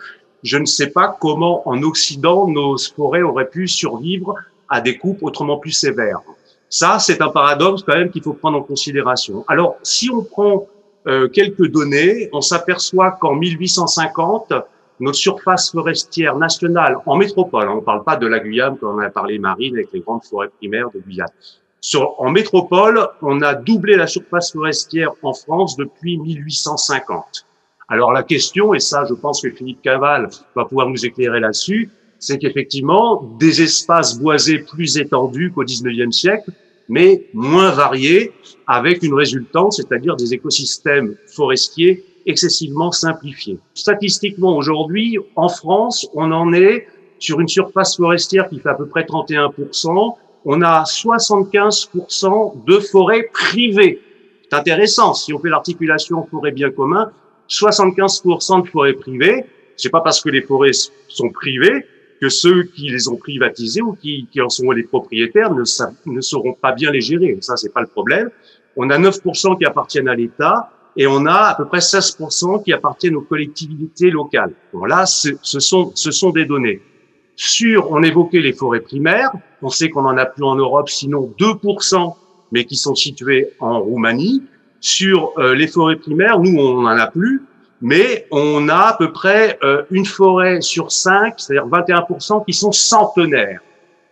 je 0.42 0.56
ne 0.56 0.66
sais 0.66 0.88
pas 0.88 1.16
comment 1.20 1.68
en 1.68 1.82
Occident 1.82 2.48
nos 2.48 2.76
forêts 2.78 3.22
auraient 3.22 3.48
pu 3.48 3.66
survivre 3.66 4.34
à 4.68 4.80
des 4.80 4.98
coupes 4.98 5.22
autrement 5.22 5.58
plus 5.58 5.72
sévères. 5.72 6.20
Ça, 6.70 6.98
c'est 6.98 7.22
un 7.22 7.28
paradoxe 7.28 7.82
quand 7.82 7.96
même 7.96 8.10
qu'il 8.10 8.22
faut 8.22 8.34
prendre 8.34 8.58
en 8.58 8.62
considération. 8.62 9.44
Alors, 9.48 9.78
si 9.82 10.10
on 10.10 10.22
prend 10.22 10.68
euh, 11.06 11.28
quelques 11.28 11.68
données, 11.68 12.28
on 12.32 12.42
s'aperçoit 12.42 13.12
qu'en 13.12 13.34
1850, 13.34 14.52
notre 15.00 15.16
surface 15.16 15.70
forestière 15.70 16.36
nationale 16.36 16.98
en 17.06 17.16
métropole, 17.16 17.68
on 17.68 17.76
ne 17.76 17.80
parle 17.80 18.04
pas 18.04 18.16
de 18.16 18.26
la 18.26 18.40
Guyane 18.40 18.76
comme 18.76 18.96
on 18.96 18.98
a 18.98 19.08
parlé 19.08 19.38
marine 19.38 19.76
avec 19.76 19.92
les 19.92 20.00
grandes 20.00 20.24
forêts 20.24 20.48
primaires 20.48 20.90
de 20.90 20.98
Guyane, 20.98 21.28
sur, 21.80 22.20
en 22.20 22.30
métropole, 22.30 23.06
on 23.22 23.40
a 23.42 23.54
doublé 23.54 23.96
la 23.96 24.06
surface 24.06 24.52
forestière 24.52 25.12
en 25.22 25.32
France 25.32 25.76
depuis 25.76 26.18
1850. 26.18 27.46
Alors 27.88 28.12
la 28.12 28.22
question, 28.22 28.74
et 28.74 28.80
ça 28.80 29.04
je 29.08 29.14
pense 29.14 29.40
que 29.40 29.50
Philippe 29.50 29.82
Caval 29.82 30.28
va 30.54 30.64
pouvoir 30.64 30.88
nous 30.88 31.06
éclairer 31.06 31.40
là-dessus, 31.40 31.90
c'est 32.18 32.38
qu'effectivement, 32.38 33.22
des 33.38 33.62
espaces 33.62 34.18
boisés 34.18 34.58
plus 34.58 34.98
étendus 34.98 35.52
qu'au 35.52 35.64
19e 35.64 36.10
siècle, 36.10 36.50
mais 36.88 37.26
moins 37.32 37.70
variés, 37.70 38.32
avec 38.66 39.02
une 39.02 39.14
résultante, 39.14 39.74
c'est-à-dire 39.74 40.16
des 40.16 40.34
écosystèmes 40.34 41.16
forestiers 41.26 42.04
excessivement 42.26 42.92
simplifiés. 42.92 43.58
Statistiquement, 43.74 44.56
aujourd'hui, 44.56 45.18
en 45.36 45.48
France, 45.48 46.08
on 46.14 46.32
en 46.32 46.52
est 46.52 46.86
sur 47.18 47.40
une 47.40 47.48
surface 47.48 47.96
forestière 47.96 48.48
qui 48.48 48.58
fait 48.58 48.68
à 48.68 48.74
peu 48.74 48.86
près 48.86 49.02
31%, 49.02 50.14
on 50.44 50.62
a 50.62 50.84
75% 50.84 52.64
de 52.64 52.78
forêts 52.78 53.28
privées. 53.32 54.00
C'est 54.50 54.56
intéressant, 54.56 55.14
si 55.14 55.32
on 55.32 55.38
fait 55.38 55.50
l'articulation 55.50 56.26
forêt 56.30 56.52
bien 56.52 56.70
commun, 56.70 57.10
75% 57.48 58.62
de 58.62 58.68
forêts 58.68 58.94
privées, 58.94 59.44
c'est 59.76 59.90
pas 59.90 60.00
parce 60.00 60.20
que 60.20 60.30
les 60.30 60.42
forêts 60.42 60.72
sont 61.08 61.30
privées 61.30 61.84
que 62.20 62.28
ceux 62.28 62.64
qui 62.64 62.90
les 62.90 63.08
ont 63.08 63.16
privatisées 63.16 63.82
ou 63.82 63.92
qui, 63.94 64.26
en 64.40 64.48
sont 64.48 64.70
les 64.72 64.82
propriétaires 64.82 65.54
ne, 65.54 65.62
ne 66.06 66.20
sauront 66.20 66.54
pas 66.54 66.72
bien 66.72 66.90
les 66.90 67.00
gérer. 67.00 67.38
Ça, 67.40 67.56
c'est 67.56 67.72
pas 67.72 67.80
le 67.80 67.86
problème. 67.86 68.30
On 68.76 68.90
a 68.90 68.98
9% 68.98 69.58
qui 69.58 69.64
appartiennent 69.64 70.08
à 70.08 70.14
l'État 70.14 70.70
et 70.96 71.06
on 71.06 71.26
a 71.26 71.50
à 71.50 71.54
peu 71.54 71.66
près 71.66 71.78
16% 71.78 72.64
qui 72.64 72.72
appartiennent 72.72 73.16
aux 73.16 73.22
collectivités 73.22 74.10
locales. 74.10 74.52
Bon, 74.72 74.84
là, 74.84 75.06
ce 75.06 75.36
sont, 75.42 75.92
ce 75.94 76.10
sont 76.10 76.30
des 76.30 76.44
données. 76.44 76.82
Sur, 77.40 77.92
on 77.92 78.02
évoquait 78.02 78.40
les 78.40 78.52
forêts 78.52 78.80
primaires, 78.80 79.30
on 79.62 79.68
sait 79.68 79.90
qu'on 79.90 80.04
en 80.06 80.16
a 80.16 80.26
plus 80.26 80.42
en 80.42 80.56
Europe, 80.56 80.88
sinon 80.88 81.32
2%, 81.38 82.14
mais 82.50 82.64
qui 82.64 82.74
sont 82.74 82.96
situées 82.96 83.50
en 83.60 83.78
Roumanie. 83.78 84.42
Sur 84.80 85.32
euh, 85.38 85.54
les 85.54 85.68
forêts 85.68 85.94
primaires, 85.94 86.40
nous, 86.40 86.58
on 86.58 86.82
n'en 86.82 86.98
a 86.98 87.06
plus, 87.06 87.42
mais 87.80 88.26
on 88.32 88.68
a 88.68 88.88
à 88.88 88.96
peu 88.96 89.12
près 89.12 89.56
euh, 89.62 89.84
une 89.92 90.04
forêt 90.04 90.60
sur 90.60 90.90
cinq, 90.90 91.34
c'est-à-dire 91.36 91.68
21%, 91.68 92.44
qui 92.44 92.52
sont 92.52 92.72
centenaires. 92.72 93.60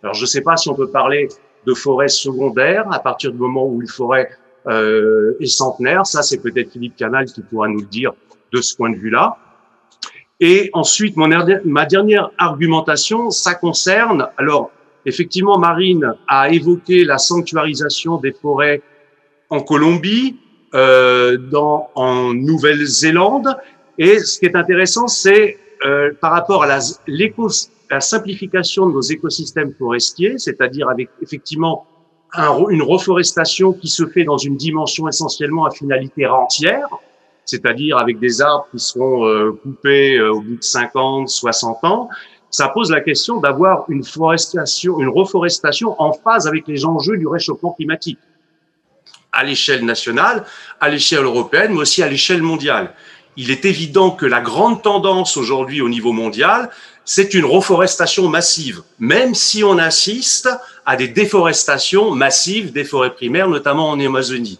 Alors, 0.04 0.14
je 0.14 0.20
ne 0.20 0.26
sais 0.26 0.42
pas 0.42 0.56
si 0.56 0.68
on 0.68 0.74
peut 0.76 0.90
parler 0.90 1.26
de 1.66 1.74
forêt 1.74 2.06
secondaire 2.06 2.86
à 2.92 3.00
partir 3.00 3.32
du 3.32 3.38
moment 3.38 3.66
où 3.66 3.82
une 3.82 3.88
forêt 3.88 4.30
euh, 4.68 5.36
est 5.40 5.46
centenaire. 5.46 6.06
Ça, 6.06 6.22
c'est 6.22 6.38
peut-être 6.38 6.70
Philippe 6.70 6.94
Canal 6.94 7.26
qui 7.26 7.40
pourra 7.40 7.66
nous 7.66 7.80
le 7.80 7.86
dire 7.86 8.12
de 8.52 8.60
ce 8.60 8.76
point 8.76 8.90
de 8.90 8.96
vue-là. 8.96 9.36
Et 10.40 10.70
ensuite, 10.74 11.16
mon, 11.16 11.28
ma 11.64 11.86
dernière 11.86 12.30
argumentation, 12.36 13.30
ça 13.30 13.54
concerne, 13.54 14.28
alors 14.36 14.70
effectivement, 15.06 15.58
Marine 15.58 16.12
a 16.28 16.50
évoqué 16.50 17.04
la 17.04 17.18
sanctuarisation 17.18 18.18
des 18.18 18.32
forêts 18.32 18.82
en 19.48 19.60
Colombie, 19.60 20.36
euh, 20.74 21.38
dans, 21.38 21.90
en 21.94 22.34
Nouvelle-Zélande. 22.34 23.56
Et 23.98 24.18
ce 24.18 24.38
qui 24.38 24.46
est 24.46 24.56
intéressant, 24.56 25.06
c'est 25.06 25.58
euh, 25.86 26.12
par 26.20 26.32
rapport 26.32 26.64
à 26.64 26.66
la, 26.66 26.80
la 27.90 28.00
simplification 28.00 28.86
de 28.86 28.92
nos 28.92 29.00
écosystèmes 29.00 29.72
forestiers, 29.78 30.38
c'est-à-dire 30.38 30.88
avec 30.90 31.08
effectivement 31.22 31.86
un, 32.34 32.52
une 32.68 32.82
reforestation 32.82 33.72
qui 33.72 33.88
se 33.88 34.06
fait 34.06 34.24
dans 34.24 34.36
une 34.36 34.56
dimension 34.56 35.08
essentiellement 35.08 35.64
à 35.64 35.70
finalité 35.70 36.26
rentière, 36.26 36.88
c'est-à-dire 37.46 37.96
avec 37.96 38.18
des 38.18 38.42
arbres 38.42 38.66
qui 38.70 38.78
seront 38.78 39.26
euh, 39.26 39.52
coupés 39.62 40.16
euh, 40.18 40.34
au 40.34 40.40
bout 40.40 40.56
de 40.56 40.62
50, 40.62 41.28
60 41.28 41.84
ans, 41.84 42.08
ça 42.50 42.68
pose 42.68 42.90
la 42.90 43.00
question 43.00 43.40
d'avoir 43.40 43.84
une 43.88 44.02
une 44.02 45.08
reforestation 45.08 46.00
en 46.00 46.12
phase 46.12 46.46
avec 46.46 46.66
les 46.68 46.84
enjeux 46.84 47.16
du 47.16 47.26
réchauffement 47.26 47.72
climatique 47.72 48.18
à 49.32 49.44
l'échelle 49.44 49.84
nationale, 49.84 50.44
à 50.80 50.88
l'échelle 50.88 51.24
européenne, 51.24 51.72
mais 51.72 51.80
aussi 51.80 52.02
à 52.02 52.08
l'échelle 52.08 52.42
mondiale. 52.42 52.94
il 53.36 53.50
est 53.50 53.66
évident 53.66 54.10
que 54.10 54.24
la 54.24 54.40
grande 54.40 54.82
tendance 54.82 55.36
aujourd'hui 55.36 55.82
au 55.82 55.90
niveau 55.90 56.12
mondial, 56.12 56.70
c'est 57.04 57.34
une 57.34 57.44
reforestation 57.44 58.28
massive, 58.28 58.82
même 58.98 59.34
si 59.34 59.62
on 59.62 59.76
assiste 59.76 60.48
à 60.86 60.96
des 60.96 61.08
déforestations 61.08 62.12
massives 62.12 62.72
des 62.72 62.84
forêts 62.84 63.14
primaires, 63.14 63.48
notamment 63.48 63.90
en 63.90 64.00
Amazonie. 64.00 64.58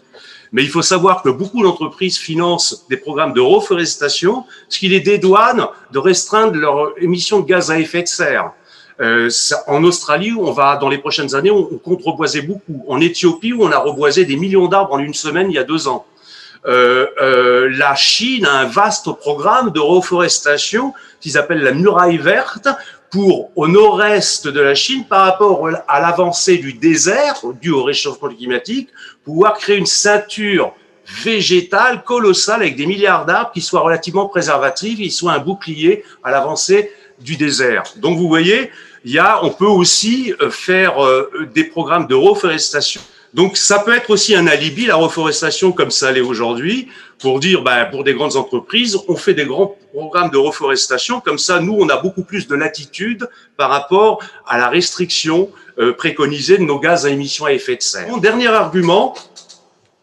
Mais 0.57 0.63
il 0.63 0.71
faut 0.71 0.81
savoir 0.81 1.21
que 1.21 1.29
beaucoup 1.29 1.61
d'entreprises 1.61 2.17
financent 2.17 2.87
des 2.89 2.97
programmes 2.97 3.31
de 3.31 3.39
reforestation, 3.39 4.43
ce 4.69 4.79
qui 4.79 4.87
les 4.87 5.01
dédouane 5.01 5.67
de 5.91 5.99
restreindre 5.99 6.55
leurs 6.55 6.93
émissions 6.99 7.41
de 7.41 7.45
gaz 7.45 7.69
à 7.69 7.77
effet 7.77 8.01
de 8.01 8.07
serre. 8.07 8.53
Euh, 8.99 9.29
en 9.67 9.83
Australie, 9.83 10.33
on 10.35 10.51
va 10.51 10.77
dans 10.77 10.89
les 10.89 10.97
prochaines 10.97 11.35
années, 11.35 11.51
on, 11.51 11.71
on 11.71 11.77
compte 11.77 12.01
reboiser 12.03 12.41
beaucoup. 12.41 12.83
En 12.87 12.99
Éthiopie, 12.99 13.53
où 13.53 13.65
on 13.65 13.71
a 13.71 13.77
reboisé 13.77 14.25
des 14.25 14.35
millions 14.35 14.67
d'arbres 14.67 14.93
en 14.93 14.97
une 14.97 15.13
semaine 15.13 15.51
il 15.51 15.53
y 15.53 15.59
a 15.59 15.63
deux 15.63 15.87
ans. 15.87 16.07
Euh, 16.65 17.05
euh, 17.21 17.69
la 17.77 17.93
Chine 17.95 18.45
a 18.45 18.53
un 18.53 18.65
vaste 18.65 19.11
programme 19.11 19.69
de 19.71 19.79
reforestation 19.79 20.93
qu'ils 21.21 21.37
appellent 21.37 21.61
la 21.61 21.71
muraille 21.71 22.17
verte 22.17 22.67
pour, 23.09 23.51
au 23.55 23.67
nord-est 23.67 24.47
de 24.47 24.59
la 24.59 24.75
Chine, 24.75 25.05
par 25.05 25.25
rapport 25.25 25.67
à 25.87 25.99
l'avancée 25.99 26.57
du 26.57 26.73
désert 26.73 27.41
dû 27.61 27.71
au 27.71 27.83
réchauffement 27.83 28.29
climatique, 28.29 28.89
pouvoir 29.23 29.57
créer 29.57 29.77
une 29.77 29.85
ceinture 29.85 30.73
végétale 31.23 32.03
colossale 32.03 32.61
avec 32.61 32.75
des 32.75 32.85
milliards 32.85 33.25
d'arbres 33.25 33.51
qui 33.53 33.61
soient 33.61 33.81
relativement 33.81 34.27
préservatifs, 34.27 34.97
qui 34.97 35.11
soient 35.11 35.33
un 35.33 35.39
bouclier 35.39 36.03
à 36.23 36.31
l'avancée 36.31 36.91
du 37.19 37.37
désert. 37.37 37.83
Donc 37.97 38.17
vous 38.17 38.27
voyez, 38.27 38.71
il 39.05 39.11
y 39.11 39.19
a, 39.19 39.43
on 39.43 39.51
peut 39.51 39.65
aussi 39.65 40.33
euh, 40.41 40.49
faire 40.49 41.03
euh, 41.03 41.47
des 41.53 41.63
programmes 41.63 42.07
de 42.07 42.15
reforestation 42.15 43.01
donc 43.37 43.55
ça 43.55 43.77
peut 43.77 43.95
être 43.95 44.09
aussi 44.09 44.35
un 44.35 44.47
alibi, 44.47 44.87
la 44.87 44.95
reforestation 44.95 45.71
comme 45.71 45.91
ça 45.91 46.11
l'est 46.11 46.21
aujourd'hui, 46.21 46.87
pour 47.19 47.39
dire, 47.39 47.61
ben, 47.61 47.85
pour 47.85 48.03
des 48.03 48.15
grandes 48.15 48.35
entreprises, 48.35 48.97
on 49.07 49.15
fait 49.15 49.35
des 49.35 49.45
grands 49.45 49.77
programmes 49.93 50.31
de 50.31 50.37
reforestation, 50.37 51.21
comme 51.21 51.37
ça, 51.37 51.59
nous, 51.59 51.77
on 51.79 51.87
a 51.89 51.97
beaucoup 51.97 52.23
plus 52.23 52.47
de 52.47 52.55
latitude 52.55 53.29
par 53.55 53.69
rapport 53.69 54.23
à 54.47 54.57
la 54.57 54.69
restriction 54.69 55.51
euh, 55.77 55.93
préconisée 55.93 56.57
de 56.57 56.63
nos 56.63 56.79
gaz 56.79 57.05
à 57.05 57.11
émissions 57.11 57.45
à 57.45 57.53
effet 57.53 57.75
de 57.75 57.83
serre. 57.83 58.09
Mon 58.09 58.17
dernier 58.17 58.47
argument, 58.47 59.13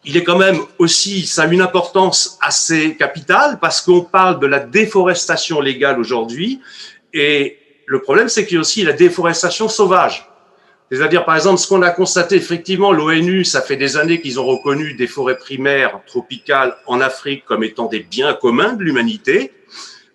il 0.05 0.15
est 0.15 0.23
quand 0.23 0.37
même 0.37 0.59
aussi, 0.79 1.25
ça 1.25 1.43
a 1.43 1.47
une 1.47 1.61
importance 1.61 2.37
assez 2.39 2.95
capitale 2.95 3.59
parce 3.59 3.81
qu'on 3.81 4.01
parle 4.01 4.39
de 4.39 4.47
la 4.47 4.59
déforestation 4.59 5.59
légale 5.59 5.99
aujourd'hui 5.99 6.61
et 7.13 7.57
le 7.85 8.01
problème, 8.01 8.29
c'est 8.29 8.45
qu'il 8.45 8.55
y 8.55 8.57
a 8.57 8.61
aussi 8.61 8.83
la 8.83 8.93
déforestation 8.93 9.67
sauvage. 9.67 10.25
C'est-à-dire, 10.91 11.25
par 11.25 11.35
exemple, 11.35 11.59
ce 11.59 11.67
qu'on 11.67 11.81
a 11.81 11.89
constaté, 11.89 12.35
effectivement, 12.35 12.91
l'ONU, 12.91 13.43
ça 13.43 13.61
fait 13.61 13.75
des 13.75 13.97
années 13.97 14.21
qu'ils 14.21 14.39
ont 14.39 14.45
reconnu 14.45 14.93
des 14.93 15.07
forêts 15.07 15.37
primaires 15.37 15.99
tropicales 16.05 16.75
en 16.85 17.01
Afrique 17.01 17.43
comme 17.45 17.63
étant 17.63 17.87
des 17.87 18.01
biens 18.01 18.33
communs 18.33 18.73
de 18.73 18.83
l'humanité. 18.83 19.51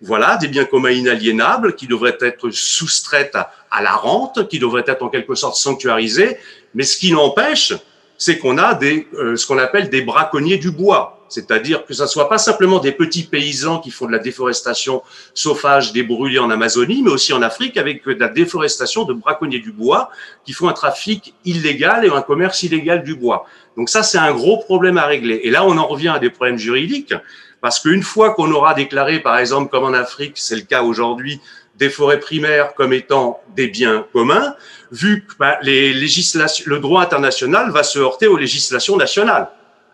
Voilà, 0.01 0.37
des 0.37 0.49
biens 0.49 0.65
communs 0.65 0.93
inaliénables 0.93 1.75
qui 1.75 1.87
devraient 1.87 2.17
être 2.21 2.51
soustraites 2.51 3.37
à, 3.71 3.83
la 3.83 3.93
rente, 3.93 4.49
qui 4.49 4.59
devraient 4.59 4.85
être 4.87 5.03
en 5.03 5.09
quelque 5.09 5.35
sorte 5.35 5.57
sanctuarisées. 5.57 6.39
Mais 6.75 6.85
ce 6.85 6.97
qui 6.97 7.13
n'empêche, 7.13 7.75
c'est 8.17 8.39
qu'on 8.39 8.57
a 8.57 8.75
des, 8.75 9.09
euh, 9.15 9.37
ce 9.37 9.47
qu'on 9.47 9.59
appelle 9.59 9.91
des 9.91 10.03
braconniers 10.03 10.57
du 10.57 10.71
bois. 10.71 11.20
C'est-à-dire 11.31 11.87
que 11.87 11.95
ça 11.95 12.07
soit 12.07 12.29
pas 12.29 12.39
simplement 12.39 12.81
des 12.81 12.93
petits 12.93 13.23
paysans 13.23 13.79
qui 13.79 13.91
font 13.91 14.07
de 14.07 14.13
la 14.13 14.19
déforestation 14.19 15.03
sauvage 15.33 15.93
des 15.93 16.07
en 16.41 16.51
Amazonie, 16.51 17.03
mais 17.03 17.11
aussi 17.11 17.33
en 17.33 17.41
Afrique 17.41 17.77
avec 17.77 18.05
de 18.05 18.13
la 18.19 18.29
déforestation 18.29 19.05
de 19.05 19.15
braconniers 19.15 19.61
du 19.61 19.71
bois 19.71 20.11
qui 20.45 20.53
font 20.53 20.69
un 20.69 20.73
trafic 20.73 21.35
illégal 21.45 22.05
et 22.05 22.11
un 22.11 22.21
commerce 22.21 22.63
illégal 22.65 23.05
du 23.05 23.15
bois. 23.15 23.47
Donc 23.77 23.89
ça, 23.89 24.03
c'est 24.03 24.19
un 24.19 24.33
gros 24.33 24.59
problème 24.59 24.99
à 24.99 25.07
régler. 25.07 25.41
Et 25.45 25.51
là, 25.51 25.65
on 25.65 25.79
en 25.79 25.87
revient 25.87 26.09
à 26.09 26.19
des 26.19 26.31
problèmes 26.31 26.59
juridiques 26.59 27.15
parce 27.61 27.79
qu'une 27.79 28.03
fois 28.03 28.35
qu'on 28.35 28.51
aura 28.51 28.75
déclaré, 28.75 29.21
par 29.21 29.39
exemple, 29.39 29.71
comme 29.71 29.85
en 29.85 29.93
Afrique, 29.93 30.33
c'est 30.35 30.57
le 30.57 30.63
cas 30.63 30.83
aujourd'hui, 30.83 31.41
des 31.77 31.91
forêts 31.91 32.21
primaires 32.21 32.75
comme 32.75 32.93
étant 32.93 33.41
des 33.55 33.69
biens 33.69 34.05
communs, 34.13 34.55
vu 34.91 35.25
que 35.27 35.35
bah, 35.39 35.59
le 35.63 36.77
droit 36.79 37.03
international 37.03 37.71
va 37.71 37.83
se 37.83 37.99
heurter 37.99 38.27
aux 38.27 38.37
législations 38.37 38.97
nationales. 38.97 39.49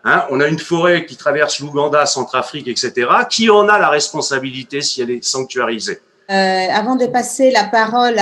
Hein, 0.09 0.25
on 0.29 0.39
a 0.39 0.47
une 0.47 0.57
forêt 0.57 1.05
qui 1.05 1.17
traverse 1.17 1.59
l'Ouganda, 1.59 2.05
Centrafrique, 2.05 2.69
etc. 2.69 2.93
Qui 3.29 3.49
en 3.49 3.67
a 3.67 3.77
la 3.77 3.89
responsabilité 3.89 4.81
si 4.81 5.01
elle 5.01 5.11
est 5.11 5.21
sanctuarisée 5.21 5.99
euh, 6.31 6.33
Avant 6.33 6.95
de 6.95 7.07
passer 7.07 7.51
la 7.51 7.65
parole 7.65 8.15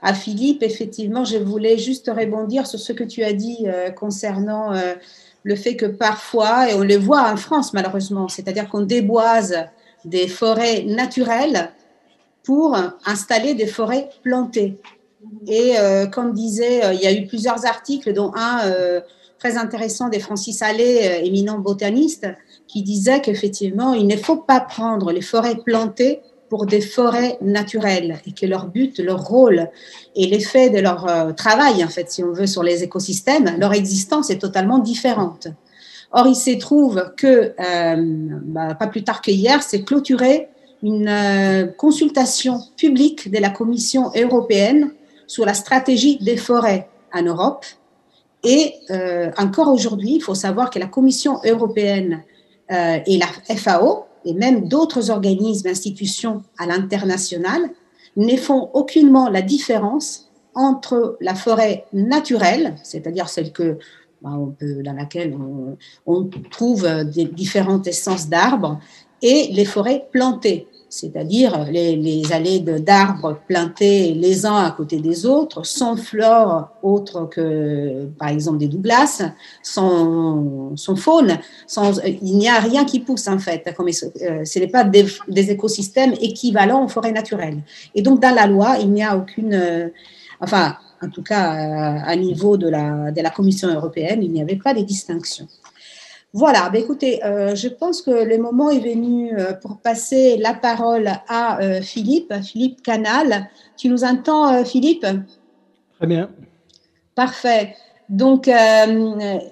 à, 0.00 0.14
Philippe, 0.14 0.62
effectivement, 0.62 1.24
je 1.24 1.38
voulais 1.38 1.76
juste 1.76 2.08
rebondir 2.08 2.68
sur 2.68 2.78
ce 2.78 2.92
que 2.92 3.02
tu 3.02 3.24
as 3.24 3.32
dit 3.32 3.64
euh, 3.66 3.90
concernant 3.90 4.72
euh, 4.72 4.94
le 5.42 5.56
fait 5.56 5.74
que 5.74 5.86
parfois, 5.86 6.70
et 6.70 6.74
on 6.74 6.82
le 6.82 6.96
voit 6.96 7.28
en 7.28 7.36
France 7.36 7.72
malheureusement, 7.72 8.28
c'est-à-dire 8.28 8.68
qu'on 8.68 8.82
déboise 8.82 9.66
des 10.04 10.28
forêts 10.28 10.84
naturelles 10.84 11.72
pour 12.44 12.78
installer 13.04 13.54
des 13.54 13.66
forêts 13.66 14.08
plantées. 14.22 14.78
Et 15.48 15.74
comme 16.12 16.32
disait, 16.32 16.94
il 16.94 17.00
y 17.00 17.06
a 17.06 17.12
eu 17.12 17.26
plusieurs 17.26 17.66
articles, 17.66 18.12
dont 18.12 18.32
un 18.36 18.60
très 19.38 19.56
intéressant 19.56 20.08
de 20.08 20.18
Francis 20.18 20.62
Allais, 20.62 21.20
euh, 21.20 21.24
éminent 21.24 21.58
botaniste, 21.58 22.26
qui 22.66 22.82
disait 22.82 23.20
qu'effectivement, 23.20 23.94
il 23.94 24.06
ne 24.06 24.16
faut 24.16 24.36
pas 24.36 24.60
prendre 24.60 25.12
les 25.12 25.20
forêts 25.20 25.56
plantées 25.56 26.20
pour 26.50 26.66
des 26.66 26.80
forêts 26.80 27.38
naturelles 27.40 28.20
et 28.26 28.32
que 28.32 28.46
leur 28.46 28.66
but, 28.66 28.98
leur 28.98 29.22
rôle 29.22 29.68
et 30.16 30.26
l'effet 30.26 30.70
de 30.70 30.78
leur 30.80 31.08
euh, 31.08 31.32
travail, 31.32 31.84
en 31.84 31.88
fait, 31.88 32.10
si 32.10 32.24
on 32.24 32.32
veut, 32.32 32.46
sur 32.46 32.62
les 32.62 32.82
écosystèmes, 32.82 33.56
leur 33.58 33.74
existence 33.74 34.30
est 34.30 34.38
totalement 34.38 34.78
différente. 34.78 35.48
Or, 36.10 36.26
il 36.26 36.36
se 36.36 36.58
trouve 36.58 37.12
que, 37.16 37.52
euh, 37.60 38.38
bah, 38.44 38.74
pas 38.74 38.86
plus 38.86 39.04
tard 39.04 39.20
que 39.20 39.30
hier, 39.30 39.62
c'est 39.62 39.82
clôturé 39.82 40.48
une 40.82 41.74
consultation 41.76 42.60
publique 42.76 43.32
de 43.32 43.38
la 43.38 43.50
Commission 43.50 44.12
européenne 44.14 44.92
sur 45.26 45.44
la 45.44 45.52
stratégie 45.52 46.18
des 46.18 46.36
forêts 46.36 46.88
en 47.12 47.22
Europe 47.22 47.66
et 48.44 48.74
euh, 48.90 49.30
encore 49.36 49.68
aujourd'hui, 49.68 50.14
il 50.14 50.20
faut 50.20 50.34
savoir 50.34 50.70
que 50.70 50.78
la 50.78 50.86
Commission 50.86 51.40
européenne 51.44 52.22
euh, 52.70 52.98
et 53.06 53.18
la 53.18 53.56
FAO, 53.56 54.04
et 54.24 54.32
même 54.32 54.68
d'autres 54.68 55.10
organismes, 55.10 55.68
institutions 55.68 56.42
à 56.58 56.66
l'international, 56.66 57.70
ne 58.16 58.36
font 58.36 58.70
aucunement 58.74 59.28
la 59.28 59.42
différence 59.42 60.30
entre 60.54 61.16
la 61.20 61.34
forêt 61.34 61.84
naturelle, 61.92 62.76
c'est-à-dire 62.82 63.28
celle 63.28 63.52
bah, 64.22 64.30
dans 64.60 64.92
laquelle 64.92 65.36
on, 66.06 66.30
trouve 66.50 66.88
des 67.04 67.26
différentes 67.26 67.86
essences 67.86 68.28
d'arbres, 68.28 68.80
et 69.22 69.48
les 69.52 69.64
forêts 69.64 70.08
plantées 70.12 70.67
c'est-à-dire 70.88 71.66
les, 71.70 72.32
allées 72.32 72.60
d'arbres 72.60 73.38
plantés 73.46 74.14
les 74.14 74.46
uns 74.46 74.56
à 74.56 74.70
côté 74.70 74.98
des 74.98 75.26
autres, 75.26 75.64
sans 75.64 75.96
flore 75.96 76.70
autre 76.82 77.28
que, 77.28 78.06
par 78.18 78.28
exemple, 78.28 78.58
des 78.58 78.68
Douglas, 78.68 79.22
sans, 79.62 80.74
faune, 80.96 81.38
sans, 81.66 82.00
il 82.04 82.38
n'y 82.38 82.48
a 82.48 82.58
rien 82.58 82.84
qui 82.84 83.00
pousse 83.00 83.28
en 83.28 83.38
fait. 83.38 83.64
Comme, 83.76 83.88
euh, 83.88 84.44
ce 84.44 84.58
n'est 84.58 84.68
pas 84.68 84.84
des, 84.84 85.06
écosystèmes 85.28 86.14
équivalents 86.20 86.84
aux 86.84 86.88
forêts 86.88 87.12
naturelles. 87.12 87.58
Et 87.94 88.02
donc, 88.02 88.20
dans 88.20 88.34
la 88.34 88.46
loi, 88.46 88.76
il 88.80 88.90
n'y 88.90 89.02
a 89.02 89.16
aucune, 89.16 89.54
euh, 89.54 89.88
enfin, 90.40 90.76
en 91.02 91.10
tout 91.10 91.22
cas, 91.22 92.00
à 92.04 92.16
niveau 92.16 92.56
de 92.56 92.68
la, 92.68 93.12
de 93.12 93.20
la 93.20 93.30
Commission 93.30 93.68
européenne, 93.68 94.22
il 94.22 94.32
n'y 94.32 94.42
avait 94.42 94.56
pas 94.56 94.74
de 94.74 94.80
distinction. 94.80 95.46
Voilà, 96.34 96.68
bah, 96.68 96.78
écoutez, 96.78 97.24
euh, 97.24 97.54
je 97.54 97.68
pense 97.68 98.02
que 98.02 98.10
le 98.10 98.36
moment 98.36 98.68
est 98.68 98.80
venu 98.80 99.32
euh, 99.32 99.54
pour 99.54 99.78
passer 99.78 100.36
la 100.36 100.52
parole 100.52 101.10
à 101.26 101.60
euh, 101.60 101.80
Philippe, 101.80 102.34
Philippe 102.42 102.82
Canal. 102.82 103.48
Tu 103.78 103.88
nous 103.88 104.04
entends, 104.04 104.62
Philippe? 104.64 105.06
Très 105.96 106.06
bien. 106.06 106.30
Parfait. 107.14 107.74
Donc, 108.08 108.48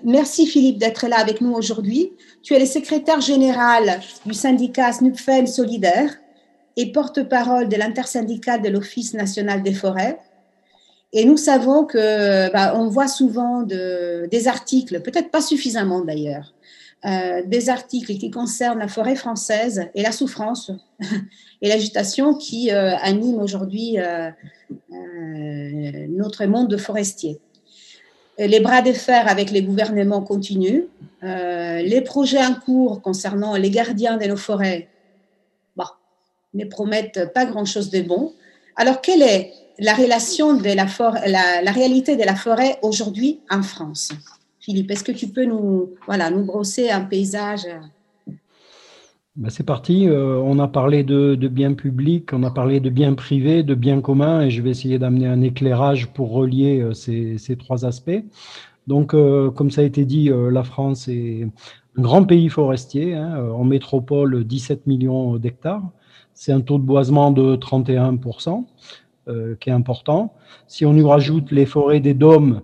merci 0.03 0.47
Philippe 0.47 0.79
d'être 0.79 1.07
là 1.09 1.19
avec 1.19 1.43
nous 1.43 1.53
aujourd'hui. 1.53 2.13
Tu 2.43 2.55
es 2.55 2.59
le 2.59 2.65
secrétaire 2.65 3.21
général 3.21 4.01
du 4.25 4.33
syndicat 4.33 4.93
SNUPFEN 4.93 5.47
Solidaire 5.47 6.11
et 6.77 6.91
porte-parole 6.91 7.69
de 7.69 7.77
l'intersyndicat 7.77 8.57
de 8.59 8.71
l'Office 8.71 9.13
national 9.13 9.63
des 9.63 9.75
forêts. 9.75 10.19
Et 11.13 11.25
nous 11.27 11.37
savons 11.37 11.85
que 11.85 12.51
bah, 12.53 12.73
on 12.77 12.89
voit 12.89 13.09
souvent 13.09 13.63
de, 13.63 14.27
des 14.31 14.49
articles, 14.49 15.01
peut-être 15.01 15.31
pas 15.31 15.43
suffisamment 15.43 16.01
d'ailleurs, 16.01 16.55
euh, 17.07 17.43
des 17.47 17.69
articles 17.71 18.15
qui 18.15 18.33
concernent 18.33 18.81
la 18.81 18.89
forêt 18.89 19.15
française 19.15 19.89
et 19.95 20.03
la 20.03 20.11
souffrance 20.11 20.73
et 21.63 21.69
l'agitation 21.69 22.35
qui 22.35 22.73
euh, 22.73 22.97
anime 22.97 23.41
aujourd'hui 23.41 23.99
euh, 24.01 24.31
notre 24.91 26.45
monde 26.47 26.77
forestier. 26.79 27.39
Les 28.39 28.59
bras 28.59 28.83
de 28.83 28.93
fer 28.93 29.29
avec 29.29 29.53
les 29.53 29.63
gouvernements 29.63 30.21
continuent. 30.21 30.85
les 31.23 32.03
projets 32.05 32.45
en 32.45 32.55
cours 32.55 33.01
concernant 33.01 33.55
les 33.57 33.71
gardiens 33.71 34.17
de 34.17 34.27
nos 34.27 34.37
forêts 34.37 34.89
bah, 35.77 35.97
ne 36.55 36.65
promettent 36.65 37.33
pas 37.33 37.45
grand-chose 37.47 37.89
de 37.91 38.03
bon. 38.03 38.35
Alors, 38.75 39.01
quelle 39.01 39.23
est 39.23 39.53
la 39.79 39.95
relation 39.95 40.55
de 40.55 40.71
la, 40.75 41.63
la 41.63 41.73
réalité 41.73 42.17
de 42.17 42.25
la 42.25 42.35
forêt 42.35 42.79
aujourd'hui 42.83 43.41
en 43.49 43.63
France? 43.63 44.11
Philippe, 44.67 44.91
est-ce 44.91 45.05
que 45.05 45.13
tu 45.13 45.29
peux 45.29 45.45
nous, 45.45 45.91
brosser 46.45 46.91
un 46.91 47.03
paysage? 47.03 47.69
Ben, 49.37 49.49
c'est 49.49 49.63
parti. 49.63 50.09
on 50.11 50.59
a 50.59 50.67
parlé 50.67 51.05
de, 51.05 51.37
biens 51.47 51.75
publics, 51.75 52.33
on 52.33 52.43
a 52.43 52.51
parlé 52.51 52.81
de 52.81 52.91
biens 52.91 53.15
privés, 53.15 53.63
de 53.63 53.77
biens 53.77 54.01
communs, 54.01 54.43
et 54.43 54.51
je 54.51 54.61
vais 54.63 54.71
essayer 54.71 54.99
d'amener 54.99 55.29
un 55.29 55.41
éclairage 55.41 56.09
pour 56.09 56.33
relier 56.33 56.85
ces, 56.95 57.57
trois 57.57 57.85
aspects. 57.85 58.25
Donc, 58.89 59.13
comme 59.13 59.71
ça 59.71 59.83
a 59.83 59.85
été 59.85 60.05
dit, 60.05 60.33
la 60.33 60.65
France 60.65 61.07
est 61.07 61.47
un 61.97 62.03
grand 62.03 62.25
pays 62.25 62.49
forestier. 62.49 63.15
Hein, 63.15 63.49
en 63.55 63.63
métropole, 63.63 64.43
17 64.43 64.89
millions 64.89 65.37
d'hectares. 65.37 65.89
C'est 66.35 66.51
un 66.51 66.61
taux 66.61 66.79
de 66.79 66.83
boisement 66.83 67.31
de 67.31 67.55
31%, 67.55 68.65
qui 69.61 69.71
est 69.71 69.73
important. 69.73 70.35
Si 70.67 70.85
on 70.85 70.95
y 70.97 71.05
rajoute 71.05 71.53
les 71.53 71.67
forêts 71.67 72.01
des 72.01 72.15
dômes, 72.15 72.63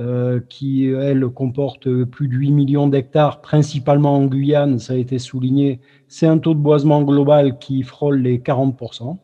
euh, 0.00 0.38
qui, 0.48 0.86
elle, 0.86 1.26
comporte 1.26 1.92
plus 2.04 2.28
de 2.28 2.34
8 2.34 2.52
millions 2.52 2.86
d'hectares, 2.86 3.40
principalement 3.40 4.14
en 4.14 4.26
Guyane, 4.26 4.78
ça 4.78 4.92
a 4.92 4.96
été 4.96 5.18
souligné, 5.18 5.80
c'est 6.06 6.28
un 6.28 6.38
taux 6.38 6.54
de 6.54 6.60
boisement 6.60 7.02
global 7.02 7.58
qui 7.58 7.82
frôle 7.82 8.18
les 8.18 8.38
40%, 8.38 9.16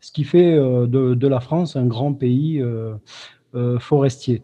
ce 0.00 0.12
qui 0.12 0.24
fait 0.24 0.52
euh, 0.52 0.86
de, 0.86 1.26
la 1.26 1.40
France 1.40 1.74
un 1.74 1.86
grand 1.86 2.12
pays 2.12 2.60
euh, 2.60 3.78
forestier. 3.78 4.42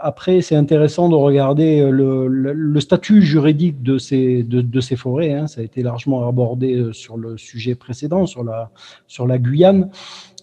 après, 0.00 0.40
c'est 0.40 0.56
intéressant 0.56 1.08
de 1.08 1.14
regarder 1.14 1.88
le, 1.88 2.80
statut 2.80 3.22
juridique 3.22 3.84
de 3.84 3.98
ces, 3.98 4.96
forêts. 4.96 5.32
Hein. 5.32 5.46
ça 5.46 5.60
a 5.60 5.64
été 5.64 5.84
largement 5.84 6.28
abordé 6.28 6.88
sur 6.92 7.16
le 7.16 7.38
sujet 7.38 7.76
précédent, 7.76 8.26
sur 8.26 8.42
la 8.42 9.38
Guyane. 9.38 9.90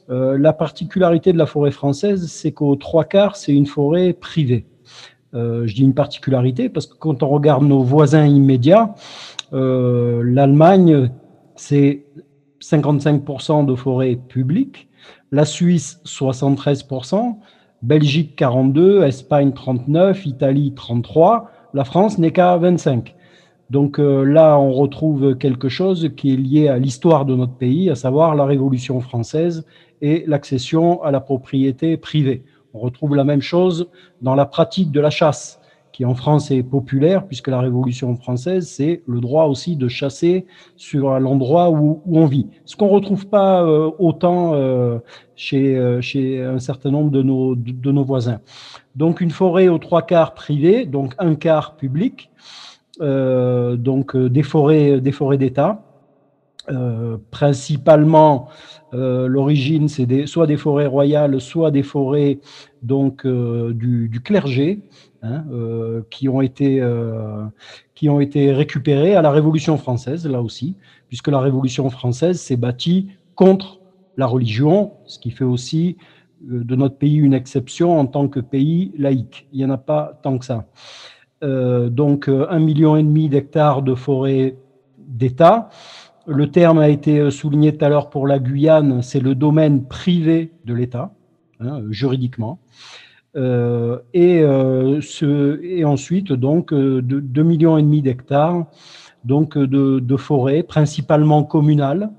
Euh, 0.10 0.38
la 0.40 0.54
particularité 0.54 1.34
de 1.34 1.38
la 1.38 1.46
forêt 1.46 1.72
française, 1.72 2.28
c'est 2.28 2.52
qu'aux 2.52 2.76
trois 2.76 3.06
quarts, 3.06 3.36
c'est 3.36 3.54
une 3.54 3.68
forêt 3.68 4.14
privée. 4.14 4.66
Euh, 5.36 5.68
je 5.68 5.76
dis 5.76 5.84
une 5.84 5.94
particularité 5.94 6.70
parce 6.70 6.88
que 6.88 6.96
quand 6.96 7.22
on 7.22 7.30
regarde 7.30 7.64
nos 7.64 7.84
voisins 7.84 8.26
immédiats, 8.26 8.96
euh, 9.54 10.24
l'Allemagne, 10.24 11.12
c'est 11.56 12.06
55% 12.60 13.66
de 13.66 13.76
forêt 13.76 14.16
publique, 14.16 14.88
la 15.32 15.46
Suisse, 15.46 16.02
73%, 16.06 17.38
Belgique, 17.84 18.36
42%, 18.36 19.04
Espagne, 19.04 19.52
39%, 19.52 20.28
Italie, 20.28 20.74
33%, 20.76 21.44
la 21.76 21.84
France 21.84 22.18
n'est 22.18 22.32
qu'à 22.32 22.58
25%. 22.58 23.14
Donc 23.70 24.00
là, 24.00 24.58
on 24.58 24.72
retrouve 24.72 25.38
quelque 25.38 25.70
chose 25.70 26.10
qui 26.18 26.34
est 26.34 26.38
lié 26.38 26.70
à 26.70 26.80
l'histoire 26.80 27.24
de 27.26 27.36
notre 27.36 27.54
pays, 27.54 27.92
à 27.92 27.94
savoir 27.94 28.34
la 28.34 28.46
Révolution 28.46 29.00
française 29.00 29.64
et 30.02 30.24
l'accession 30.28 31.02
à 31.04 31.12
la 31.12 31.20
propriété 31.20 31.98
privée. 31.98 32.44
On 32.74 32.80
retrouve 32.80 33.16
la 33.16 33.24
même 33.24 33.42
chose 33.42 33.90
dans 34.22 34.36
la 34.36 34.46
pratique 34.46 34.92
de 34.92 35.00
la 35.00 35.10
chasse, 35.10 35.60
qui 35.92 36.06
en 36.06 36.14
France 36.14 36.52
est 36.52 36.64
populaire, 36.64 37.26
puisque 37.26 37.48
la 37.48 37.60
Révolution 37.60 38.16
française, 38.16 38.70
c'est 38.70 39.02
le 39.08 39.20
droit 39.20 39.46
aussi 39.46 39.76
de 39.76 39.88
chasser 39.88 40.46
sur 40.78 41.20
l'endroit 41.20 41.72
où, 41.72 42.02
on 42.06 42.26
vit. 42.26 42.48
Ce 42.66 42.76
qu'on 42.76 42.86
ne 42.88 42.92
retrouve 42.92 43.28
pas 43.28 43.64
euh, 43.64 43.92
autant 44.00 44.54
euh, 44.54 45.00
chez, 45.36 45.78
euh, 45.78 46.00
chez 46.00 46.42
un 46.42 46.60
certain 46.60 46.92
nombre 46.92 47.12
de 47.12 47.22
nos, 47.22 47.56
de, 47.56 47.92
nos 47.92 48.04
voisins. 48.04 48.40
Donc 48.96 49.20
une 49.20 49.32
forêt 49.32 49.68
aux 49.68 49.78
trois 49.78 50.04
quarts 50.04 50.36
privée, 50.36 50.86
donc 50.86 51.16
un 51.20 51.36
quart 51.36 51.76
public, 51.76 52.30
donc 53.02 54.18
des 54.18 54.44
forêts 54.44 55.00
des 55.00 55.14
forêts 55.14 55.38
d'État, 55.38 55.89
principalement 57.32 58.50
euh, 58.94 59.28
l'origine, 59.28 59.88
c'est 59.88 60.26
soit 60.26 60.48
des 60.48 60.58
forêts 60.58 60.88
royales, 60.88 61.40
soit 61.40 61.72
des 61.72 61.84
forêts 61.84 62.40
donc 62.82 63.26
euh, 63.26 63.74
du, 63.74 64.22
clergé, 64.24 64.82
hein, 65.22 65.44
euh, 65.52 66.02
qui 66.10 66.28
ont 66.28 66.42
été 66.42 66.82
qui 67.96 68.10
ont 68.10 68.20
été 68.20 68.52
récupérées 68.52 69.16
à 69.16 69.22
la 69.22 69.32
Révolution 69.32 69.78
française, 69.78 70.26
là 70.26 70.42
aussi, 70.42 70.76
puisque 71.08 71.28
la 71.28 71.40
Révolution 71.40 71.90
française 71.90 72.40
s'est 72.40 72.56
bâtie 72.56 73.10
contre 73.36 73.80
la 74.18 74.26
religion, 74.26 74.94
ce 75.06 75.20
qui 75.20 75.32
fait 75.32 75.44
aussi 75.44 75.98
de 76.42 76.76
notre 76.76 76.96
pays 76.96 77.18
une 77.18 77.34
exception 77.34 78.00
en 78.00 78.06
tant 78.06 78.30
que 78.30 78.40
pays 78.40 78.94
laïque. 78.98 79.48
Il 79.52 79.60
n'y 79.60 79.66
en 79.66 79.70
a 79.70 79.78
pas 79.78 80.20
tant 80.24 80.38
que 80.38 80.46
ça. 80.46 80.66
donc, 81.42 82.30
un 82.30 82.60
million 82.60 82.96
et 82.96 83.04
demi 83.04 83.28
d'hectares 83.28 83.82
de 83.82 83.96
forêts 83.96 84.56
d'État. 84.98 85.70
Le 86.30 86.52
terme 86.52 86.78
a 86.78 86.90
été 86.90 87.18
euh, 87.18 87.32
souligné 87.32 87.76
tout 87.76 87.84
à 87.84 87.90
l'heure 87.90 88.12
pour 88.12 88.28
la 88.28 88.38
Guyane, 88.38 89.02
c'est 89.02 89.20
le 89.20 89.34
domaine 89.34 89.88
privé 89.88 90.52
de 90.64 90.76
l'État, 90.76 91.12
hein, 91.60 91.82
juridiquement. 91.90 92.60
Euh, 93.36 93.98
et, 94.14 94.42
euh, 94.44 95.02
et, 95.64 95.84
ensuite, 95.86 96.32
donc, 96.32 96.72
2,5 96.72 97.42
millions 97.44 97.78
et 97.80 97.82
demi 97.82 98.04
d'hectares 98.04 98.68
donc 99.26 99.58
de, 99.58 100.18
forêts, 100.18 100.62
principalement 100.62 101.44
communales. 101.44 102.12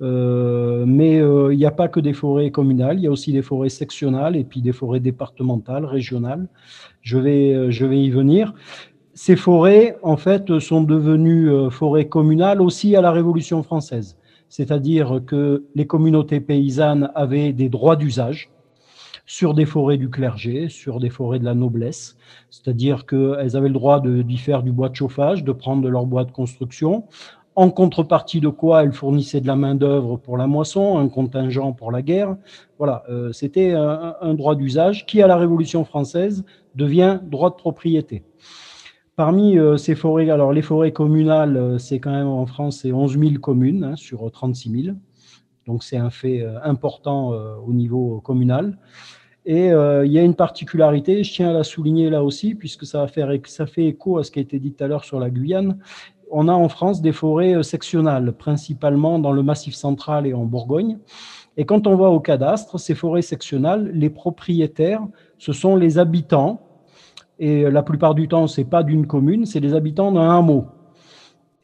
mais 0.00 1.16
il 1.16 1.56
n'y 1.56 1.66
a 1.66 1.70
pas 1.70 1.88
que 1.88 1.98
des 1.98 2.12
forêts 2.12 2.50
communales, 2.50 2.98
il 2.98 3.02
y 3.02 3.06
a 3.06 3.10
aussi 3.10 3.32
des 3.32 3.42
forêts 3.42 3.70
sectionnelles 3.70 4.36
et 4.36 4.44
puis 4.44 4.60
des 4.60 4.72
forêts 4.72 5.00
départementales, 5.00 5.86
régionales. 5.86 6.46
Je 7.02 7.18
vais, 7.18 7.72
je 7.72 7.84
vais 7.86 8.00
y 8.00 8.10
venir 8.10 8.54
ces 9.14 9.36
forêts, 9.36 9.96
en 10.02 10.16
fait, 10.16 10.58
sont 10.60 10.82
devenues 10.82 11.50
euh, 11.50 11.70
forêts 11.70 12.08
communales 12.08 12.62
aussi 12.62 12.94
à 12.94 13.00
la 13.00 13.10
Révolution 13.10 13.62
française. 13.62 14.16
C'est-à-dire 14.48 15.20
que 15.26 15.64
les 15.74 15.86
communautés 15.86 16.40
paysannes 16.40 17.10
avaient 17.14 17.52
des 17.52 17.68
droits 17.68 17.96
d'usage 17.96 18.50
sur 19.26 19.54
des 19.54 19.66
forêts 19.66 19.96
du 19.96 20.10
clergé, 20.10 20.68
sur 20.68 20.98
des 20.98 21.10
forêts 21.10 21.38
de 21.38 21.44
la 21.44 21.54
noblesse. 21.54 22.16
C'est-à-dire 22.50 23.06
qu'elles 23.06 23.56
avaient 23.56 23.68
le 23.68 23.74
droit 23.74 24.00
d'y 24.00 24.38
faire 24.38 24.62
du 24.62 24.72
bois 24.72 24.88
de 24.88 24.96
chauffage, 24.96 25.44
de 25.44 25.52
prendre 25.52 25.82
de 25.82 25.88
leur 25.88 26.04
bois 26.04 26.24
de 26.24 26.32
construction, 26.32 27.04
en 27.54 27.70
contrepartie 27.70 28.40
de 28.40 28.48
quoi 28.48 28.82
elles 28.82 28.92
fournissaient 28.92 29.40
de 29.40 29.46
la 29.46 29.54
main-d'œuvre 29.54 30.16
pour 30.16 30.36
la 30.36 30.48
moisson, 30.48 30.98
un 30.98 31.08
contingent 31.08 31.72
pour 31.72 31.92
la 31.92 32.02
guerre. 32.02 32.36
Voilà, 32.78 33.04
euh, 33.08 33.32
c'était 33.32 33.72
un 33.72 34.34
droit 34.34 34.56
d'usage 34.56 35.06
qui, 35.06 35.22
à 35.22 35.28
la 35.28 35.36
Révolution 35.36 35.84
française, 35.84 36.44
devient 36.74 37.20
droit 37.22 37.50
de 37.50 37.56
propriété. 37.56 38.24
Parmi 39.20 39.58
euh, 39.58 39.76
ces 39.76 39.96
forêts, 39.96 40.30
alors 40.30 40.50
les 40.50 40.62
forêts 40.62 40.92
communales, 40.92 41.58
euh, 41.58 41.76
c'est 41.76 42.00
quand 42.00 42.10
même 42.10 42.26
en 42.26 42.46
France, 42.46 42.78
c'est 42.80 42.90
11 42.90 43.18
000 43.18 43.32
communes 43.34 43.84
hein, 43.84 43.94
sur 43.94 44.30
36 44.32 44.84
000. 44.84 44.96
Donc 45.66 45.82
c'est 45.84 45.98
un 45.98 46.08
fait 46.08 46.40
euh, 46.40 46.58
important 46.62 47.32
au 47.66 47.74
niveau 47.74 48.22
communal. 48.22 48.78
Et 49.44 49.66
il 49.66 50.10
y 50.10 50.18
a 50.18 50.22
une 50.22 50.34
particularité, 50.34 51.22
je 51.22 51.34
tiens 51.34 51.50
à 51.50 51.52
la 51.52 51.64
souligner 51.64 52.08
là 52.08 52.24
aussi, 52.24 52.54
puisque 52.54 52.86
ça, 52.86 53.00
va 53.00 53.08
faire, 53.08 53.30
ça 53.44 53.66
fait 53.66 53.84
écho 53.84 54.16
à 54.16 54.24
ce 54.24 54.30
qui 54.30 54.38
a 54.38 54.42
été 54.42 54.58
dit 54.58 54.72
tout 54.72 54.84
à 54.84 54.86
l'heure 54.86 55.04
sur 55.04 55.20
la 55.20 55.28
Guyane. 55.28 55.76
On 56.30 56.48
a 56.48 56.52
en 56.52 56.70
France 56.70 57.02
des 57.02 57.12
forêts 57.12 57.62
sectionnelles, 57.62 58.32
principalement 58.32 59.18
dans 59.18 59.32
le 59.32 59.42
Massif 59.42 59.74
central 59.74 60.26
et 60.26 60.32
en 60.32 60.46
Bourgogne. 60.46 60.96
Et 61.58 61.66
quand 61.66 61.86
on 61.86 61.94
va 61.94 62.08
au 62.08 62.20
cadastre, 62.20 62.80
ces 62.80 62.94
forêts 62.94 63.20
sectionnelles, 63.20 63.90
les 63.92 64.08
propriétaires, 64.08 65.06
ce 65.36 65.52
sont 65.52 65.76
les 65.76 65.98
habitants 65.98 66.69
et 67.40 67.62
la 67.70 67.82
plupart 67.82 68.14
du 68.14 68.28
temps, 68.28 68.46
ce 68.46 68.60
n'est 68.60 68.66
pas 68.66 68.82
d'une 68.82 69.06
commune, 69.06 69.46
c'est 69.46 69.60
des 69.60 69.72
habitants 69.72 70.12
d'un 70.12 70.30
hameau. 70.30 70.66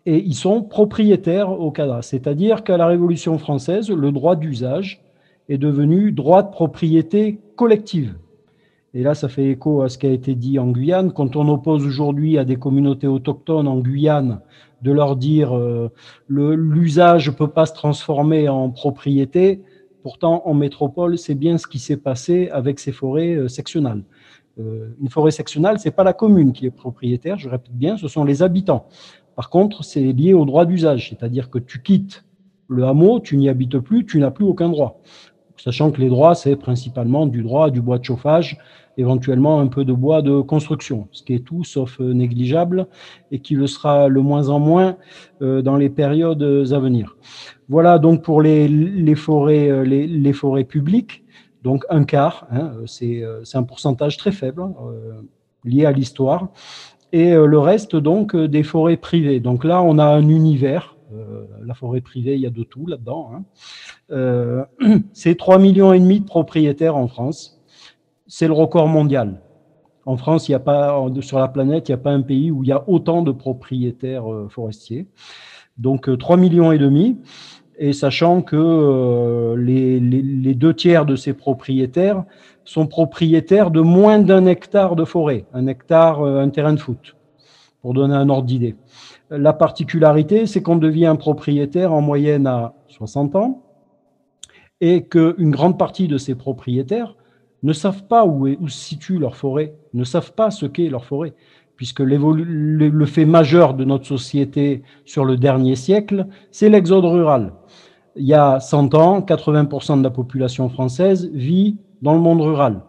Et 0.06 0.24
ils 0.24 0.34
sont 0.34 0.62
propriétaires 0.62 1.50
au 1.50 1.70
cadastre. 1.70 2.10
C'est-à-dire 2.10 2.64
qu'à 2.64 2.78
la 2.78 2.86
Révolution 2.86 3.36
française, 3.36 3.90
le 3.90 4.10
droit 4.10 4.36
d'usage 4.36 5.04
est 5.50 5.58
devenu 5.58 6.12
droit 6.12 6.42
de 6.42 6.50
propriété 6.50 7.40
collective. 7.56 8.14
Et 8.94 9.02
là, 9.02 9.14
ça 9.14 9.28
fait 9.28 9.50
écho 9.50 9.82
à 9.82 9.90
ce 9.90 9.98
qui 9.98 10.06
a 10.06 10.10
été 10.10 10.34
dit 10.34 10.58
en 10.58 10.68
Guyane. 10.68 11.12
Quand 11.12 11.36
on 11.36 11.46
oppose 11.48 11.84
aujourd'hui 11.84 12.38
à 12.38 12.46
des 12.46 12.56
communautés 12.56 13.06
autochtones 13.06 13.68
en 13.68 13.78
Guyane 13.78 14.40
de 14.80 14.92
leur 14.92 15.16
dire 15.16 15.54
euh, 15.54 15.90
l'usage 16.28 17.28
ne 17.28 17.34
peut 17.34 17.48
pas 17.48 17.66
se 17.66 17.74
transformer 17.74 18.48
en 18.48 18.70
propriété, 18.70 19.60
pourtant 20.02 20.42
en 20.46 20.54
métropole, 20.54 21.18
c'est 21.18 21.34
bien 21.34 21.58
ce 21.58 21.66
qui 21.66 21.78
s'est 21.78 21.98
passé 21.98 22.48
avec 22.50 22.78
ces 22.78 22.92
forêts 22.92 23.34
euh, 23.34 23.48
sectionnelles. 23.48 24.04
Euh, 24.58 24.94
une 25.00 25.10
forêt 25.10 25.30
sectionnelle, 25.30 25.78
ce 25.78 25.88
n'est 25.88 25.92
pas 25.92 26.04
la 26.04 26.14
commune 26.14 26.52
qui 26.52 26.66
est 26.66 26.70
propriétaire, 26.70 27.38
je 27.38 27.48
répète 27.48 27.74
bien, 27.74 27.98
ce 27.98 28.08
sont 28.08 28.24
les 28.24 28.42
habitants. 28.42 28.86
Par 29.34 29.50
contre, 29.50 29.84
c'est 29.84 30.00
lié 30.00 30.32
au 30.32 30.46
droit 30.46 30.64
d'usage, 30.64 31.10
c'est-à-dire 31.10 31.50
que 31.50 31.58
tu 31.58 31.82
quittes 31.82 32.24
le 32.68 32.84
hameau, 32.84 33.20
tu 33.20 33.36
n'y 33.36 33.50
habites 33.50 33.78
plus, 33.78 34.06
tu 34.06 34.18
n'as 34.18 34.30
plus 34.30 34.46
aucun 34.46 34.70
droit. 34.70 35.02
Sachant 35.58 35.90
que 35.90 36.00
les 36.00 36.08
droits, 36.08 36.34
c'est 36.34 36.56
principalement 36.56 37.26
du 37.26 37.42
droit 37.42 37.70
du 37.70 37.82
bois 37.82 37.98
de 37.98 38.04
chauffage, 38.04 38.58
éventuellement 38.96 39.60
un 39.60 39.66
peu 39.66 39.84
de 39.84 39.92
bois 39.92 40.22
de 40.22 40.40
construction, 40.40 41.06
ce 41.12 41.22
qui 41.22 41.34
est 41.34 41.44
tout 41.44 41.64
sauf 41.64 42.00
euh, 42.00 42.14
négligeable 42.14 42.86
et 43.30 43.40
qui 43.40 43.54
le 43.54 43.66
sera 43.66 44.08
le 44.08 44.22
moins 44.22 44.48
en 44.48 44.58
moins 44.58 44.96
euh, 45.42 45.60
dans 45.60 45.76
les 45.76 45.90
périodes 45.90 46.42
à 46.42 46.78
venir. 46.78 47.14
Voilà 47.68 47.98
donc 47.98 48.22
pour 48.22 48.40
les, 48.40 49.14
forêts, 49.16 49.84
les 49.84 50.32
forêts 50.32 50.64
publiques 50.64 51.25
donc 51.66 51.84
un 51.90 52.04
quart, 52.04 52.46
hein, 52.52 52.74
euh, 53.00 53.42
c'est 53.44 53.58
un 53.58 53.64
pourcentage 53.64 54.16
très 54.18 54.30
faible 54.30 54.62
hein, 54.62 54.72
euh, 54.82 55.20
lié 55.64 55.84
à 55.84 55.90
l'histoire, 55.90 56.50
et 57.10 57.32
euh, 57.32 57.44
le 57.44 57.58
reste 57.58 57.96
donc 57.96 58.36
des 58.36 58.62
forêts 58.62 58.96
privées. 58.96 59.40
Donc 59.40 59.64
là, 59.64 59.82
on 59.82 59.98
a 59.98 60.04
un 60.04 60.28
univers. 60.28 60.94
la 61.64 61.74
forêt 61.74 62.00
privée, 62.00 62.34
il 62.36 62.40
y 62.40 62.46
a 62.46 62.50
de 62.50 62.62
tout 62.62 62.86
là-dedans. 62.86 63.32
Hein. 63.32 64.66
c'est 65.12 65.36
3 65.36 65.58
millions 65.58 65.92
et 65.92 65.98
demi 65.98 66.20
de 66.20 66.26
propriétaires 66.26 66.96
en 66.96 67.08
France. 67.08 67.60
C'est 68.28 68.46
le 68.46 68.52
record 68.52 68.86
mondial. 68.86 69.40
En 70.04 70.16
France, 70.16 70.46
il 70.46 70.52
n'y 70.52 70.60
a 70.62 70.66
pas, 70.72 71.04
sur 71.20 71.40
la 71.40 71.48
planète, 71.48 71.88
il 71.88 71.92
n'y 71.92 72.00
a 72.00 72.04
pas 72.08 72.12
un 72.12 72.22
pays 72.22 72.52
où 72.52 72.62
il 72.62 72.68
y 72.68 72.72
a 72.72 72.88
autant 72.88 73.22
de 73.22 73.32
propriétaires 73.32 74.26
forestiers. 74.50 75.08
Donc 75.78 76.16
3 76.16 76.36
millions 76.36 76.70
et 76.70 76.78
demi 76.78 77.16
et 77.78 77.92
sachant 77.92 78.42
que 78.42 78.56
euh, 78.56 79.56
les, 79.56 80.54
deux 80.54 80.74
tiers 80.74 81.06
de 81.06 81.16
ces 81.16 81.32
propriétaires 81.32 82.24
sont 82.64 82.86
propriétaires 82.86 83.70
de 83.70 83.80
moins 83.80 84.18
d'un 84.18 84.46
hectare 84.46 84.96
de 84.96 85.04
forêt, 85.04 85.44
un 85.52 85.66
hectare, 85.66 86.22
euh, 86.22 86.40
un 86.40 86.48
terrain 86.48 86.72
de 86.72 86.80
foot, 86.80 87.16
pour 87.82 87.94
donner 87.94 88.14
un 88.14 88.28
ordre 88.28 88.46
d'idée. 88.46 88.76
La 89.30 89.52
particularité, 89.52 90.46
c'est 90.46 90.62
qu'on 90.62 90.76
devient 90.76 91.16
propriétaire 91.18 91.92
en 91.92 92.00
moyenne 92.00 92.46
à 92.46 92.74
60 92.88 93.36
ans 93.36 93.62
et 94.80 95.04
qu'une 95.04 95.50
grande 95.50 95.78
partie 95.78 96.08
de 96.08 96.18
ces 96.18 96.34
propriétaires 96.34 97.16
ne 97.62 97.72
savent 97.72 98.04
pas 98.04 98.24
où, 98.24 98.46
où 98.46 98.68
se 98.68 98.78
situe 98.78 99.18
leur 99.18 99.36
forêt, 99.36 99.74
ne 99.94 100.04
savent 100.04 100.32
pas 100.32 100.50
ce 100.50 100.66
qu'est 100.66 100.88
leur 100.88 101.04
forêt 101.04 101.34
puisque 101.76 102.00
le, 102.00 103.06
fait 103.06 103.26
majeur 103.26 103.74
de 103.74 103.84
notre 103.84 104.06
société 104.06 104.82
sur 105.04 105.24
le 105.24 105.36
dernier 105.36 105.76
siècle, 105.76 106.26
c'est 106.50 106.68
l'exode 106.68 107.04
rural 107.04 107.52
il 108.16 108.26
y 108.26 108.34
a 108.34 108.60
100 108.60 108.94
ans, 108.94 109.20
80% 109.20 109.98
de 109.98 110.02
la 110.02 110.10
population 110.10 110.68
française 110.68 111.30
vit 111.32 111.78
dans 112.02 112.14
le 112.14 112.20
monde 112.20 112.40
rural. 112.40 112.80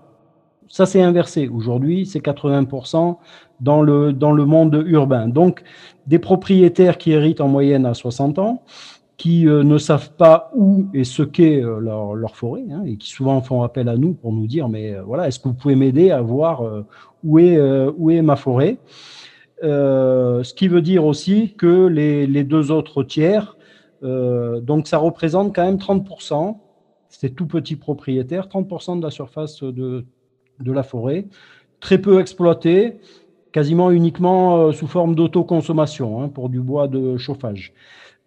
Ça, 0.69 0.85
c'est 0.85 1.01
inversé. 1.01 1.47
Aujourd'hui, 1.47 2.05
c'est 2.05 2.19
80% 2.19 3.17
dans 3.59 3.81
le, 3.81 4.13
dans 4.13 4.31
le 4.31 4.45
monde 4.45 4.83
urbain. 4.87 5.27
Donc, 5.27 5.63
des 6.07 6.19
propriétaires 6.19 6.97
qui 6.97 7.11
héritent 7.11 7.41
en 7.41 7.47
moyenne 7.47 7.85
à 7.85 7.93
60 7.93 8.39
ans, 8.39 8.63
qui 9.17 9.47
euh, 9.47 9.63
ne 9.63 9.77
savent 9.77 10.11
pas 10.11 10.51
où 10.55 10.87
et 10.93 11.03
ce 11.03 11.23
qu'est 11.23 11.63
euh, 11.63 11.79
leur, 11.79 12.35
forêt, 12.35 12.63
hein, 12.71 12.83
et 12.85 12.97
qui 12.97 13.09
souvent 13.09 13.41
font 13.41 13.63
appel 13.63 13.89
à 13.89 13.97
nous 13.97 14.13
pour 14.13 14.31
nous 14.31 14.45
dire, 14.45 14.69
mais 14.69 14.93
euh, 14.93 15.01
voilà, 15.01 15.27
est-ce 15.27 15.39
que 15.39 15.47
vous 15.47 15.55
pouvez 15.55 15.75
m'aider 15.75 16.11
à 16.11 16.21
voir 16.21 16.63
où, 17.23 17.39
est, 17.39 18.21
ma 18.21 18.35
forêt? 18.35 18.77
Ce 19.61 20.53
qui 20.53 20.67
veut 20.67 20.83
dire 20.83 21.03
aussi 21.05 21.55
que 21.57 21.87
les, 21.87 22.43
deux 22.43 22.71
autres 22.71 23.03
tiers 23.03 23.57
donc 24.03 24.87
ça 24.87 24.99
représente 24.99 25.55
quand 25.55 25.65
même 25.65 25.77
30%, 25.77 26.55
c'est 27.09 27.31
tout 27.35 27.47
petit 27.47 27.75
propriétaire, 27.75 28.47
30% 28.47 28.99
de 28.99 29.03
la 29.03 29.09
surface 29.09 29.63
de, 29.63 30.05
la 30.63 30.83
forêt, 30.83 31.25
très 31.79 31.97
peu 31.97 32.19
exploité, 32.19 32.99
quasiment 33.51 33.89
uniquement 33.89 34.71
sous 34.71 34.85
forme 34.85 35.15
d'autoconsommation 35.15 36.21
hein, 36.21 36.29
pour 36.29 36.49
du 36.49 36.61
bois 36.61 36.87
de 36.87 37.17
chauffage. 37.17 37.73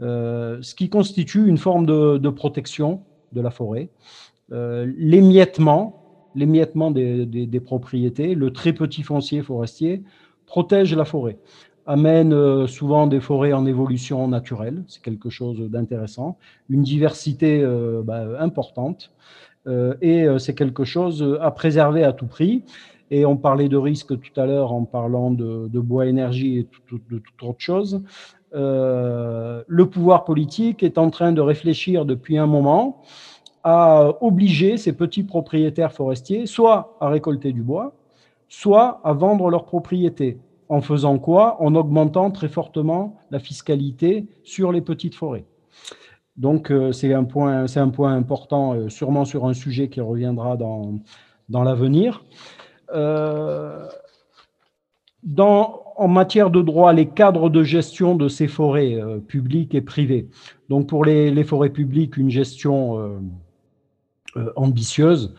Euh, 0.02 0.58
ce 0.62 0.74
qui 0.74 0.88
constitue 0.88 1.46
une 1.46 1.58
forme 1.58 1.86
de, 1.86 2.28
protection 2.30 3.02
de 3.32 3.40
la 3.40 3.50
forêt. 3.50 3.90
l'émiettement, 4.50 6.00
l'émiettement 6.34 6.90
des, 6.90 7.60
propriétés, 7.64 8.34
le 8.34 8.52
très 8.52 8.72
petit 8.72 9.02
foncier 9.02 9.42
forestier 9.42 10.02
protège 10.46 10.94
la 10.94 11.04
forêt 11.04 11.38
amène 11.86 12.32
euh, 12.32 12.66
souvent 12.66 13.06
des 13.06 13.20
forêts 13.20 13.52
en 13.52 13.66
évolution 13.66 14.28
naturelle, 14.28 14.84
c'est 14.86 15.02
quelque 15.02 15.30
chose 15.30 15.58
d'intéressant, 15.58 16.38
une 16.68 16.82
diversité 16.82 17.62
euh, 17.62 18.02
bah, 18.04 18.24
importante, 18.38 19.10
euh, 19.66 19.94
et 20.00 20.26
c'est 20.38 20.54
quelque 20.54 20.84
chose 20.84 21.38
à 21.40 21.50
préserver 21.50 22.04
à 22.04 22.12
tout 22.12 22.26
prix. 22.26 22.62
Et 23.12 23.26
on 23.26 23.36
parlait 23.36 23.68
de 23.68 23.76
risque 23.76 24.18
tout 24.20 24.40
à 24.40 24.46
l'heure 24.46 24.72
en 24.72 24.84
parlant 24.84 25.32
de, 25.32 25.80
bois 25.80 26.06
énergie 26.06 26.58
et 26.58 26.62
de 26.62 27.18
toute 27.18 27.42
autre 27.42 27.58
chose. 27.58 28.02
Le 28.52 29.84
pouvoir 29.84 30.24
politique 30.24 30.82
est 30.82 30.98
en 30.98 31.10
train 31.10 31.32
de 31.32 31.40
réfléchir 31.40 32.04
depuis 32.04 32.38
un 32.38 32.46
moment 32.46 33.02
à 33.62 34.12
obliger 34.22 34.76
ces 34.76 34.92
petits 34.92 35.22
propriétaires 35.22 35.92
forestiers 35.92 36.46
soit 36.46 36.96
à 37.00 37.08
récolter 37.08 37.52
du 37.52 37.62
bois, 37.62 37.94
soit 38.48 39.00
à 39.04 39.12
vendre 39.12 39.50
leurs 39.50 39.64
propriétés. 39.64 40.38
En 40.68 40.80
faisant 40.80 41.18
quoi? 41.18 41.60
En 41.60 41.74
augmentant 41.74 42.30
très 42.30 42.48
fortement 42.48 43.16
la 43.30 43.40
fiscalité 43.40 44.28
sur 44.44 44.70
les 44.70 44.80
petites 44.80 45.16
forêts. 45.16 45.44
Donc, 46.36 46.70
euh, 46.70 46.92
c'est 46.92 47.12
un, 47.12 47.24
point, 47.24 47.66
un 47.74 47.88
point 47.88 48.14
important, 48.14 48.74
euh, 48.74 48.88
sûrement 48.88 49.24
sur 49.24 49.46
un 49.46 49.52
sujet 49.52 49.88
qui 49.88 50.00
reviendra 50.00 50.56
dans, 50.56 51.00
dans 51.48 51.64
l'avenir. 51.64 52.24
Euh, 52.94 53.88
en 55.38 56.08
matière 56.08 56.50
de 56.50 56.62
droit, 56.62 56.92
les 56.92 57.06
cadres 57.06 57.50
de 57.50 57.62
gestion 57.62 58.14
de 58.14 58.28
ces 58.28 58.48
forêts 58.48 58.98
publiques 59.28 59.74
et 59.74 59.80
privées. 59.80 60.28
Donc, 60.68 60.86
pour 60.88 61.04
les, 61.04 61.44
forêts 61.44 61.70
publiques, 61.70 62.16
une 62.16 62.30
gestion 62.30 63.20
ambitieuse, 64.56 65.34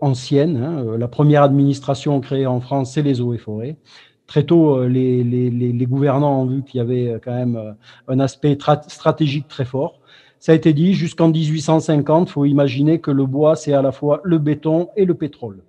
ancienne. 0.00 0.56
Hein. 0.56 0.96
La 0.98 1.08
première 1.08 1.42
administration 1.42 2.20
créée 2.20 2.46
en 2.46 2.60
France, 2.60 2.94
c'est 2.94 3.02
les 3.02 3.20
eaux 3.20 3.34
et 3.34 3.38
forêts 3.38 3.76
très 4.32 4.44
tôt, 4.44 4.78
euh, 4.78 4.88
les, 4.88 5.86
gouvernants 5.86 6.40
ont 6.40 6.46
vu 6.46 6.62
qu'il 6.62 6.78
y 6.78 6.80
avait 6.80 7.08
euh, 7.08 7.18
quand 7.22 7.34
même 7.34 7.56
euh, 7.56 7.72
un 8.08 8.18
aspect 8.18 8.56
stratégique 8.88 9.46
très 9.46 9.66
fort. 9.66 10.00
Ça 10.38 10.52
a 10.52 10.54
été 10.54 10.72
dit, 10.72 10.94
jusqu'en 10.94 11.28
1850, 11.28 12.28
il 12.28 12.32
faut 12.32 12.44
imaginer 12.46 12.98
que 12.98 13.10
le 13.10 13.26
bois, 13.26 13.56
c'est 13.56 13.74
à 13.74 13.82
la 13.82 13.92
fois 13.92 14.22
le 14.24 14.38
béton 14.38 14.88
et 14.96 15.04
le 15.04 15.12
pétrole. 15.12 15.62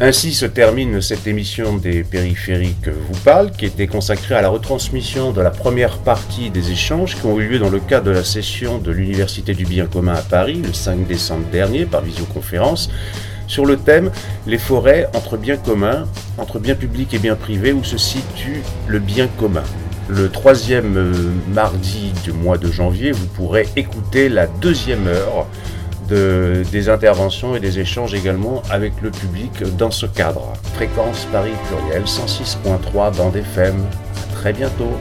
Ainsi 0.00 0.32
se 0.32 0.46
termine 0.46 1.02
cette 1.02 1.26
émission 1.26 1.76
des 1.76 2.04
périphériques 2.04 2.88
vous 2.88 3.18
parle, 3.24 3.50
qui 3.50 3.66
était 3.66 3.88
consacrée 3.88 4.36
à 4.36 4.42
la 4.42 4.48
retransmission 4.48 5.32
de 5.32 5.40
la 5.40 5.50
première 5.50 5.98
partie 5.98 6.50
des 6.50 6.70
échanges 6.70 7.16
qui 7.16 7.26
ont 7.26 7.36
eu 7.40 7.48
lieu 7.48 7.58
dans 7.58 7.68
le 7.68 7.80
cadre 7.80 8.06
de 8.06 8.12
la 8.12 8.22
session 8.22 8.78
de 8.78 8.92
l'Université 8.92 9.54
du 9.54 9.64
bien 9.64 9.86
commun 9.86 10.14
à 10.14 10.22
Paris 10.22 10.62
le 10.64 10.72
5 10.72 11.04
décembre 11.08 11.46
dernier 11.50 11.84
par 11.84 12.02
visioconférence 12.02 12.90
sur 13.48 13.66
le 13.66 13.76
thème 13.76 14.12
Les 14.46 14.58
forêts 14.58 15.08
entre 15.14 15.36
biens 15.36 15.56
communs, 15.56 16.06
entre 16.36 16.60
biens 16.60 16.76
publics 16.76 17.12
et 17.14 17.18
biens 17.18 17.34
privés, 17.34 17.72
où 17.72 17.82
se 17.82 17.98
situe 17.98 18.62
le 18.86 19.00
bien 19.00 19.26
commun. 19.26 19.64
Le 20.08 20.28
troisième 20.28 20.96
euh, 20.96 21.12
mardi 21.52 22.12
du 22.22 22.30
mois 22.32 22.56
de 22.56 22.70
janvier, 22.70 23.10
vous 23.10 23.26
pourrez 23.26 23.66
écouter 23.74 24.28
la 24.28 24.46
deuxième 24.46 25.08
heure 25.08 25.48
de, 26.08 26.62
des 26.70 26.88
interventions 26.88 27.56
et 27.56 27.60
des 27.60 27.78
échanges 27.78 28.14
également 28.14 28.62
avec 28.70 28.92
le 29.02 29.10
public 29.10 29.62
dans 29.76 29.90
ce 29.90 30.06
cadre. 30.06 30.52
Fréquence 30.74 31.26
Paris 31.32 31.52
Pluriel 31.66 32.04
106.3 32.04 33.16
bande 33.16 33.36
FM. 33.36 33.74
À 33.76 34.34
très 34.34 34.52
bientôt. 34.52 34.92